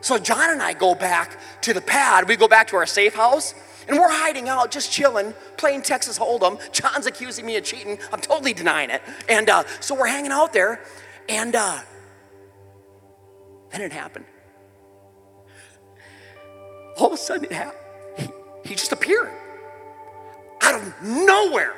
So 0.00 0.18
John 0.18 0.50
and 0.50 0.60
I 0.60 0.72
go 0.72 0.94
back 0.96 1.38
to 1.62 1.72
the 1.72 1.80
pad. 1.80 2.28
We 2.28 2.36
go 2.36 2.48
back 2.48 2.66
to 2.68 2.76
our 2.76 2.86
safe 2.86 3.14
house, 3.14 3.54
and 3.86 3.96
we're 3.96 4.10
hiding 4.10 4.48
out, 4.48 4.72
just 4.72 4.90
chilling, 4.90 5.32
playing 5.56 5.82
Texas 5.82 6.18
Hold'em. 6.18 6.58
John's 6.72 7.06
accusing 7.06 7.46
me 7.46 7.56
of 7.56 7.62
cheating. 7.62 7.98
I'm 8.12 8.20
totally 8.20 8.52
denying 8.52 8.90
it. 8.90 9.00
And 9.28 9.48
uh, 9.48 9.62
so 9.78 9.94
we're 9.94 10.08
hanging 10.08 10.32
out 10.32 10.52
there, 10.52 10.80
and 11.28 11.54
uh, 11.54 11.80
then 13.70 13.80
it 13.80 13.92
happened. 13.92 14.24
All 16.98 17.06
of 17.06 17.12
a 17.12 17.16
sudden, 17.16 17.44
it 17.44 17.52
happened. 17.52 17.78
He, 18.16 18.28
he 18.70 18.74
just 18.74 18.92
appeared 18.92 19.30
out 20.62 20.80
of 20.80 21.02
nowhere, 21.02 21.74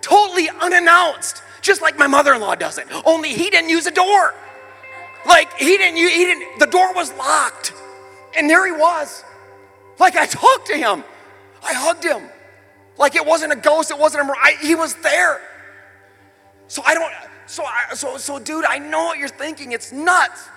totally 0.00 0.48
unannounced, 0.60 1.42
just 1.62 1.80
like 1.80 1.98
my 1.98 2.06
mother-in-law 2.06 2.56
does 2.56 2.78
it. 2.78 2.86
Only 3.04 3.32
he 3.32 3.50
didn't 3.50 3.70
use 3.70 3.86
a 3.86 3.90
door. 3.90 4.34
Like 5.26 5.52
he 5.54 5.76
didn't, 5.76 5.96
use, 5.96 6.12
he 6.12 6.24
didn't, 6.24 6.58
the 6.58 6.66
door 6.66 6.92
was 6.94 7.12
locked. 7.14 7.72
And 8.36 8.48
there 8.50 8.66
he 8.66 8.72
was. 8.72 9.24
Like 9.98 10.16
I 10.16 10.26
talked 10.26 10.66
to 10.68 10.76
him. 10.76 11.04
I 11.62 11.72
hugged 11.72 12.04
him. 12.04 12.28
Like 12.98 13.14
it 13.14 13.24
wasn't 13.24 13.52
a 13.52 13.56
ghost, 13.56 13.90
it 13.90 13.98
wasn't 13.98 14.28
a, 14.28 14.32
I, 14.32 14.56
he 14.60 14.74
was 14.74 14.94
there. 14.96 15.40
So 16.68 16.82
I 16.84 16.94
don't, 16.94 17.12
so, 17.46 17.64
I, 17.64 17.94
so, 17.94 18.16
so 18.16 18.38
dude, 18.38 18.64
I 18.64 18.78
know 18.78 19.04
what 19.04 19.18
you're 19.18 19.28
thinking. 19.28 19.72
It's 19.72 19.92
nuts. 19.92 20.48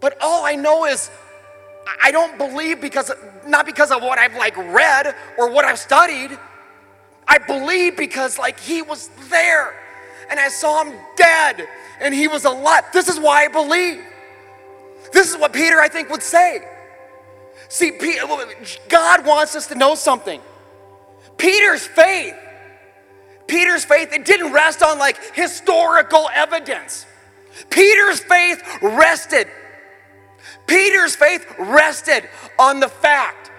But 0.00 0.16
all 0.22 0.44
I 0.44 0.54
know 0.56 0.86
is 0.86 1.10
I 2.02 2.10
don't 2.10 2.38
believe 2.38 2.80
because, 2.80 3.10
not 3.46 3.66
because 3.66 3.90
of 3.90 4.02
what 4.02 4.18
I've 4.18 4.36
like 4.36 4.56
read 4.56 5.14
or 5.38 5.50
what 5.50 5.64
I've 5.64 5.78
studied. 5.78 6.38
I 7.26 7.38
believe 7.38 7.96
because 7.96 8.38
like 8.38 8.58
he 8.58 8.82
was 8.82 9.08
there 9.28 9.74
and 10.30 10.38
I 10.38 10.48
saw 10.48 10.84
him 10.84 10.98
dead 11.16 11.66
and 12.00 12.14
he 12.14 12.28
was 12.28 12.44
alive. 12.44 12.84
This 12.92 13.08
is 13.08 13.18
why 13.18 13.44
I 13.44 13.48
believe. 13.48 14.04
This 15.12 15.30
is 15.30 15.36
what 15.36 15.52
Peter, 15.52 15.80
I 15.80 15.88
think, 15.88 16.10
would 16.10 16.22
say. 16.22 16.66
See, 17.68 17.92
God 18.88 19.24
wants 19.24 19.54
us 19.54 19.68
to 19.68 19.74
know 19.74 19.94
something. 19.94 20.40
Peter's 21.36 21.86
faith, 21.86 22.34
Peter's 23.46 23.84
faith, 23.84 24.12
it 24.12 24.24
didn't 24.24 24.52
rest 24.52 24.82
on 24.82 24.98
like 24.98 25.34
historical 25.34 26.28
evidence. 26.34 27.06
Peter's 27.70 28.20
faith 28.20 28.62
rested. 28.82 29.48
Peter's 30.66 31.16
faith 31.16 31.46
rested 31.58 32.28
on 32.58 32.80
the 32.80 32.88
fact 32.88 33.50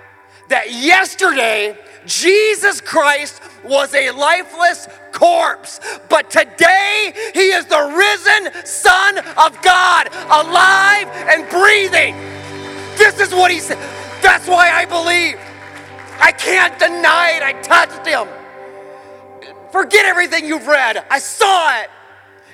that 0.50 0.72
yesterday 0.72 1.78
Jesus 2.06 2.82
Christ 2.82 3.42
was 3.64 3.94
a 3.94 4.12
lifeless 4.12 4.88
corpse, 5.12 5.80
but 6.10 6.30
today 6.30 7.14
he 7.34 7.52
is 7.52 7.66
the 7.66 7.94
risen 7.96 8.66
Son 8.66 9.18
of 9.20 9.62
God, 9.62 10.08
alive 10.30 11.08
and 11.30 11.48
breathing. 11.50 12.16
This 12.98 13.20
is 13.20 13.34
what 13.34 13.52
he 13.52 13.60
said. 13.60 13.78
That's 14.22 14.48
why 14.48 14.72
I 14.72 14.86
believe. 14.86 15.40
I 16.20 16.32
can't 16.32 16.78
deny 16.78 17.34
it. 17.38 17.44
I 17.44 17.54
touched 17.62 18.06
him. 18.06 18.28
Forget 19.72 20.06
everything 20.06 20.46
you've 20.46 20.68
read. 20.68 21.04
I 21.10 21.20
saw 21.20 21.80
it 21.80 21.90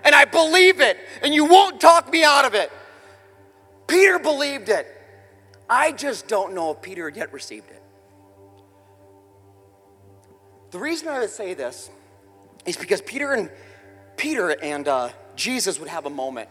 and 0.04 0.16
I 0.16 0.24
believe 0.26 0.80
it, 0.80 0.98
and 1.22 1.34
you 1.34 1.44
won't 1.44 1.82
talk 1.82 2.10
me 2.12 2.24
out 2.24 2.46
of 2.46 2.54
it. 2.54 2.72
Peter 3.88 4.20
believed 4.20 4.70
it. 4.70 4.88
I 5.70 5.92
just 5.92 6.28
don't 6.28 6.54
know 6.54 6.72
if 6.72 6.82
Peter 6.82 7.06
had 7.10 7.18
yet 7.18 7.34
received 7.34 7.70
it. 7.72 7.84
The 10.72 10.80
reason 10.80 11.08
I 11.08 11.20
would 11.20 11.30
say 11.30 11.54
this 11.54 11.90
is 12.66 12.78
because 12.78 13.02
Peter 13.02 13.34
and 13.34 13.50
Peter 14.18 14.50
and 14.50 14.88
uh, 14.88 15.10
Jesus 15.36 15.80
would 15.80 15.90
have 15.90 16.06
a 16.06 16.10
moment. 16.10 16.50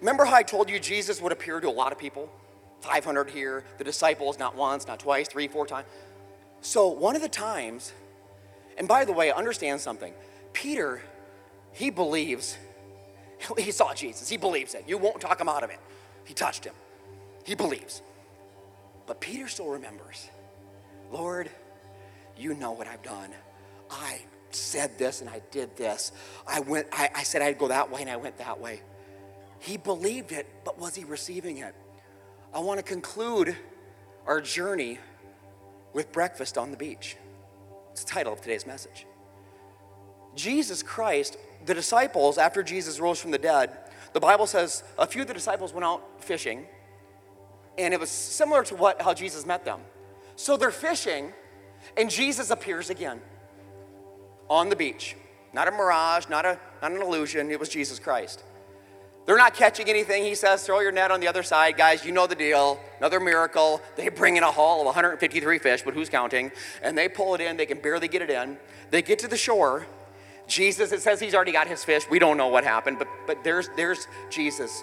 Remember 0.00 0.24
how 0.24 0.34
I 0.34 0.42
told 0.42 0.68
you 0.68 0.78
Jesus 0.78 1.22
would 1.22 1.32
appear 1.32 1.60
to 1.60 1.68
a 1.68 1.70
lot 1.70 1.92
of 1.92 1.98
people? 1.98 2.28
500 2.80 3.30
here, 3.30 3.64
the 3.78 3.84
disciples, 3.84 4.38
not 4.38 4.56
once, 4.56 4.86
not 4.86 4.98
twice, 4.98 5.28
three, 5.28 5.46
four 5.46 5.66
times. 5.66 5.86
So, 6.60 6.88
one 6.88 7.14
of 7.14 7.22
the 7.22 7.28
times, 7.28 7.92
and 8.76 8.88
by 8.88 9.04
the 9.04 9.12
way, 9.12 9.30
understand 9.30 9.80
something. 9.80 10.12
Peter, 10.52 11.00
he 11.72 11.90
believes, 11.90 12.58
he 13.58 13.70
saw 13.70 13.94
Jesus, 13.94 14.28
he 14.28 14.36
believes 14.36 14.74
it. 14.74 14.84
You 14.88 14.98
won't 14.98 15.20
talk 15.20 15.40
him 15.40 15.48
out 15.48 15.62
of 15.62 15.70
it. 15.70 15.78
He 16.24 16.34
touched 16.34 16.64
him, 16.64 16.74
he 17.44 17.54
believes. 17.54 18.02
But 19.06 19.20
Peter 19.20 19.48
still 19.48 19.68
remembers 19.68 20.28
Lord, 21.10 21.50
you 22.36 22.54
know 22.54 22.72
what 22.72 22.86
I've 22.86 23.02
done. 23.02 23.30
I 23.90 24.22
said 24.50 24.98
this 24.98 25.20
and 25.20 25.28
I 25.28 25.42
did 25.50 25.76
this. 25.76 26.12
I 26.46 26.60
went, 26.60 26.86
I, 26.92 27.10
I 27.14 27.22
said 27.22 27.42
I'd 27.42 27.58
go 27.58 27.68
that 27.68 27.90
way 27.90 28.00
and 28.00 28.10
I 28.10 28.16
went 28.16 28.38
that 28.38 28.58
way. 28.60 28.80
He 29.58 29.76
believed 29.76 30.32
it, 30.32 30.46
but 30.64 30.78
was 30.78 30.94
he 30.94 31.04
receiving 31.04 31.58
it? 31.58 31.74
I 32.54 32.60
want 32.60 32.78
to 32.78 32.82
conclude 32.82 33.56
our 34.26 34.40
journey 34.40 34.98
with 35.92 36.10
breakfast 36.12 36.58
on 36.58 36.70
the 36.70 36.76
beach. 36.76 37.16
It's 37.92 38.04
the 38.04 38.10
title 38.10 38.32
of 38.32 38.40
today's 38.40 38.66
message. 38.66 39.06
Jesus 40.34 40.82
Christ, 40.82 41.36
the 41.66 41.74
disciples, 41.74 42.38
after 42.38 42.62
Jesus 42.62 42.98
rose 42.98 43.20
from 43.20 43.30
the 43.30 43.38
dead, 43.38 43.70
the 44.12 44.20
Bible 44.20 44.46
says 44.46 44.82
a 44.98 45.06
few 45.06 45.22
of 45.22 45.28
the 45.28 45.34
disciples 45.34 45.72
went 45.72 45.84
out 45.84 46.22
fishing, 46.22 46.66
and 47.78 47.94
it 47.94 48.00
was 48.00 48.10
similar 48.10 48.62
to 48.64 48.74
what 48.74 49.00
how 49.00 49.14
Jesus 49.14 49.46
met 49.46 49.64
them. 49.64 49.80
So 50.36 50.56
they're 50.56 50.70
fishing, 50.70 51.32
and 51.96 52.10
Jesus 52.10 52.50
appears 52.50 52.90
again 52.90 53.20
on 54.48 54.68
the 54.68 54.76
beach. 54.76 55.16
Not 55.52 55.68
a 55.68 55.70
mirage, 55.70 56.28
not, 56.28 56.46
a, 56.46 56.58
not 56.80 56.92
an 56.92 57.02
illusion, 57.02 57.50
it 57.50 57.60
was 57.60 57.68
Jesus 57.68 57.98
Christ. 57.98 58.42
They're 59.24 59.38
not 59.38 59.54
catching 59.54 59.88
anything. 59.88 60.24
He 60.24 60.34
says, 60.34 60.66
throw 60.66 60.80
your 60.80 60.90
net 60.90 61.10
on 61.10 61.20
the 61.20 61.28
other 61.28 61.44
side. 61.44 61.76
Guys, 61.76 62.04
you 62.04 62.10
know 62.10 62.26
the 62.26 62.34
deal. 62.34 62.80
Another 62.98 63.20
miracle. 63.20 63.80
They 63.94 64.08
bring 64.08 64.36
in 64.36 64.42
a 64.42 64.50
haul 64.50 64.80
of 64.80 64.86
153 64.86 65.58
fish, 65.58 65.82
but 65.82 65.94
who's 65.94 66.08
counting? 66.08 66.50
And 66.82 66.98
they 66.98 67.08
pull 67.08 67.34
it 67.36 67.40
in. 67.40 67.56
They 67.56 67.66
can 67.66 67.78
barely 67.78 68.08
get 68.08 68.22
it 68.22 68.30
in. 68.30 68.58
They 68.90 69.00
get 69.00 69.20
to 69.20 69.28
the 69.28 69.36
shore. 69.36 69.86
Jesus, 70.46 70.92
it 70.92 71.00
says 71.00 71.20
he's 71.20 71.34
already 71.34 71.52
got 71.52 71.66
his 71.66 71.84
fish. 71.84 72.04
We 72.10 72.18
don't 72.18 72.36
know 72.36 72.48
what 72.48 72.64
happened, 72.64 72.98
but, 72.98 73.08
but 73.26 73.44
there's, 73.44 73.68
there's 73.76 74.06
Jesus 74.30 74.82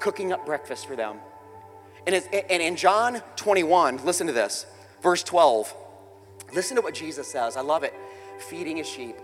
cooking 0.00 0.32
up 0.32 0.46
breakfast 0.46 0.86
for 0.86 0.96
them. 0.96 1.18
And, 2.06 2.14
and 2.14 2.62
in 2.62 2.76
John 2.76 3.20
21, 3.36 4.04
listen 4.04 4.26
to 4.28 4.32
this, 4.32 4.66
verse 5.02 5.22
12. 5.22 5.74
Listen 6.54 6.76
to 6.76 6.82
what 6.82 6.94
Jesus 6.94 7.28
says. 7.28 7.56
I 7.56 7.60
love 7.60 7.82
it. 7.82 7.94
Feeding 8.48 8.76
his 8.76 8.88
sheep, 8.88 9.16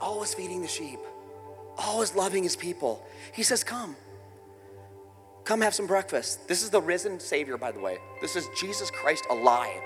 always 0.00 0.34
feeding 0.34 0.62
the 0.62 0.68
sheep, 0.68 0.98
always 1.76 2.14
loving 2.14 2.42
his 2.42 2.56
people. 2.56 3.06
He 3.32 3.42
says, 3.42 3.62
Come. 3.62 3.96
Come 5.44 5.62
have 5.62 5.74
some 5.74 5.86
breakfast. 5.86 6.46
This 6.46 6.62
is 6.62 6.68
the 6.68 6.80
risen 6.80 7.20
Savior, 7.20 7.56
by 7.56 7.72
the 7.72 7.80
way. 7.80 7.98
This 8.20 8.36
is 8.36 8.46
Jesus 8.58 8.90
Christ 8.90 9.24
alive. 9.30 9.80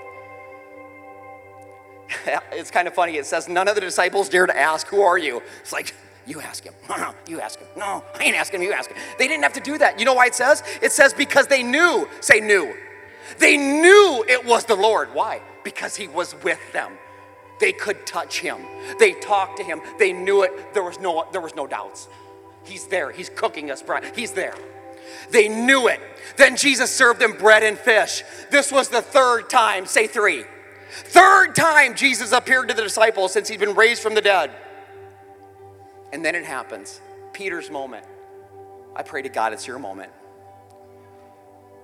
it's 2.51 2.71
kind 2.71 2.87
of 2.87 2.93
funny. 2.93 3.17
It 3.17 3.25
says, 3.25 3.47
None 3.47 3.67
of 3.67 3.75
the 3.75 3.81
disciples 3.81 4.29
dare 4.29 4.45
to 4.45 4.57
ask, 4.57 4.87
Who 4.87 5.01
are 5.01 5.17
you? 5.17 5.41
It's 5.61 5.73
like, 5.73 5.93
you 6.25 6.41
ask 6.41 6.63
him. 6.63 6.73
No, 6.89 6.95
no, 6.97 7.13
you 7.27 7.41
ask 7.41 7.59
him. 7.59 7.67
No, 7.75 8.03
I 8.15 8.23
ain't 8.23 8.35
asking 8.35 8.61
him, 8.61 8.67
you 8.67 8.73
ask 8.73 8.89
him. 8.89 8.97
They 9.17 9.27
didn't 9.27 9.43
have 9.43 9.53
to 9.53 9.59
do 9.59 9.77
that. 9.77 9.99
You 9.99 10.05
know 10.05 10.13
why 10.13 10.27
it 10.27 10.35
says? 10.35 10.63
It 10.81 10.91
says 10.91 11.13
because 11.13 11.47
they 11.47 11.63
knew, 11.63 12.07
say 12.21 12.39
knew. 12.39 12.75
They 13.39 13.57
knew 13.57 14.23
it 14.27 14.45
was 14.45 14.65
the 14.65 14.75
Lord. 14.75 15.13
Why? 15.13 15.41
Because 15.63 15.95
he 15.95 16.07
was 16.07 16.35
with 16.43 16.59
them. 16.71 16.93
They 17.59 17.71
could 17.71 18.05
touch 18.05 18.39
him. 18.39 18.57
They 18.99 19.13
talked 19.13 19.57
to 19.57 19.63
him. 19.63 19.81
They 19.97 20.11
knew 20.11 20.43
it. 20.43 20.73
There 20.73 20.83
was 20.83 20.99
no, 20.99 21.25
there 21.31 21.41
was 21.41 21.55
no 21.55 21.67
doubts. 21.67 22.09
He's 22.63 22.87
there. 22.87 23.11
He's 23.11 23.29
cooking 23.29 23.71
us 23.71 23.81
bread. 23.81 24.11
He's 24.15 24.31
there. 24.31 24.55
They 25.31 25.47
knew 25.47 25.87
it. 25.87 25.99
Then 26.37 26.55
Jesus 26.57 26.91
served 26.91 27.19
them 27.19 27.33
bread 27.33 27.63
and 27.63 27.77
fish. 27.77 28.23
This 28.51 28.71
was 28.71 28.89
the 28.89 29.01
third 29.01 29.49
time, 29.49 29.85
say 29.85 30.07
three. 30.07 30.45
Third 30.93 31.55
time 31.55 31.95
Jesus 31.95 32.31
appeared 32.31 32.69
to 32.69 32.75
the 32.75 32.83
disciples 32.83 33.33
since 33.33 33.47
he'd 33.47 33.59
been 33.59 33.73
raised 33.73 34.01
from 34.01 34.13
the 34.13 34.21
dead. 34.21 34.51
And 36.11 36.23
then 36.23 36.35
it 36.35 36.45
happens 36.45 37.01
Peter's 37.33 37.71
moment. 37.71 38.05
I 38.95 39.01
pray 39.01 39.23
to 39.23 39.29
God 39.29 39.53
it's 39.53 39.65
your 39.65 39.79
moment. 39.79 40.11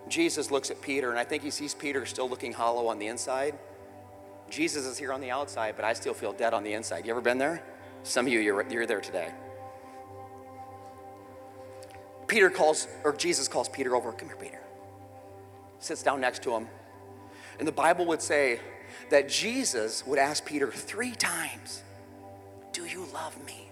Jesus 0.08 0.52
looks 0.52 0.70
at 0.70 0.82
Peter, 0.82 1.10
and 1.10 1.20
I 1.20 1.24
think 1.24 1.44
he 1.44 1.50
sees 1.50 1.74
Peter 1.74 2.06
still 2.06 2.30
looking 2.30 2.54
hollow 2.54 2.88
on 2.88 3.00
the 3.00 3.08
inside. 3.08 3.58
Jesus 4.50 4.86
is 4.86 4.98
here 4.98 5.12
on 5.12 5.22
the 5.22 5.32
outside, 5.32 5.76
but 5.76 5.86
I 5.86 5.94
still 5.94 6.14
feel 6.14 6.34
dead 6.34 6.54
on 6.54 6.64
the 6.64 6.74
inside. 6.74 7.06
You 7.06 7.12
ever 7.12 7.22
been 7.22 7.38
there? 7.38 7.64
Some 8.04 8.28
of 8.28 8.32
you, 8.34 8.40
you're, 8.40 8.68
you're 8.70 8.86
there 8.86 9.02
today. 9.02 9.32
Peter 12.28 12.50
calls, 12.50 12.88
or 13.04 13.14
Jesus 13.16 13.48
calls 13.48 13.70
Peter 13.70 13.96
over. 13.96 14.12
Come 14.12 14.30
here, 14.30 14.38
Peter. 14.38 14.62
Sits 15.80 16.04
down 16.04 16.22
next 16.22 16.44
to 16.44 16.52
him. 16.52 16.68
And 17.58 17.68
the 17.68 17.72
Bible 17.72 18.06
would 18.06 18.22
say 18.22 18.60
that 19.10 19.30
Jesus 19.30 20.06
would 20.06 20.20
ask 20.20 20.46
Peter 20.46 20.72
three 20.72 21.12
times, 21.12 21.84
Do 22.72 22.86
you 22.86 23.06
love 23.14 23.36
me? 23.46 23.70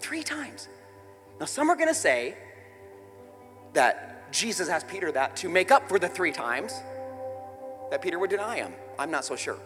Three 0.00 0.22
times. 0.22 0.68
Now, 1.38 1.46
some 1.46 1.70
are 1.70 1.76
going 1.76 1.88
to 1.88 1.94
say 1.94 2.36
that 3.74 4.32
Jesus 4.32 4.68
asked 4.68 4.88
Peter 4.88 5.12
that 5.12 5.36
to 5.36 5.48
make 5.48 5.70
up 5.70 5.88
for 5.88 5.98
the 5.98 6.08
three 6.08 6.32
times 6.32 6.72
that 7.90 8.02
Peter 8.02 8.18
would 8.18 8.30
deny 8.30 8.56
him. 8.56 8.72
I'm 8.98 9.10
not 9.10 9.24
so 9.24 9.36
sure. 9.36 9.58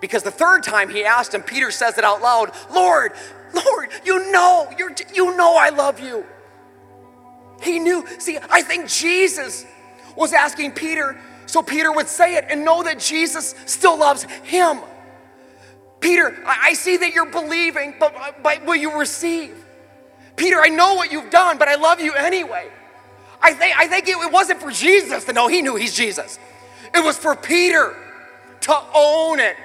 Because 0.00 0.22
the 0.22 0.30
third 0.30 0.62
time 0.62 0.88
he 0.88 1.04
asked 1.04 1.32
him, 1.32 1.42
Peter 1.42 1.70
says 1.70 1.96
it 1.98 2.04
out 2.04 2.20
loud 2.20 2.52
Lord, 2.72 3.12
Lord, 3.54 3.90
you 4.04 4.30
know, 4.30 4.68
you 4.78 4.90
you 5.14 5.36
know 5.36 5.56
I 5.56 5.70
love 5.70 6.00
you. 6.00 6.24
He 7.62 7.78
knew. 7.78 8.06
See, 8.18 8.38
I 8.50 8.62
think 8.62 8.88
Jesus 8.88 9.64
was 10.14 10.32
asking 10.32 10.72
Peter 10.72 11.18
so 11.46 11.62
Peter 11.62 11.92
would 11.92 12.08
say 12.08 12.36
it 12.36 12.46
and 12.50 12.64
know 12.64 12.82
that 12.82 12.98
Jesus 12.98 13.54
still 13.66 13.98
loves 13.98 14.24
him. 14.24 14.80
Peter, 16.00 16.36
I, 16.46 16.74
see 16.74 16.96
that 16.98 17.14
you're 17.14 17.30
believing, 17.30 17.94
but, 17.98 18.42
but 18.42 18.64
will 18.64 18.76
you 18.76 18.98
receive? 18.98 19.64
Peter, 20.36 20.60
I 20.60 20.68
know 20.68 20.94
what 20.94 21.10
you've 21.10 21.30
done, 21.30 21.58
but 21.58 21.68
I 21.68 21.76
love 21.76 22.00
you 22.00 22.12
anyway. 22.12 22.68
I 23.40 23.52
think, 23.54 23.76
I 23.78 23.86
think 23.86 24.06
it, 24.08 24.16
it 24.16 24.32
wasn't 24.32 24.60
for 24.60 24.70
Jesus 24.70 25.24
to 25.24 25.32
know 25.32 25.48
he 25.48 25.62
knew 25.62 25.76
he's 25.76 25.94
Jesus. 25.94 26.38
It 26.94 27.02
was 27.02 27.16
for 27.16 27.34
Peter 27.34 27.96
to 28.62 28.76
own 28.94 29.40
it. 29.40 29.56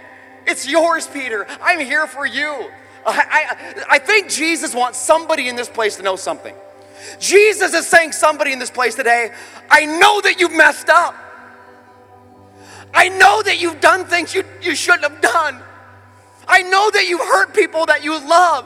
It's 0.48 0.68
yours, 0.68 1.08
Peter. 1.08 1.46
I'm 1.62 1.80
here 1.80 2.08
for 2.08 2.26
you. 2.26 2.70
I, 3.06 3.48
I, 3.50 3.84
I 3.92 4.00
think 4.00 4.30
Jesus 4.30 4.74
wants 4.74 4.98
somebody 4.98 5.50
in 5.50 5.56
this 5.56 5.70
place 5.70 5.98
to 5.98 6.04
know 6.04 6.16
something. 6.16 6.56
Jesus 7.20 7.74
is 7.74 7.88
saying 7.88 8.12
somebody 8.12 8.54
in 8.54 8.60
this 8.60 8.72
place 8.72 8.96
today, 8.96 9.32
I 9.70 9.86
know 9.86 10.22
that 10.22 10.40
you've 10.40 10.54
messed 10.54 10.90
up. 10.90 11.16
I 12.94 13.10
know 13.10 13.42
that 13.44 13.60
you've 13.60 13.82
done 13.82 14.06
things 14.06 14.34
you, 14.36 14.44
you 14.62 14.76
shouldn't 14.76 15.04
have 15.04 15.22
done. 15.22 15.62
I 16.48 16.64
know 16.64 16.90
that 16.92 17.08
you've 17.08 17.22
hurt 17.22 17.54
people 17.54 17.86
that 17.86 18.04
you 18.04 18.14
love. 18.14 18.66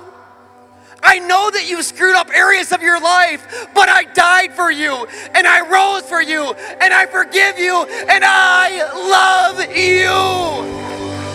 I 1.04 1.20
know 1.20 1.52
that 1.52 1.70
you've 1.70 1.86
screwed 1.86 2.16
up 2.16 2.30
areas 2.32 2.72
of 2.72 2.82
your 2.82 3.00
life, 3.00 3.70
but 3.76 3.90
I 3.90 4.06
died 4.06 4.54
for 4.54 4.72
you 4.72 5.06
and 5.36 5.46
I 5.46 5.62
rose 5.70 6.10
for 6.10 6.22
you 6.22 6.54
and 6.82 6.94
I 6.94 7.06
forgive 7.06 7.60
you 7.60 7.84
and 7.84 8.24
I 8.26 8.92
love 8.94 9.60
you. 9.76 10.10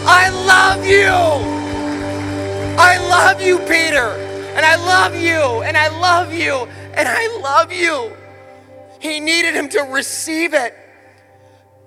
I 0.07 0.29
love 0.31 0.85
you. 0.85 1.51
I 2.79 2.99
love 3.09 3.41
you, 3.41 3.59
Peter. 3.61 4.17
And 4.57 4.67
I 4.67 4.75
love 4.75 5.15
you 5.15 5.63
and 5.63 5.77
I 5.77 5.89
love 6.01 6.33
you 6.33 6.67
and 6.95 7.09
I 7.09 7.39
love 7.41 7.73
you. 7.73 8.13
He 8.99 9.21
needed 9.21 9.55
him 9.55 9.69
to 9.71 9.83
receive 9.83 10.53
it. 10.53 10.75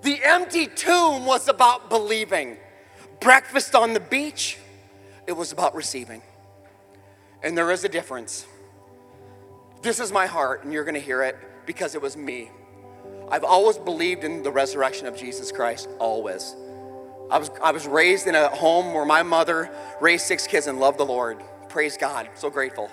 The 0.04 0.20
empty 0.22 0.68
tomb 0.68 1.26
was 1.26 1.48
about 1.48 1.90
believing. 1.90 2.58
Breakfast 3.22 3.74
on 3.74 3.94
the 3.94 4.02
beach, 4.02 4.58
it 5.28 5.32
was 5.32 5.54
about 5.54 5.74
receiving. 5.76 6.22
And 7.42 7.58
there 7.58 7.72
is 7.72 7.86
a 7.86 7.90
difference. 7.90 8.46
This 9.82 10.02
is 10.02 10.12
my 10.12 10.26
heart, 10.26 10.66
and 10.66 10.74
you're 10.74 10.84
to 10.84 11.00
hear 11.00 11.24
it 11.24 11.38
because 11.66 11.96
it 11.96 12.02
was 12.02 12.18
me. 12.18 12.52
I've 13.32 13.46
always 13.46 13.78
believed 13.78 14.26
in 14.26 14.44
the 14.44 14.52
resurrection 14.52 15.08
of 15.08 15.16
Jesus 15.16 15.54
Christ, 15.54 15.88
always. 16.00 16.54
I 17.32 17.38
was, 17.38 17.50
I 17.64 17.72
was 17.72 17.88
raised 17.88 18.28
in 18.28 18.36
a 18.36 18.50
home 18.50 18.94
where 18.94 19.06
my 19.06 19.24
mother 19.24 19.72
raised 20.02 20.26
six 20.26 20.46
kids 20.46 20.68
and 20.68 20.80
loved 20.80 21.00
the 21.00 21.06
Lord. 21.06 21.42
Praise 21.70 21.96
God. 21.96 22.30
So 22.36 22.50
grateful. 22.50 22.92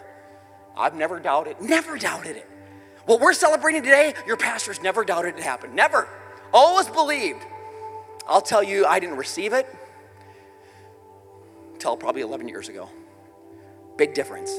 I've 0.76 0.94
never 0.94 1.18
doubted, 1.18 1.60
never 1.60 1.98
doubted 1.98 2.36
it. 2.36 2.48
What 3.06 3.20
we're 3.20 3.32
celebrating 3.32 3.82
today, 3.82 4.14
your 4.28 4.36
pastors 4.36 4.80
never 4.80 5.04
doubted 5.04 5.36
it 5.36 5.42
happened. 5.42 5.74
Never. 5.74 6.08
Always 6.52 6.88
believed. 6.88 7.42
I'll 8.28 8.40
tell 8.40 8.62
you, 8.62 8.86
I 8.86 9.00
didn't 9.00 9.16
receive 9.16 9.52
it 9.52 9.66
until 11.72 11.96
probably 11.96 12.22
11 12.22 12.48
years 12.48 12.68
ago. 12.68 12.88
Big 13.96 14.14
difference. 14.14 14.50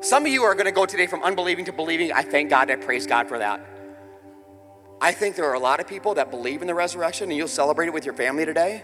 Some 0.00 0.26
of 0.26 0.32
you 0.32 0.42
are 0.42 0.54
going 0.54 0.66
to 0.66 0.72
go 0.72 0.86
today 0.86 1.06
from 1.06 1.22
unbelieving 1.22 1.64
to 1.66 1.72
believing. 1.72 2.12
I 2.12 2.22
thank 2.22 2.50
God, 2.50 2.70
I 2.70 2.76
praise 2.76 3.06
God 3.06 3.28
for 3.28 3.38
that. 3.38 3.60
I 5.00 5.12
think 5.12 5.36
there 5.36 5.46
are 5.46 5.54
a 5.54 5.58
lot 5.58 5.80
of 5.80 5.86
people 5.86 6.14
that 6.14 6.30
believe 6.30 6.60
in 6.60 6.66
the 6.66 6.74
resurrection 6.74 7.28
and 7.30 7.36
you'll 7.36 7.48
celebrate 7.48 7.88
it 7.88 7.92
with 7.92 8.04
your 8.04 8.14
family 8.14 8.44
today. 8.44 8.82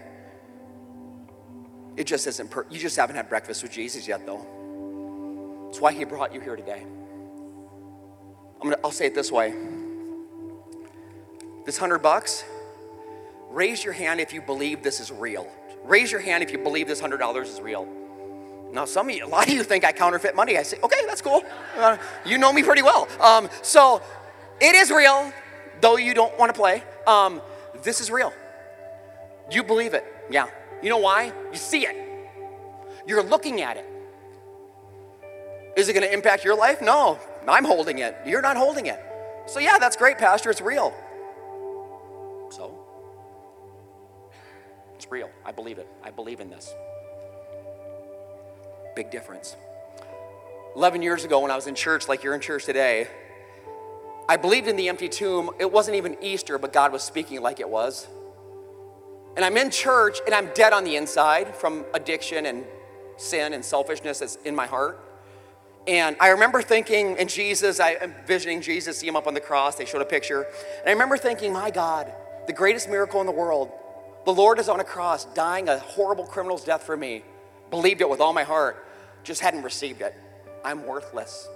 It 1.97 2.05
just 2.05 2.27
isn't, 2.27 2.51
per- 2.51 2.67
you 2.71 2.79
just 2.79 2.97
haven't 2.97 3.17
had 3.17 3.29
breakfast 3.29 3.63
with 3.63 3.73
Jesus 3.73 4.09
yet, 4.09 4.27
though. 4.27 5.67
That's 5.67 5.81
why 5.81 5.93
he 5.93 6.05
brought 6.05 6.35
you 6.35 6.41
here 6.41 6.57
today. 6.57 6.83
I'm 6.83 8.71
gonna, 8.71 8.79
I'll 8.85 8.91
say 8.91 9.07
it 9.07 9.15
this 9.15 9.31
way 9.33 9.55
this 11.65 11.79
hundred 11.79 11.99
bucks, 11.99 12.45
raise 13.51 13.85
your 13.85 13.93
hand 13.93 14.21
if 14.21 14.33
you 14.33 14.41
believe 14.41 14.83
this 14.83 15.01
is 15.01 15.11
real. 15.11 15.47
Raise 15.85 16.13
your 16.13 16.21
hand 16.21 16.43
if 16.43 16.51
you 16.53 16.59
believe 16.59 16.87
this 16.87 17.01
hundred 17.01 17.19
dollars 17.19 17.49
is 17.49 17.61
real. 17.61 17.87
Now, 18.73 18.85
some 18.85 19.09
of 19.09 19.17
you, 19.17 19.25
a 19.25 19.27
lot 19.27 19.49
of 19.49 19.53
you 19.53 19.65
think 19.65 19.85
I 19.85 19.93
counterfeit 19.93 20.37
money. 20.37 20.57
I 20.57 20.63
say, 20.63 20.79
okay, 20.83 21.01
that's 21.07 21.21
cool. 21.21 21.43
Uh, 21.77 21.97
you 22.25 22.39
know 22.39 22.53
me 22.53 22.63
pretty 22.63 22.83
well. 22.83 23.09
Um, 23.21 23.49
so 23.63 24.01
it 24.61 24.77
is 24.77 24.91
real, 24.91 25.33
though 25.81 25.97
you 25.97 26.15
don't 26.15 26.39
want 26.39 26.55
to 26.55 26.61
play. 26.61 26.85
Um, 27.07 27.41
this 27.83 28.01
is 28.01 28.11
real. 28.11 28.33
You 29.51 29.65
believe 29.65 29.95
it. 29.95 30.05
Yeah. 30.31 30.47
You 30.83 30.89
know 30.89 30.99
why? 30.99 31.33
You 31.51 31.59
see 31.59 31.85
it. 31.85 31.97
You're 33.07 33.25
looking 33.25 33.61
at 33.61 33.77
it. 33.77 33.87
Is 35.77 35.89
it 35.89 35.95
going 35.95 36.07
to 36.07 36.13
impact 36.13 36.45
your 36.45 36.57
life? 36.57 36.81
No. 36.81 37.19
I'm 37.49 37.65
holding 37.65 37.99
it. 37.99 38.17
You're 38.25 38.43
not 38.43 38.57
holding 38.57 38.87
it. 38.87 39.01
So, 39.47 39.59
yeah, 39.59 39.79
that's 39.79 39.97
great, 39.97 40.19
Pastor. 40.19 40.51
It's 40.51 40.61
real. 40.61 40.95
It's 45.01 45.11
real. 45.11 45.31
I 45.47 45.53
believe 45.53 45.79
it. 45.79 45.89
I 46.05 46.11
believe 46.11 46.41
in 46.41 46.51
this. 46.51 46.75
Big 48.95 49.11
difference. 49.11 49.57
11 50.77 51.01
years 51.01 51.25
ago, 51.25 51.41
when 51.41 51.51
I 51.51 51.57
was 51.57 51.67
in 51.67 51.75
church, 51.75 52.07
like 52.07 52.23
you're 52.23 52.35
in 52.35 52.41
church 52.43 52.67
today, 52.67 53.09
I 54.29 54.37
believed 54.37 54.69
in 54.69 54.77
the 54.77 54.91
empty 54.91 55.09
tomb. 55.09 55.53
It 55.59 55.73
wasn't 55.73 55.97
even 55.97 56.23
Easter, 56.23 56.59
but 56.59 56.75
God 56.75 56.93
was 56.93 57.03
speaking 57.03 57.41
like 57.41 57.61
it 57.61 57.71
was. 57.71 58.09
And 59.37 59.45
I'm 59.45 59.57
in 59.57 59.71
church 59.71 60.19
and 60.27 60.35
I'm 60.35 60.51
dead 60.53 60.75
on 60.75 60.85
the 60.85 60.97
inside 60.97 61.57
from 61.57 61.87
addiction 61.95 62.45
and 62.45 62.67
sin 63.17 63.55
and 63.55 63.65
selfishness 63.65 64.19
that's 64.19 64.37
in 64.45 64.55
my 64.55 64.67
heart. 64.67 65.03
And 65.87 66.15
I 66.21 66.29
remember 66.29 66.61
thinking, 66.61 67.17
and 67.17 67.31
Jesus, 67.31 67.81
I 67.81 67.93
am 67.93 68.15
visioning 68.27 68.61
Jesus, 68.61 68.99
see 68.99 69.09
him 69.09 69.17
up 69.17 69.27
on 69.27 69.33
the 69.33 69.41
cross. 69.41 69.77
They 69.77 69.87
showed 69.87 70.03
a 70.03 70.05
picture. 70.05 70.43
And 70.43 70.89
I 70.89 70.91
remember 70.91 71.17
thinking, 71.17 71.55
my 71.55 71.71
God, 71.71 72.13
the 72.47 72.53
greatest 72.53 72.91
miracle 72.91 73.19
in 73.23 73.27
the 73.27 73.33
world. 73.33 73.73
The 74.25 74.33
Lord 74.33 74.59
is 74.59 74.69
on 74.69 74.81
a 74.81 74.85
cross, 74.85 75.25
dying 75.25 75.69
a 75.69 75.79
horrible 75.79 76.25
criminal's 76.25 76.65
death 76.65 76.83
for 76.83 76.97
me. 76.97 77.25
Believed 77.71 78.01
it 78.01 78.09
with 78.09 78.21
all 78.21 78.33
my 78.33 78.43
heart, 78.43 78.87
just 79.25 79.41
hadn't 79.41 79.63
received 79.63 80.03
it. 80.03 80.15
I'm 80.65 80.87
worthless. 80.87 81.49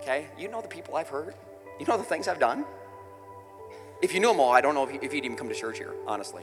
Okay? 0.00 0.26
You 0.36 0.48
know 0.48 0.60
the 0.60 0.68
people 0.68 0.96
I've 0.96 1.08
hurt. 1.08 1.36
You 1.78 1.86
know 1.86 1.96
the 1.96 2.02
things 2.02 2.28
I've 2.28 2.40
done. 2.40 2.64
If 4.02 4.12
you 4.12 4.20
knew 4.20 4.28
them 4.28 4.40
all, 4.40 4.52
I 4.52 4.60
don't 4.60 4.74
know 4.74 4.88
if 4.88 5.14
you'd 5.14 5.24
even 5.24 5.36
come 5.36 5.48
to 5.48 5.54
church 5.54 5.78
here, 5.78 5.94
honestly. 6.06 6.42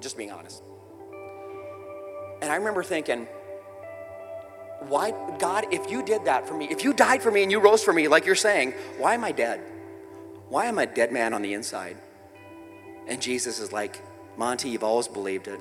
Just 0.00 0.16
being 0.16 0.30
honest. 0.30 0.62
And 2.40 2.50
I 2.50 2.56
remember 2.56 2.84
thinking, 2.84 3.26
why, 4.88 5.10
God, 5.38 5.66
if 5.72 5.90
you 5.90 6.02
did 6.04 6.24
that 6.24 6.46
for 6.46 6.54
me, 6.54 6.68
if 6.70 6.84
you 6.84 6.92
died 6.92 7.22
for 7.22 7.30
me 7.30 7.42
and 7.42 7.50
you 7.50 7.58
rose 7.58 7.82
for 7.82 7.92
me, 7.92 8.08
like 8.08 8.24
you're 8.24 8.34
saying, 8.34 8.72
why 8.98 9.14
am 9.14 9.24
I 9.24 9.32
dead? 9.32 9.60
Why 10.48 10.66
am 10.66 10.78
I 10.78 10.84
a 10.84 10.86
dead 10.86 11.12
man 11.12 11.34
on 11.34 11.42
the 11.42 11.52
inside? 11.52 11.96
And 13.06 13.20
Jesus 13.20 13.58
is 13.60 13.72
like, 13.72 14.00
Monty, 14.36 14.70
you've 14.70 14.84
always 14.84 15.08
believed 15.08 15.48
it. 15.48 15.60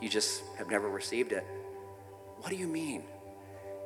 You 0.00 0.08
just 0.08 0.42
have 0.56 0.70
never 0.70 0.88
received 0.88 1.32
it. 1.32 1.44
What 2.38 2.50
do 2.50 2.56
you 2.56 2.68
mean? 2.68 3.02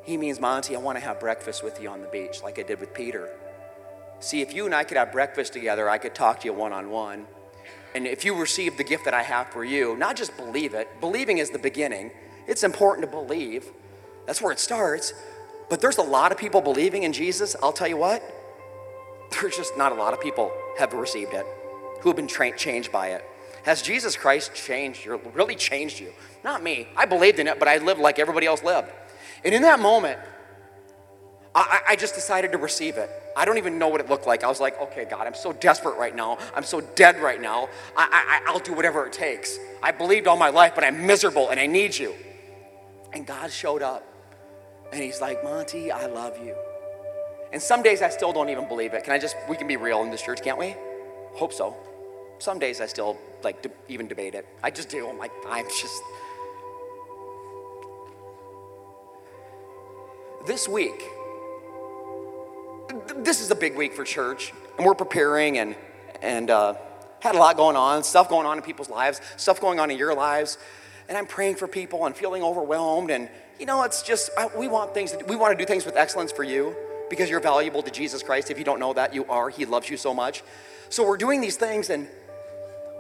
He 0.05 0.17
means, 0.17 0.41
Monty, 0.41 0.77
I 0.77 0.79
want 0.79 0.99
to 0.99 1.05
have 1.05 1.19
breakfast 1.21 1.65
with 1.65 1.81
you 1.81 1.89
on 1.89 2.03
the 2.03 2.09
beach, 2.09 2.43
like 2.43 2.59
I 2.59 2.63
did 2.63 2.81
with 2.81 2.93
Peter. 2.93 3.31
See, 4.21 4.41
if 4.43 4.55
you 4.55 4.67
and 4.67 4.75
I 4.75 4.85
could 4.85 4.97
have 4.97 5.11
breakfast 5.11 5.53
together, 5.53 5.89
I 5.89 5.99
could 5.99 6.15
talk 6.15 6.41
to 6.41 6.47
you 6.47 6.53
one 6.53 6.73
on 6.73 6.91
one. 6.91 7.27
And 7.95 8.07
if 8.07 8.25
you 8.25 8.35
receive 8.35 8.77
the 8.77 8.85
gift 8.85 9.05
that 9.05 9.15
I 9.15 9.23
have 9.23 9.49
for 9.49 9.65
you, 9.65 9.97
not 9.97 10.17
just 10.17 10.37
believe 10.37 10.75
it, 10.75 10.89
believing 11.01 11.39
is 11.39 11.51
the 11.51 11.59
beginning. 11.59 12.11
It's 12.47 12.63
important 12.63 13.07
to 13.07 13.11
believe, 13.11 13.67
that's 14.27 14.41
where 14.41 14.53
it 14.53 14.59
starts. 14.59 15.13
But 15.69 15.81
there's 15.81 15.99
a 15.99 16.03
lot 16.03 16.33
of 16.33 16.39
people 16.39 16.61
believing 16.61 17.03
in 17.05 17.13
Jesus. 17.13 17.57
I'll 17.63 17.73
tell 17.73 17.89
you 17.89 17.97
what, 17.97 18.23
there's 19.33 19.57
just 19.57 19.77
not 19.77 19.93
a 19.93 19.95
lot 19.95 20.13
of 20.13 20.21
people 20.21 20.53
have 20.79 20.93
received 20.93 21.33
it 21.33 21.47
who 22.03 22.09
have 22.09 22.17
been 22.17 22.27
tra- 22.27 22.57
changed 22.57 22.93
by 22.93 23.09
it. 23.09 23.25
Has 23.65 23.81
Jesus 23.81 24.17
Christ 24.17 24.55
changed 24.55 25.05
you, 25.05 25.21
really 25.35 25.55
changed 25.55 26.01
you? 26.01 26.13
Not 26.45 26.63
me. 26.63 26.89
I 26.97 27.07
believed 27.07 27.39
in 27.39 27.47
it, 27.47 27.59
but 27.59 27.69
I 27.69 27.79
lived 27.79 28.01
like 28.01 28.19
everybody 28.19 28.47
else 28.47 28.63
lived. 28.63 28.89
And 29.45 29.55
in 29.55 29.63
that 29.63 29.81
moment, 29.81 30.19
I, 31.55 31.81
I, 31.89 31.97
just 31.97 32.15
decided 32.15 32.53
to 32.53 32.59
receive 32.59 32.97
it. 32.97 33.11
I 33.37 33.45
don't 33.45 33.59
even 33.59 33.79
know 33.79 33.89
what 33.89 34.01
it 34.01 34.09
looked 34.09 34.27
like. 34.27 34.43
I 34.43 34.49
was 34.49 34.59
like, 34.59 34.81
okay, 34.81 35.05
God, 35.05 35.27
I'm 35.27 35.35
so 35.35 35.53
desperate 35.53 35.99
right 35.99 36.15
now. 36.15 36.39
I'm 36.57 36.63
so 36.63 36.81
dead 36.81 37.21
right 37.21 37.41
now. 37.41 37.69
I, 37.97 38.41
I, 38.47 38.51
I'll 38.51 38.59
do 38.59 38.73
whatever 38.73 39.07
it 39.07 39.13
takes. 39.13 39.59
I 39.83 39.93
believed 39.93 40.27
all 40.27 40.37
my 40.37 40.49
life, 40.49 40.73
but 40.75 40.83
I'm 40.83 41.07
miserable 41.07 41.51
and 41.51 41.61
I 41.61 41.67
need 41.67 41.97
you. 41.97 42.15
And 43.13 43.27
God 43.27 43.53
showed 43.53 43.83
up. 43.83 44.03
And 44.93 45.03
He's 45.03 45.21
like, 45.21 45.45
Monty, 45.45 45.91
I 45.91 46.07
love 46.07 46.39
you. 46.43 46.55
And 47.53 47.61
some 47.61 47.83
days 47.83 48.01
I 48.01 48.09
still 48.09 48.33
don't 48.33 48.49
even 48.49 48.67
believe 48.67 48.95
it. 48.95 49.05
Can 49.05 49.13
I 49.13 49.19
just, 49.19 49.37
we 49.49 49.57
can 49.57 49.67
be 49.67 49.77
real 49.77 50.03
in 50.03 50.11
this 50.11 50.23
church, 50.23 50.43
can't 50.43 50.59
we? 50.59 50.75
Hope 51.35 51.53
so. 51.53 51.77
Some 52.43 52.59
days 52.59 52.81
I 52.81 52.87
still 52.87 53.19
like 53.45 53.63
to 53.63 53.71
even 53.89 54.09
debate 54.09 54.35
it. 54.35 54.47
I 54.63 54.71
just 54.71 54.89
do. 54.89 55.09
I'm 55.09 55.17
like, 55.17 55.31
I'm 55.49 55.65
just. 55.67 56.03
This 60.45 60.69
week, 60.69 61.05
this 63.19 63.41
is 63.41 63.53
a 63.53 63.55
big 63.55 63.77
week 63.77 63.95
for 63.95 64.03
church, 64.03 64.53
and 64.77 64.85
we're 64.85 64.97
preparing 64.97 65.59
and 65.59 65.77
and 66.21 66.51
uh, 66.51 66.75
had 67.21 67.37
a 67.37 67.39
lot 67.39 67.57
going 67.57 67.77
on, 67.77 68.03
stuff 68.03 68.29
going 68.29 68.47
on 68.47 68.59
in 68.59 68.65
people's 68.65 68.91
lives, 68.91 69.21
stuff 69.37 69.61
going 69.61 69.79
on 69.79 69.93
in 69.93 69.97
your 69.97 70.15
lives, 70.15 70.59
and 71.09 71.17
I'm 71.17 71.27
praying 71.27 71.57
for 71.57 71.69
people 71.69 72.07
and 72.07 72.17
feeling 72.17 72.43
overwhelmed. 72.43 73.13
And 73.13 73.29
you 73.61 73.67
know, 73.67 73.85
it's 73.85 74.03
just 74.03 74.31
we 74.57 74.67
want 74.67 74.95
things. 74.95 75.15
We 75.29 75.37
want 75.37 75.57
to 75.57 75.65
do 75.65 75.67
things 75.67 75.87
with 75.87 75.95
excellence 75.97 76.33
for 76.33 76.43
you 76.43 76.75
because 77.09 77.31
you're 77.31 77.39
valuable 77.39 77.83
to 77.83 77.91
Jesus 77.93 78.21
Christ. 78.21 78.51
If 78.51 78.59
you 78.59 78.65
don't 78.65 78.81
know 78.81 78.95
that, 78.95 79.15
you 79.15 79.27
are. 79.27 79.49
He 79.49 79.65
loves 79.65 79.89
you 79.89 79.97
so 79.97 80.13
much. 80.13 80.43
So 80.89 81.07
we're 81.07 81.17
doing 81.17 81.41
these 81.41 81.57
things, 81.57 81.89
and 81.89 82.09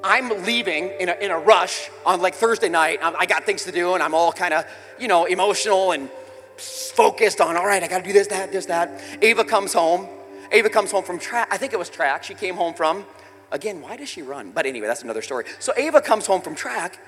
I'm 0.04 0.44
leaving 0.44 0.88
in 0.98 1.08
a, 1.08 1.14
in 1.14 1.30
a 1.30 1.38
rush 1.38 1.88
on 2.04 2.20
like 2.20 2.34
Thursday 2.34 2.68
night. 2.68 2.98
I 3.02 3.26
got 3.26 3.44
things 3.44 3.64
to 3.64 3.72
do, 3.72 3.94
and 3.94 4.02
I'm 4.02 4.14
all 4.14 4.32
kind 4.32 4.52
of, 4.52 4.64
you 4.98 5.08
know, 5.08 5.26
emotional 5.26 5.92
and 5.92 6.10
focused 6.56 7.40
on, 7.40 7.56
all 7.56 7.66
right, 7.66 7.82
I 7.82 7.88
got 7.88 7.98
to 7.98 8.04
do 8.04 8.12
this, 8.12 8.26
that, 8.28 8.52
this, 8.52 8.66
that. 8.66 9.00
Ava 9.22 9.44
comes 9.44 9.72
home. 9.72 10.08
Ava 10.50 10.68
comes 10.68 10.90
home 10.90 11.04
from 11.04 11.18
track. 11.18 11.48
I 11.50 11.56
think 11.56 11.72
it 11.72 11.78
was 11.78 11.88
track. 11.88 12.24
She 12.24 12.34
came 12.34 12.56
home 12.56 12.74
from. 12.74 13.06
Again, 13.50 13.80
why 13.80 13.96
does 13.96 14.08
she 14.08 14.22
run? 14.22 14.50
But 14.50 14.66
anyway, 14.66 14.86
that's 14.86 15.02
another 15.02 15.22
story. 15.22 15.44
So 15.58 15.72
Ava 15.76 16.00
comes 16.00 16.26
home 16.26 16.40
from 16.40 16.54
track, 16.54 16.98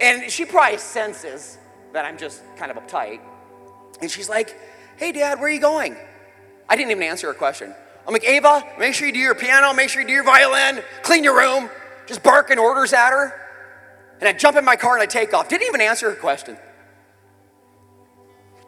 and 0.00 0.30
she 0.30 0.44
probably 0.44 0.78
senses 0.78 1.58
that 1.92 2.04
I'm 2.04 2.18
just 2.18 2.42
kind 2.56 2.70
of 2.70 2.76
uptight. 2.76 3.20
And 4.00 4.10
she's 4.10 4.28
like, 4.28 4.56
hey, 4.96 5.12
Dad, 5.12 5.38
where 5.38 5.48
are 5.48 5.50
you 5.50 5.60
going? 5.60 5.96
I 6.68 6.76
didn't 6.76 6.90
even 6.90 7.02
answer 7.02 7.28
her 7.28 7.34
question. 7.34 7.74
I'm 8.06 8.12
like, 8.12 8.24
Ava, 8.24 8.64
make 8.78 8.94
sure 8.94 9.06
you 9.06 9.12
do 9.12 9.20
your 9.20 9.34
piano, 9.34 9.72
make 9.72 9.88
sure 9.88 10.02
you 10.02 10.08
do 10.08 10.14
your 10.14 10.24
violin, 10.24 10.82
clean 11.02 11.22
your 11.22 11.36
room, 11.36 11.70
just 12.06 12.22
barking 12.22 12.58
orders 12.58 12.92
at 12.92 13.10
her. 13.10 13.32
And 14.20 14.28
I 14.28 14.32
jump 14.32 14.56
in 14.56 14.64
my 14.64 14.76
car 14.76 14.94
and 14.94 15.02
I 15.02 15.06
take 15.06 15.34
off. 15.34 15.48
Didn't 15.48 15.66
even 15.66 15.80
answer 15.80 16.10
her 16.10 16.16
question. 16.16 16.56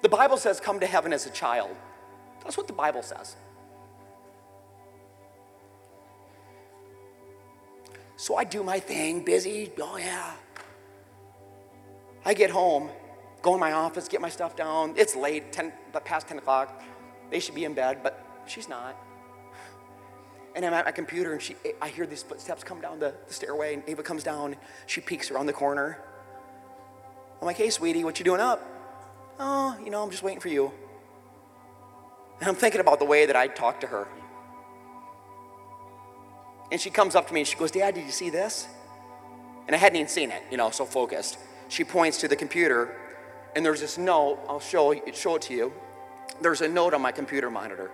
The 0.02 0.08
Bible 0.08 0.36
says, 0.36 0.60
come 0.60 0.80
to 0.80 0.86
heaven 0.86 1.12
as 1.12 1.26
a 1.26 1.30
child. 1.30 1.74
That's 2.42 2.56
what 2.56 2.66
the 2.66 2.72
Bible 2.72 3.02
says. 3.02 3.36
So 8.16 8.36
I 8.36 8.44
do 8.44 8.62
my 8.62 8.78
thing, 8.80 9.24
busy. 9.24 9.72
Oh, 9.80 9.96
yeah. 9.96 10.32
I 12.24 12.34
get 12.34 12.50
home, 12.50 12.88
go 13.42 13.54
in 13.54 13.60
my 13.60 13.72
office, 13.72 14.08
get 14.08 14.20
my 14.20 14.28
stuff 14.28 14.56
down. 14.56 14.94
It's 14.96 15.14
late, 15.14 15.52
10, 15.52 15.72
past 16.04 16.28
10 16.28 16.38
o'clock. 16.38 16.82
They 17.30 17.40
should 17.40 17.54
be 17.54 17.64
in 17.64 17.74
bed, 17.74 18.00
but 18.02 18.24
she's 18.46 18.68
not. 18.68 18.96
And 20.54 20.64
I'm 20.64 20.72
at 20.72 20.84
my 20.84 20.92
computer, 20.92 21.32
and 21.32 21.42
she, 21.42 21.56
I 21.82 21.88
hear 21.88 22.06
these 22.06 22.22
footsteps 22.22 22.62
come 22.62 22.80
down 22.80 23.00
the, 23.00 23.12
the 23.26 23.34
stairway, 23.34 23.74
and 23.74 23.82
Ava 23.88 24.02
comes 24.02 24.22
down. 24.22 24.56
She 24.86 25.00
peeks 25.00 25.30
around 25.30 25.46
the 25.46 25.52
corner. 25.52 25.98
I'm 27.40 27.46
like, 27.46 27.56
hey, 27.56 27.70
sweetie, 27.70 28.04
what 28.04 28.18
you 28.18 28.24
doing 28.24 28.40
up? 28.40 28.62
Oh, 29.40 29.76
you 29.84 29.90
know, 29.90 30.02
I'm 30.02 30.10
just 30.10 30.22
waiting 30.22 30.40
for 30.40 30.48
you. 30.48 30.70
And 32.40 32.48
I'm 32.48 32.54
thinking 32.54 32.80
about 32.80 33.00
the 33.00 33.04
way 33.04 33.26
that 33.26 33.36
I 33.36 33.48
talked 33.48 33.80
to 33.80 33.88
her. 33.88 34.06
And 36.70 36.80
she 36.80 36.90
comes 36.90 37.14
up 37.14 37.28
to 37.28 37.34
me 37.34 37.40
and 37.40 37.48
she 37.48 37.56
goes, 37.56 37.70
Dad, 37.70 37.94
did 37.94 38.04
you 38.04 38.12
see 38.12 38.30
this? 38.30 38.66
And 39.66 39.74
I 39.74 39.78
hadn't 39.78 39.96
even 39.96 40.08
seen 40.08 40.30
it, 40.30 40.42
you 40.50 40.56
know, 40.56 40.70
so 40.70 40.84
focused. 40.84 41.38
She 41.68 41.84
points 41.84 42.18
to 42.20 42.28
the 42.28 42.36
computer, 42.36 42.96
and 43.56 43.64
there's 43.64 43.80
this 43.80 43.98
note. 43.98 44.38
I'll 44.48 44.60
show, 44.60 44.94
show 45.12 45.36
it 45.36 45.42
to 45.42 45.54
you. 45.54 45.72
There's 46.40 46.60
a 46.60 46.68
note 46.68 46.94
on 46.94 47.00
my 47.00 47.12
computer 47.12 47.50
monitor. 47.50 47.90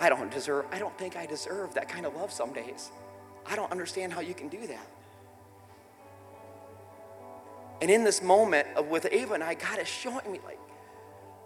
I 0.00 0.08
don't 0.08 0.30
deserve, 0.30 0.66
I 0.70 0.78
don't 0.78 0.96
think 0.98 1.16
I 1.16 1.26
deserve 1.26 1.74
that 1.74 1.88
kind 1.88 2.06
of 2.06 2.14
love 2.14 2.32
some 2.32 2.52
days. 2.52 2.90
I 3.46 3.56
don't 3.56 3.70
understand 3.70 4.12
how 4.12 4.20
you 4.20 4.34
can 4.34 4.48
do 4.48 4.66
that. 4.66 4.86
And 7.80 7.90
in 7.90 8.04
this 8.04 8.22
moment 8.22 8.66
with 8.88 9.06
Ava 9.10 9.34
and 9.34 9.44
I, 9.44 9.54
God 9.54 9.78
is 9.78 9.88
showing 9.88 10.30
me, 10.30 10.40
like, 10.44 10.58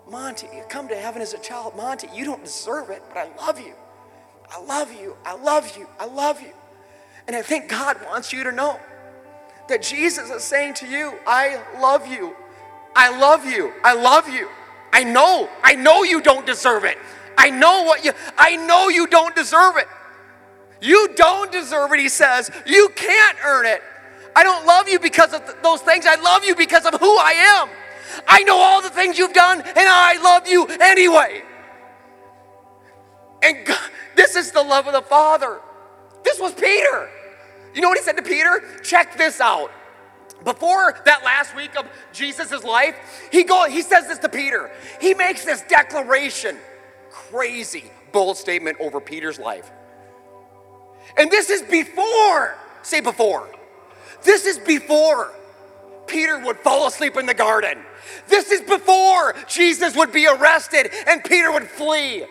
Monty, 0.09 0.48
you 0.55 0.64
come 0.68 0.88
to 0.88 0.96
heaven 0.96 1.22
as 1.22 1.34
a 1.34 1.38
child. 1.38 1.76
Monty, 1.76 2.09
you 2.14 2.24
don't 2.24 2.44
deserve 2.44 2.90
it, 2.90 3.03
but 3.09 3.18
I 3.18 3.28
love 3.36 3.61
you. 3.61 3.74
I 4.48 4.61
love 4.61 4.92
you. 4.92 5.16
I 5.24 5.36
love 5.36 5.76
you. 5.76 5.88
I 5.98 6.07
love 6.07 6.40
you. 6.40 6.53
And 7.26 7.36
I 7.36 7.42
think 7.42 7.68
God 7.68 7.96
wants 8.05 8.32
you 8.32 8.42
to 8.44 8.53
know 8.53 8.80
that 9.68 9.82
Jesus 9.82 10.30
is 10.30 10.42
saying 10.42 10.74
to 10.74 10.86
you, 10.86 11.14
I 11.26 11.61
love 11.80 12.09
you. 12.09 12.34
I 12.96 13.16
love 13.16 13.44
you. 13.44 13.72
I 13.84 13.94
love 13.94 14.28
you. 14.28 14.48
I 14.92 15.05
know. 15.05 15.48
I 15.62 15.76
know 15.76 16.03
you 16.03 16.20
don't 16.20 16.44
deserve 16.44 16.84
it. 16.84 16.98
I 17.41 17.49
know 17.49 17.84
what 17.84 18.05
you, 18.05 18.12
I 18.36 18.57
know 18.57 18.91
you 18.91 19.07
don't 19.07 19.34
deserve 19.34 19.78
it. 19.78 19.88
You 20.82 21.09
don't 21.16 21.51
deserve 21.51 21.91
it, 21.95 21.99
he 22.01 22.11
says. 22.11 22.51
You 22.66 22.91
can't 22.95 23.38
earn 23.43 23.64
it. 23.64 23.82
I 24.36 24.45
don't 24.45 24.66
love 24.66 24.91
you 24.91 24.99
because 24.99 25.32
of 25.32 25.43
th- 25.47 25.57
those 25.62 25.80
things. 25.80 26.05
I 26.05 26.16
love 26.16 26.45
you 26.45 26.55
because 26.55 26.84
of 26.84 27.01
who 27.01 27.16
I 27.16 27.62
am. 27.62 27.70
I 28.28 28.43
know 28.43 28.59
all 28.59 28.82
the 28.82 28.91
things 28.91 29.18
you've 29.18 29.32
done, 29.32 29.62
and 29.62 29.78
I 29.78 30.20
love 30.22 30.49
you 30.49 30.66
anyway. 30.66 31.43
And 33.43 33.64
God, 33.64 33.91
this 34.16 34.36
is 34.36 34.53
the 34.53 34.62
love 34.62 34.86
of 34.86 34.93
the 34.93 35.01
Father. 35.01 35.61
This 36.22 36.38
was 36.38 36.53
Peter. 36.53 37.09
You 37.74 37.80
know 37.80 37.88
what 37.88 37.97
he 37.97 38.05
said 38.05 38.18
to 38.18 38.22
Peter? 38.22 38.62
Check 38.82 39.16
this 39.16 39.41
out. 39.41 39.72
Before 40.45 40.95
that 41.07 41.24
last 41.24 41.57
week 41.57 41.74
of 41.78 41.86
Jesus' 42.12 42.64
life, 42.64 42.97
he, 43.32 43.45
go, 43.45 43.66
he 43.66 43.80
says 43.80 44.09
this 44.09 44.18
to 44.18 44.28
Peter. 44.28 44.70
He 45.01 45.14
makes 45.14 45.47
this 45.47 45.62
declaration 45.62 46.59
crazy, 47.11 47.84
bold 48.12 48.36
statement 48.36 48.78
over 48.80 49.00
Peter's 49.00 49.38
life. 49.38 49.70
And 51.16 51.30
this 51.30 51.50
is 51.50 51.62
before, 51.62 52.56
say 52.82 53.00
before. 53.00 53.48
This 54.22 54.46
is 54.46 54.58
before 54.58 55.32
Peter 56.06 56.38
would 56.44 56.58
fall 56.58 56.86
asleep 56.86 57.16
in 57.16 57.26
the 57.26 57.34
garden. 57.34 57.78
This 58.28 58.50
is 58.50 58.61
before 58.62 59.34
Jesus 59.48 59.96
would 59.96 60.12
be 60.12 60.26
arrested 60.26 60.90
and 61.06 61.22
Peter 61.24 61.52
would 61.52 61.68
flee. 61.68 62.24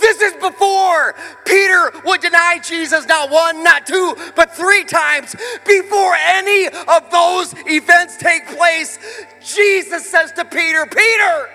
This 0.00 0.20
is 0.20 0.32
before 0.34 1.14
Peter 1.46 1.92
would 2.04 2.20
deny 2.20 2.58
Jesus 2.62 3.06
not 3.06 3.30
one, 3.30 3.62
not 3.62 3.86
two, 3.86 4.16
but 4.34 4.54
three 4.54 4.84
times. 4.84 5.36
Before 5.66 6.14
any 6.14 6.66
of 6.66 7.10
those 7.10 7.54
events 7.66 8.16
take 8.16 8.46
place, 8.48 8.98
Jesus 9.40 10.10
says 10.10 10.32
to 10.32 10.44
Peter, 10.44 10.86
Peter, 10.86 11.48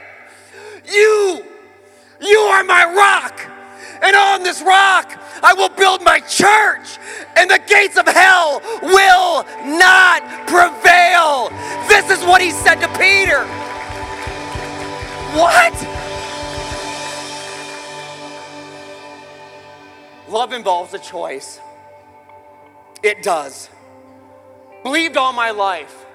you 0.92 1.46
you 2.22 2.38
are 2.38 2.64
my 2.64 2.86
rock. 2.86 3.50
And 4.02 4.16
on 4.16 4.44
this 4.44 4.62
rock, 4.62 5.20
I 5.44 5.54
will 5.54 5.70
build 5.70 6.02
my 6.04 6.20
church, 6.22 6.98
and 7.36 7.50
the 7.50 7.60
gates 7.68 7.98
of 7.98 8.08
hell 8.08 8.62
will 8.82 9.44
not 9.78 10.24
prevail. 10.48 11.50
This 11.88 12.10
is 12.10 12.24
what 12.26 12.42
he 12.42 12.52
said 12.52 12.76
to 12.76 12.88
Peter. 12.98 13.46
What? 15.36 15.74
Love 20.30 20.54
involves 20.54 20.94
a 20.94 21.00
choice. 21.00 21.60
It 23.04 23.24
does. 23.24 23.70
Believed 24.84 25.18
all 25.18 25.34
my 25.34 25.52
life. 25.52 26.06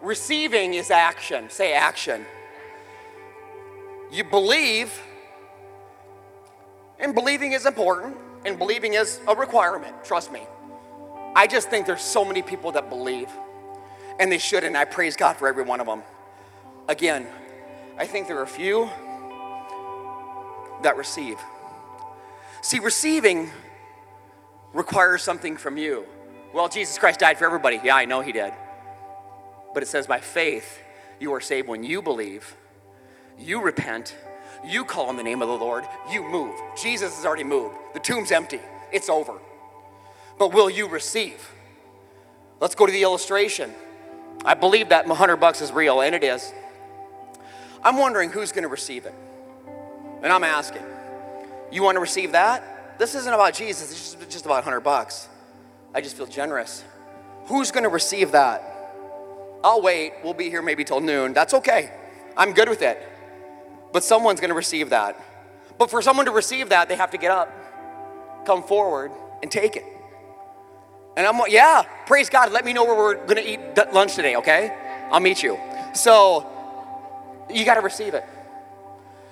Receiving 0.00 0.74
is 0.74 0.90
action. 0.90 1.50
Say 1.50 1.72
action. 1.72 2.26
You 4.12 4.24
believe, 4.24 5.00
and 7.00 7.14
believing 7.14 7.52
is 7.52 7.64
important, 7.64 8.14
and 8.44 8.58
believing 8.58 8.92
is 8.92 9.18
a 9.26 9.34
requirement, 9.34 10.04
trust 10.04 10.30
me. 10.30 10.42
I 11.34 11.46
just 11.46 11.70
think 11.70 11.86
there's 11.86 12.02
so 12.02 12.22
many 12.22 12.42
people 12.42 12.72
that 12.72 12.90
believe, 12.90 13.30
and 14.20 14.30
they 14.30 14.36
should, 14.36 14.64
and 14.64 14.76
I 14.76 14.84
praise 14.84 15.16
God 15.16 15.38
for 15.38 15.48
every 15.48 15.62
one 15.62 15.80
of 15.80 15.86
them. 15.86 16.02
Again, 16.88 17.26
I 17.96 18.06
think 18.06 18.28
there 18.28 18.38
are 18.38 18.42
a 18.42 18.46
few 18.46 18.90
that 20.82 20.98
receive. 20.98 21.38
See, 22.60 22.80
receiving 22.80 23.50
requires 24.74 25.22
something 25.22 25.56
from 25.56 25.78
you. 25.78 26.04
Well, 26.52 26.68
Jesus 26.68 26.98
Christ 26.98 27.20
died 27.20 27.38
for 27.38 27.46
everybody. 27.46 27.80
Yeah, 27.82 27.96
I 27.96 28.04
know 28.04 28.20
He 28.20 28.32
did. 28.32 28.52
But 29.72 29.82
it 29.82 29.86
says, 29.86 30.06
by 30.06 30.20
faith, 30.20 30.82
you 31.18 31.32
are 31.32 31.40
saved 31.40 31.66
when 31.66 31.82
you 31.82 32.02
believe 32.02 32.56
you 33.38 33.60
repent, 33.60 34.14
you 34.64 34.84
call 34.84 35.06
on 35.06 35.16
the 35.16 35.22
name 35.22 35.42
of 35.42 35.48
the 35.48 35.54
Lord, 35.54 35.84
you 36.10 36.22
move. 36.22 36.54
Jesus 36.80 37.16
has 37.16 37.24
already 37.24 37.44
moved. 37.44 37.74
The 37.94 38.00
tomb's 38.00 38.32
empty, 38.32 38.60
it's 38.92 39.08
over. 39.08 39.38
But 40.38 40.52
will 40.52 40.70
you 40.70 40.88
receive? 40.88 41.50
Let's 42.60 42.74
go 42.74 42.86
to 42.86 42.92
the 42.92 43.02
illustration. 43.02 43.72
I 44.44 44.54
believe 44.54 44.88
that 44.90 45.06
100 45.06 45.36
bucks 45.36 45.60
is 45.60 45.72
real, 45.72 46.00
and 46.00 46.14
it 46.14 46.24
is. 46.24 46.52
I'm 47.82 47.98
wondering 47.98 48.30
who's 48.30 48.52
going 48.52 48.62
to 48.62 48.68
receive 48.68 49.06
it. 49.06 49.14
And 50.22 50.32
I'm 50.32 50.44
asking, 50.44 50.82
you 51.70 51.82
want 51.82 51.96
to 51.96 52.00
receive 52.00 52.32
that? 52.32 52.98
This 52.98 53.14
isn't 53.14 53.32
about 53.32 53.54
Jesus, 53.54 53.90
it's 53.90 54.32
just 54.32 54.44
about 54.44 54.56
100 54.56 54.80
bucks. 54.80 55.28
I 55.94 56.00
just 56.00 56.16
feel 56.16 56.26
generous. 56.26 56.84
Who's 57.46 57.70
going 57.70 57.82
to 57.82 57.88
receive 57.88 58.32
that? 58.32 58.62
I'll 59.64 59.82
wait. 59.82 60.12
We'll 60.22 60.34
be 60.34 60.48
here 60.48 60.62
maybe 60.62 60.84
till 60.84 61.00
noon. 61.00 61.32
That's 61.32 61.54
okay. 61.54 61.92
I'm 62.36 62.52
good 62.52 62.68
with 62.68 62.82
it. 62.82 63.00
But 63.92 64.04
someone's 64.04 64.40
going 64.40 64.50
to 64.50 64.54
receive 64.54 64.90
that. 64.90 65.22
But 65.78 65.90
for 65.90 66.02
someone 66.02 66.26
to 66.26 66.32
receive 66.32 66.70
that, 66.70 66.88
they 66.88 66.96
have 66.96 67.10
to 67.10 67.18
get 67.18 67.30
up, 67.30 67.50
come 68.46 68.62
forward, 68.62 69.10
and 69.42 69.50
take 69.50 69.76
it. 69.76 69.84
And 71.16 71.26
I'm 71.26 71.38
like, 71.38 71.52
yeah, 71.52 71.82
praise 72.06 72.30
God. 72.30 72.52
Let 72.52 72.64
me 72.64 72.72
know 72.72 72.84
where 72.84 72.96
we're 72.96 73.26
going 73.26 73.36
to 73.36 73.46
eat 73.46 73.60
lunch 73.92 74.14
today, 74.14 74.36
okay? 74.36 74.74
I'll 75.10 75.20
meet 75.20 75.42
you. 75.42 75.58
So 75.94 76.46
you 77.50 77.64
got 77.64 77.74
to 77.74 77.80
receive 77.80 78.14
it. 78.14 78.24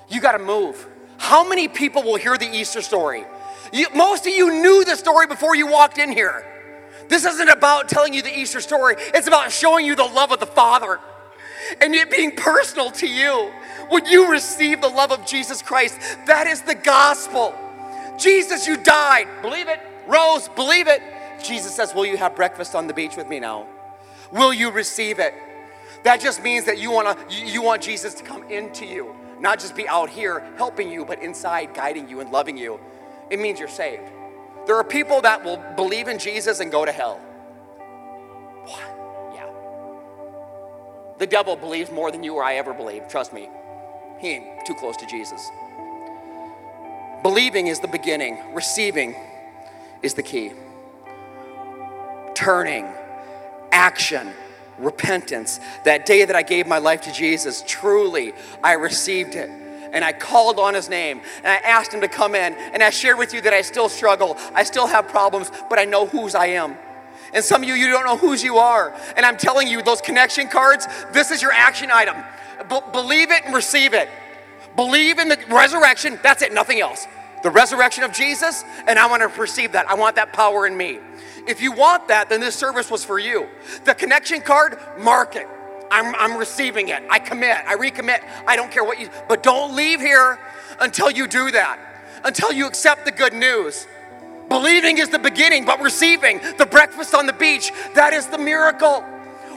You 0.09 0.21
got 0.21 0.33
to 0.33 0.39
move. 0.39 0.87
How 1.17 1.49
many 1.49 1.69
people 1.69 2.03
will 2.03 2.17
hear 2.17 2.37
the 2.37 2.51
Easter 2.51 2.83
story? 2.83 3.25
You, 3.73 3.87
most 3.95 4.27
of 4.27 4.33
you 4.33 4.51
knew 4.51 4.85
the 4.85 4.97
story 4.97 5.27
before 5.27 5.55
you 5.55 5.67
walked 5.67 5.99
in 5.99 6.13
here. 6.13 6.45
This 7.09 7.25
isn't 7.25 7.49
about 7.49 7.89
telling 7.89 8.15
you 8.15 8.23
the 8.23 8.37
Easter 8.37 8.61
story, 8.61 8.97
it's 8.99 9.27
about 9.27 9.51
showing 9.51 9.87
you 9.87 9.95
the 9.95 10.05
love 10.05 10.33
of 10.33 10.41
the 10.41 10.47
Father 10.47 11.01
and 11.81 11.95
it 11.95 12.11
being 12.11 12.35
personal 12.35 12.91
to 12.93 13.07
you. 13.07 13.53
When 13.91 14.07
you 14.07 14.31
receive 14.31 14.81
the 14.81 14.89
love 14.89 15.11
of 15.11 15.27
Jesus 15.27 15.63
Christ, 15.63 15.99
that 16.27 16.47
is 16.47 16.63
the 16.63 16.77
gospel. 16.77 17.55
Jesus, 18.19 18.67
you 18.67 18.77
died. 18.77 19.27
Believe 19.43 19.69
it. 19.69 19.81
Rose, 20.07 20.49
believe 20.49 20.87
it. 20.87 21.03
Jesus 21.43 21.75
says, 21.75 21.95
Will 21.95 22.07
you 22.07 22.17
have 22.17 22.37
breakfast 22.37 22.75
on 22.75 22.87
the 22.87 22.95
beach 22.95 23.17
with 23.17 23.29
me 23.29 23.41
now? 23.41 23.67
Will 24.31 24.55
you 24.55 24.71
receive 24.71 25.19
it? 25.19 25.35
That 26.05 26.21
just 26.21 26.43
means 26.43 26.65
that 26.67 26.79
you 26.79 26.91
want 26.91 27.31
to 27.31 27.37
you 27.37 27.63
want 27.63 27.83
Jesus 27.83 28.15
to 28.15 28.23
come 28.23 28.45
into 28.45 28.87
you, 28.87 29.15
not 29.41 29.59
just 29.59 29.75
be 29.75 29.89
out 29.89 30.09
here 30.09 30.41
helping 30.57 30.91
you, 30.91 31.05
but 31.05 31.21
inside 31.21 31.75
guiding 31.75 32.09
you 32.09 32.21
and 32.21 32.31
loving 32.31 32.57
you. 32.57 32.79
It 33.29 33.39
means 33.39 33.59
you're 33.59 33.69
saved. 33.69 34.05
There 34.67 34.77
are 34.77 34.85
people 34.85 35.21
that 35.23 35.45
will 35.45 35.57
believe 35.77 36.09
in 36.09 36.19
Jesus 36.19 36.61
and 36.61 36.71
go 36.71 36.85
to 36.85 36.93
hell. 36.93 37.19
What? 38.65 38.81
Yeah. 39.35 39.51
The 41.19 41.27
devil 41.27 41.57
believes 41.57 41.91
more 41.91 42.11
than 42.11 42.23
you 42.23 42.35
or 42.35 42.45
I 42.45 42.55
ever 42.55 42.73
believed. 42.73 43.11
Trust 43.11 43.33
me. 43.33 43.49
He 44.21 44.29
ain't 44.29 44.67
too 44.67 44.75
close 44.75 44.97
to 44.99 45.07
Jesus. 45.07 45.51
Believing 47.23 47.67
is 47.67 47.81
the 47.81 47.89
beginning, 47.89 48.39
receiving 48.55 49.15
is 50.03 50.15
the 50.15 50.23
key. 50.23 50.53
Turning, 52.35 52.87
action, 53.73 54.33
repentance. 54.79 55.61
That 55.85 56.07
day 56.07 56.25
that 56.25 56.37
I 56.37 56.43
gave 56.43 56.67
my 56.67 56.79
life 56.79 57.03
to 57.03 57.13
Jesus, 57.13 57.63
truly 57.67 58.33
I 58.63 58.73
received 58.75 59.35
it. 59.35 59.51
And 59.93 60.05
I 60.05 60.13
called 60.13 60.59
on 60.59 60.75
his 60.75 60.89
name 60.89 61.21
and 61.39 61.49
I 61.49 61.57
asked 61.57 61.93
him 61.93 62.01
to 62.03 62.09
come 62.09 62.35
in. 62.35 62.55
And 62.55 62.83
I 62.83 62.91
shared 62.91 63.19
with 63.19 63.35
you 63.35 63.41
that 63.43 63.53
I 63.53 63.63
still 63.63 63.89
struggle, 63.89 64.37
I 64.55 64.63
still 64.63 64.87
have 64.87 65.09
problems, 65.09 65.51
but 65.69 65.79
I 65.79 65.85
know 65.85 66.07
whose 66.07 66.35
I 66.35 66.47
am. 66.47 66.77
And 67.33 67.45
some 67.45 67.63
of 67.63 67.69
you, 67.69 67.75
you 67.75 67.89
don't 67.89 68.05
know 68.05 68.17
whose 68.17 68.43
you 68.43 68.59
are. 68.59 68.95
And 69.17 69.25
I'm 69.25 69.37
telling 69.37 69.69
you, 69.69 69.83
those 69.83 70.01
connection 70.01 70.49
cards, 70.49 70.87
this 71.13 71.31
is 71.31 71.41
your 71.41 71.53
action 71.53 71.91
item. 71.93 72.17
B- 72.69 72.81
believe 72.93 73.31
it 73.31 73.45
and 73.45 73.55
receive 73.55 73.95
it. 73.95 74.09
Believe 74.77 75.19
in 75.19 75.29
the 75.29 75.39
resurrection, 75.49 76.19
that's 76.23 76.43
it, 76.43 76.53
nothing 76.53 76.81
else. 76.81 77.07
The 77.43 77.51
resurrection 77.51 78.05
of 78.05 78.13
Jesus, 78.13 78.65
and 78.87 78.99
I 78.99 79.07
want 79.07 79.23
to 79.23 79.41
receive 79.41 79.73
that. 79.73 79.89
I 79.89 79.95
want 79.95 80.17
that 80.17 80.33
power 80.33 80.67
in 80.67 80.77
me. 80.77 80.99
If 81.47 81.61
you 81.61 81.73
want 81.73 82.09
that, 82.09 82.29
then 82.29 82.41
this 82.41 82.55
service 82.55 82.91
was 82.91 83.05
for 83.05 83.19
you. 83.19 83.49
The 83.85 83.95
connection 83.95 84.43
card, 84.43 84.79
mark 84.99 85.37
it. 85.37 85.47
I'm, 85.91 86.15
I'm 86.15 86.37
receiving 86.37 86.89
it. 86.89 87.03
I 87.11 87.19
commit. 87.19 87.57
I 87.67 87.77
recommit. 87.77 88.23
I 88.47 88.57
don't 88.57 88.71
care 88.71 88.85
what 88.85 89.01
you, 89.01 89.09
but 89.29 89.43
don't 89.43 89.75
leave 89.75 90.01
here 90.01 90.39
until 90.81 91.11
you 91.11 91.27
do 91.27 91.51
that, 91.51 91.79
until 92.25 92.53
you 92.53 92.67
accept 92.67 93.05
the 93.05 93.13
good 93.13 93.33
news. 93.33 93.87
Believing 94.51 94.99
is 94.99 95.09
the 95.09 95.19
beginning, 95.19 95.65
but 95.65 95.81
receiving 95.81 96.41
the 96.59 96.67
breakfast 96.67 97.15
on 97.15 97.25
the 97.25 97.33
beach, 97.33 97.73
that 97.95 98.13
is 98.13 98.27
the 98.27 98.37
miracle. 98.37 99.01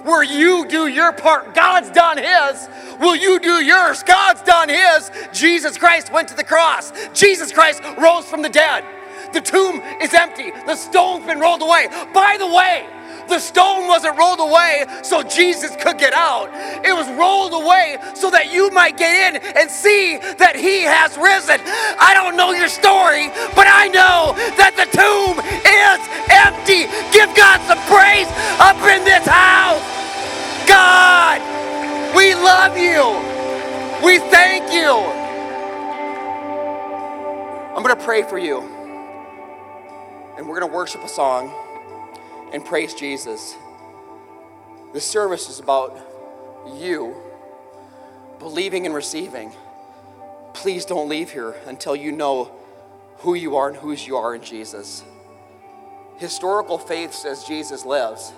Where 0.04 0.24
you 0.24 0.68
do 0.68 0.86
your 0.86 1.12
part, 1.12 1.56
God's 1.56 1.90
done 1.90 2.18
His. 2.18 2.70
Will 3.00 3.16
you 3.16 3.40
do 3.40 3.64
yours? 3.64 4.04
God's 4.04 4.44
done 4.44 4.70
His. 4.70 5.10
Jesus 5.34 5.78
Christ 5.78 6.14
went 6.14 6.28
to 6.30 6.36
the 6.36 6.44
cross, 6.44 6.94
Jesus 7.14 7.52
Christ 7.52 7.82
rose 7.98 8.26
from 8.26 8.44
the 8.44 8.50
dead. 8.50 8.86
The 9.34 9.42
tomb 9.42 9.82
is 10.00 10.14
empty. 10.14 10.52
The 10.68 10.76
stone's 10.76 11.26
been 11.26 11.40
rolled 11.40 11.64
away. 11.64 11.88
By 12.14 12.38
the 12.38 12.48
way, 12.48 12.86
the 13.28 13.40
stone 13.40 13.88
wasn't 13.88 14.18
rolled 14.18 14.40
away 14.40 14.86
so 15.04 15.24
Jesus 15.24 15.76
could 15.76 15.98
get 15.98 16.14
out. 16.14 16.50
It 16.86 16.94
was 16.94 17.08
rolled 17.18 17.54
away 17.54 17.98
so 18.16 18.30
that 18.32 18.54
you 18.54 18.72
might 18.72 18.98
get 18.98 19.36
in 19.36 19.42
and 19.58 19.70
see 19.70 20.18
that 20.38 20.56
He 20.56 20.84
has 20.84 21.18
risen. 21.18 21.60
I 22.00 22.14
don't 22.14 22.36
know 22.36 22.52
your 22.52 22.68
story, 22.70 23.30
but 23.56 23.68
I 23.68 23.88
know 23.88 24.34
that 24.58 24.76
the 24.76 24.88
tomb 24.92 25.40
is 25.40 26.00
empty. 26.32 26.90
Give 27.12 27.30
God 27.36 27.62
some 27.68 27.80
praise 27.88 28.28
up 28.60 28.78
in 28.90 29.04
this 29.06 29.26
house. 29.26 29.84
God, 30.68 31.40
we 32.16 32.36
love 32.36 32.78
you. 32.78 33.18
We 34.06 34.20
thank 34.20 34.72
you. 34.74 34.92
I'm 37.76 37.82
going 37.82 37.96
to 37.98 38.04
pray 38.04 38.24
for 38.24 38.38
you 38.38 38.62
and 40.38 40.48
we're 40.48 40.60
going 40.60 40.70
to 40.70 40.76
worship 40.76 41.04
a 41.04 41.08
song 41.08 41.54
and 42.54 42.64
praise 42.64 42.94
Jesus. 42.94 43.56
This 44.94 45.06
service 45.06 45.50
is 45.50 45.60
about 45.60 45.98
you 46.78 47.16
believing 48.40 48.86
and 48.86 48.94
receiving. 48.94 49.52
Please 50.54 50.86
don't 50.86 51.10
leave 51.10 51.32
here 51.32 51.56
until 51.66 51.96
you 51.96 52.12
know 52.12 52.52
who 53.18 53.34
you 53.34 53.56
are 53.56 53.70
and 53.70 53.78
whose 53.78 54.06
you 54.06 54.18
are 54.18 54.36
in 54.36 54.42
Jesus. 54.42 55.04
Historical 56.18 56.78
faith 56.78 57.14
says 57.14 57.44
Jesus 57.44 57.86
lives. 57.86 58.32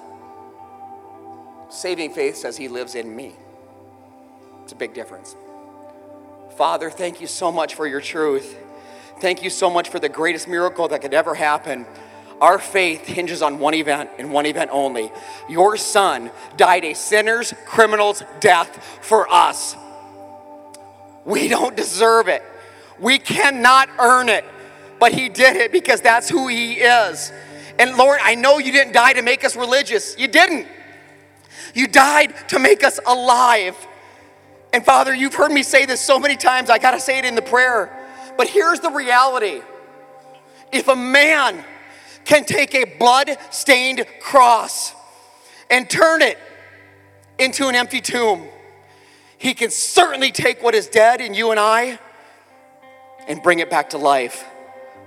Saving 1.69 2.13
faith 2.13 2.37
says 2.37 2.55
he 2.55 2.67
lives 2.67 2.95
in 2.95 3.13
me. 3.15 3.33
It's 4.63 4.71
a 4.71 4.75
big 4.75 4.93
difference. 4.93 5.35
Father, 6.55 6.89
thank 6.89 7.19
you 7.19 7.27
so 7.27 7.51
much 7.51 7.75
for 7.75 7.85
your 7.85 7.99
truth. 7.99 8.55
Thank 9.19 9.43
you 9.43 9.49
so 9.49 9.69
much 9.69 9.89
for 9.89 9.99
the 9.99 10.09
greatest 10.09 10.47
miracle 10.47 10.87
that 10.87 11.01
could 11.01 11.13
ever 11.13 11.35
happen. 11.35 11.85
Our 12.41 12.59
faith 12.59 13.05
hinges 13.05 13.41
on 13.41 13.59
one 13.59 13.73
event 13.73 14.09
and 14.17 14.31
one 14.31 14.45
event 14.45 14.69
only. 14.73 15.11
Your 15.49 15.77
son 15.77 16.31
died 16.57 16.83
a 16.83 16.93
sinner's, 16.93 17.53
criminal's 17.65 18.23
death 18.39 18.99
for 19.01 19.31
us. 19.31 19.75
We 21.23 21.47
don't 21.47 21.75
deserve 21.75 22.27
it. 22.27 22.43
We 22.99 23.19
cannot 23.19 23.89
earn 23.99 24.29
it, 24.29 24.45
but 24.99 25.11
he 25.11 25.29
did 25.29 25.55
it 25.55 25.71
because 25.71 26.01
that's 26.01 26.29
who 26.29 26.47
he 26.47 26.73
is. 26.73 27.31
And 27.79 27.97
Lord, 27.97 28.19
I 28.21 28.35
know 28.35 28.57
you 28.57 28.71
didn't 28.71 28.93
die 28.93 29.13
to 29.13 29.21
make 29.21 29.43
us 29.43 29.55
religious. 29.55 30.17
You 30.17 30.27
didn't. 30.27 30.67
You 31.73 31.87
died 31.87 32.33
to 32.49 32.59
make 32.59 32.83
us 32.83 32.99
alive. 33.05 33.75
And 34.71 34.85
Father, 34.85 35.13
you've 35.13 35.35
heard 35.35 35.51
me 35.51 35.63
say 35.63 35.85
this 35.85 36.01
so 36.01 36.19
many 36.19 36.35
times, 36.35 36.69
I 36.69 36.77
got 36.79 36.91
to 36.91 36.99
say 36.99 37.17
it 37.17 37.25
in 37.25 37.35
the 37.35 37.41
prayer. 37.41 37.91
But 38.37 38.47
here's 38.47 38.81
the 38.81 38.89
reality 38.89 39.61
if 40.71 40.87
a 40.87 40.95
man 40.95 41.63
can 42.25 42.43
take 42.43 42.75
a 42.75 42.83
blood 42.97 43.37
stained 43.51 44.05
cross 44.19 44.93
and 45.69 45.89
turn 45.89 46.21
it 46.21 46.37
into 47.39 47.67
an 47.67 47.75
empty 47.75 48.01
tomb, 48.01 48.47
he 49.37 49.53
can 49.53 49.69
certainly 49.69 50.31
take 50.31 50.61
what 50.63 50.75
is 50.75 50.87
dead 50.87 51.21
in 51.21 51.33
you 51.33 51.51
and 51.51 51.59
I 51.59 51.99
and 53.27 53.41
bring 53.41 53.59
it 53.59 53.69
back 53.69 53.91
to 53.91 53.97
life. 53.97 54.43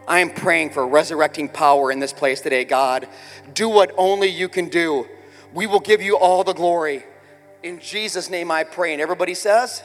I 0.07 0.21
am 0.21 0.31
praying 0.31 0.71
for 0.71 0.87
resurrecting 0.87 1.49
power 1.49 1.93
in 1.93 1.99
this 1.99 2.13
place 2.13 2.41
today, 2.41 2.65
God. 2.65 3.09
Do 3.53 3.69
what 3.69 3.93
only 3.97 4.29
you 4.29 4.49
can 4.49 4.69
do. 4.69 5.07
We 5.53 5.67
will 5.67 5.81
give 5.81 6.01
you 6.01 6.17
all 6.17 6.45
the 6.45 6.55
glory. 6.55 7.05
In 7.63 7.79
Jesus' 7.79 8.31
name 8.31 8.51
I 8.51 8.65
pray. 8.65 8.93
And 8.93 9.03
everybody 9.03 9.35
says, 9.35 9.83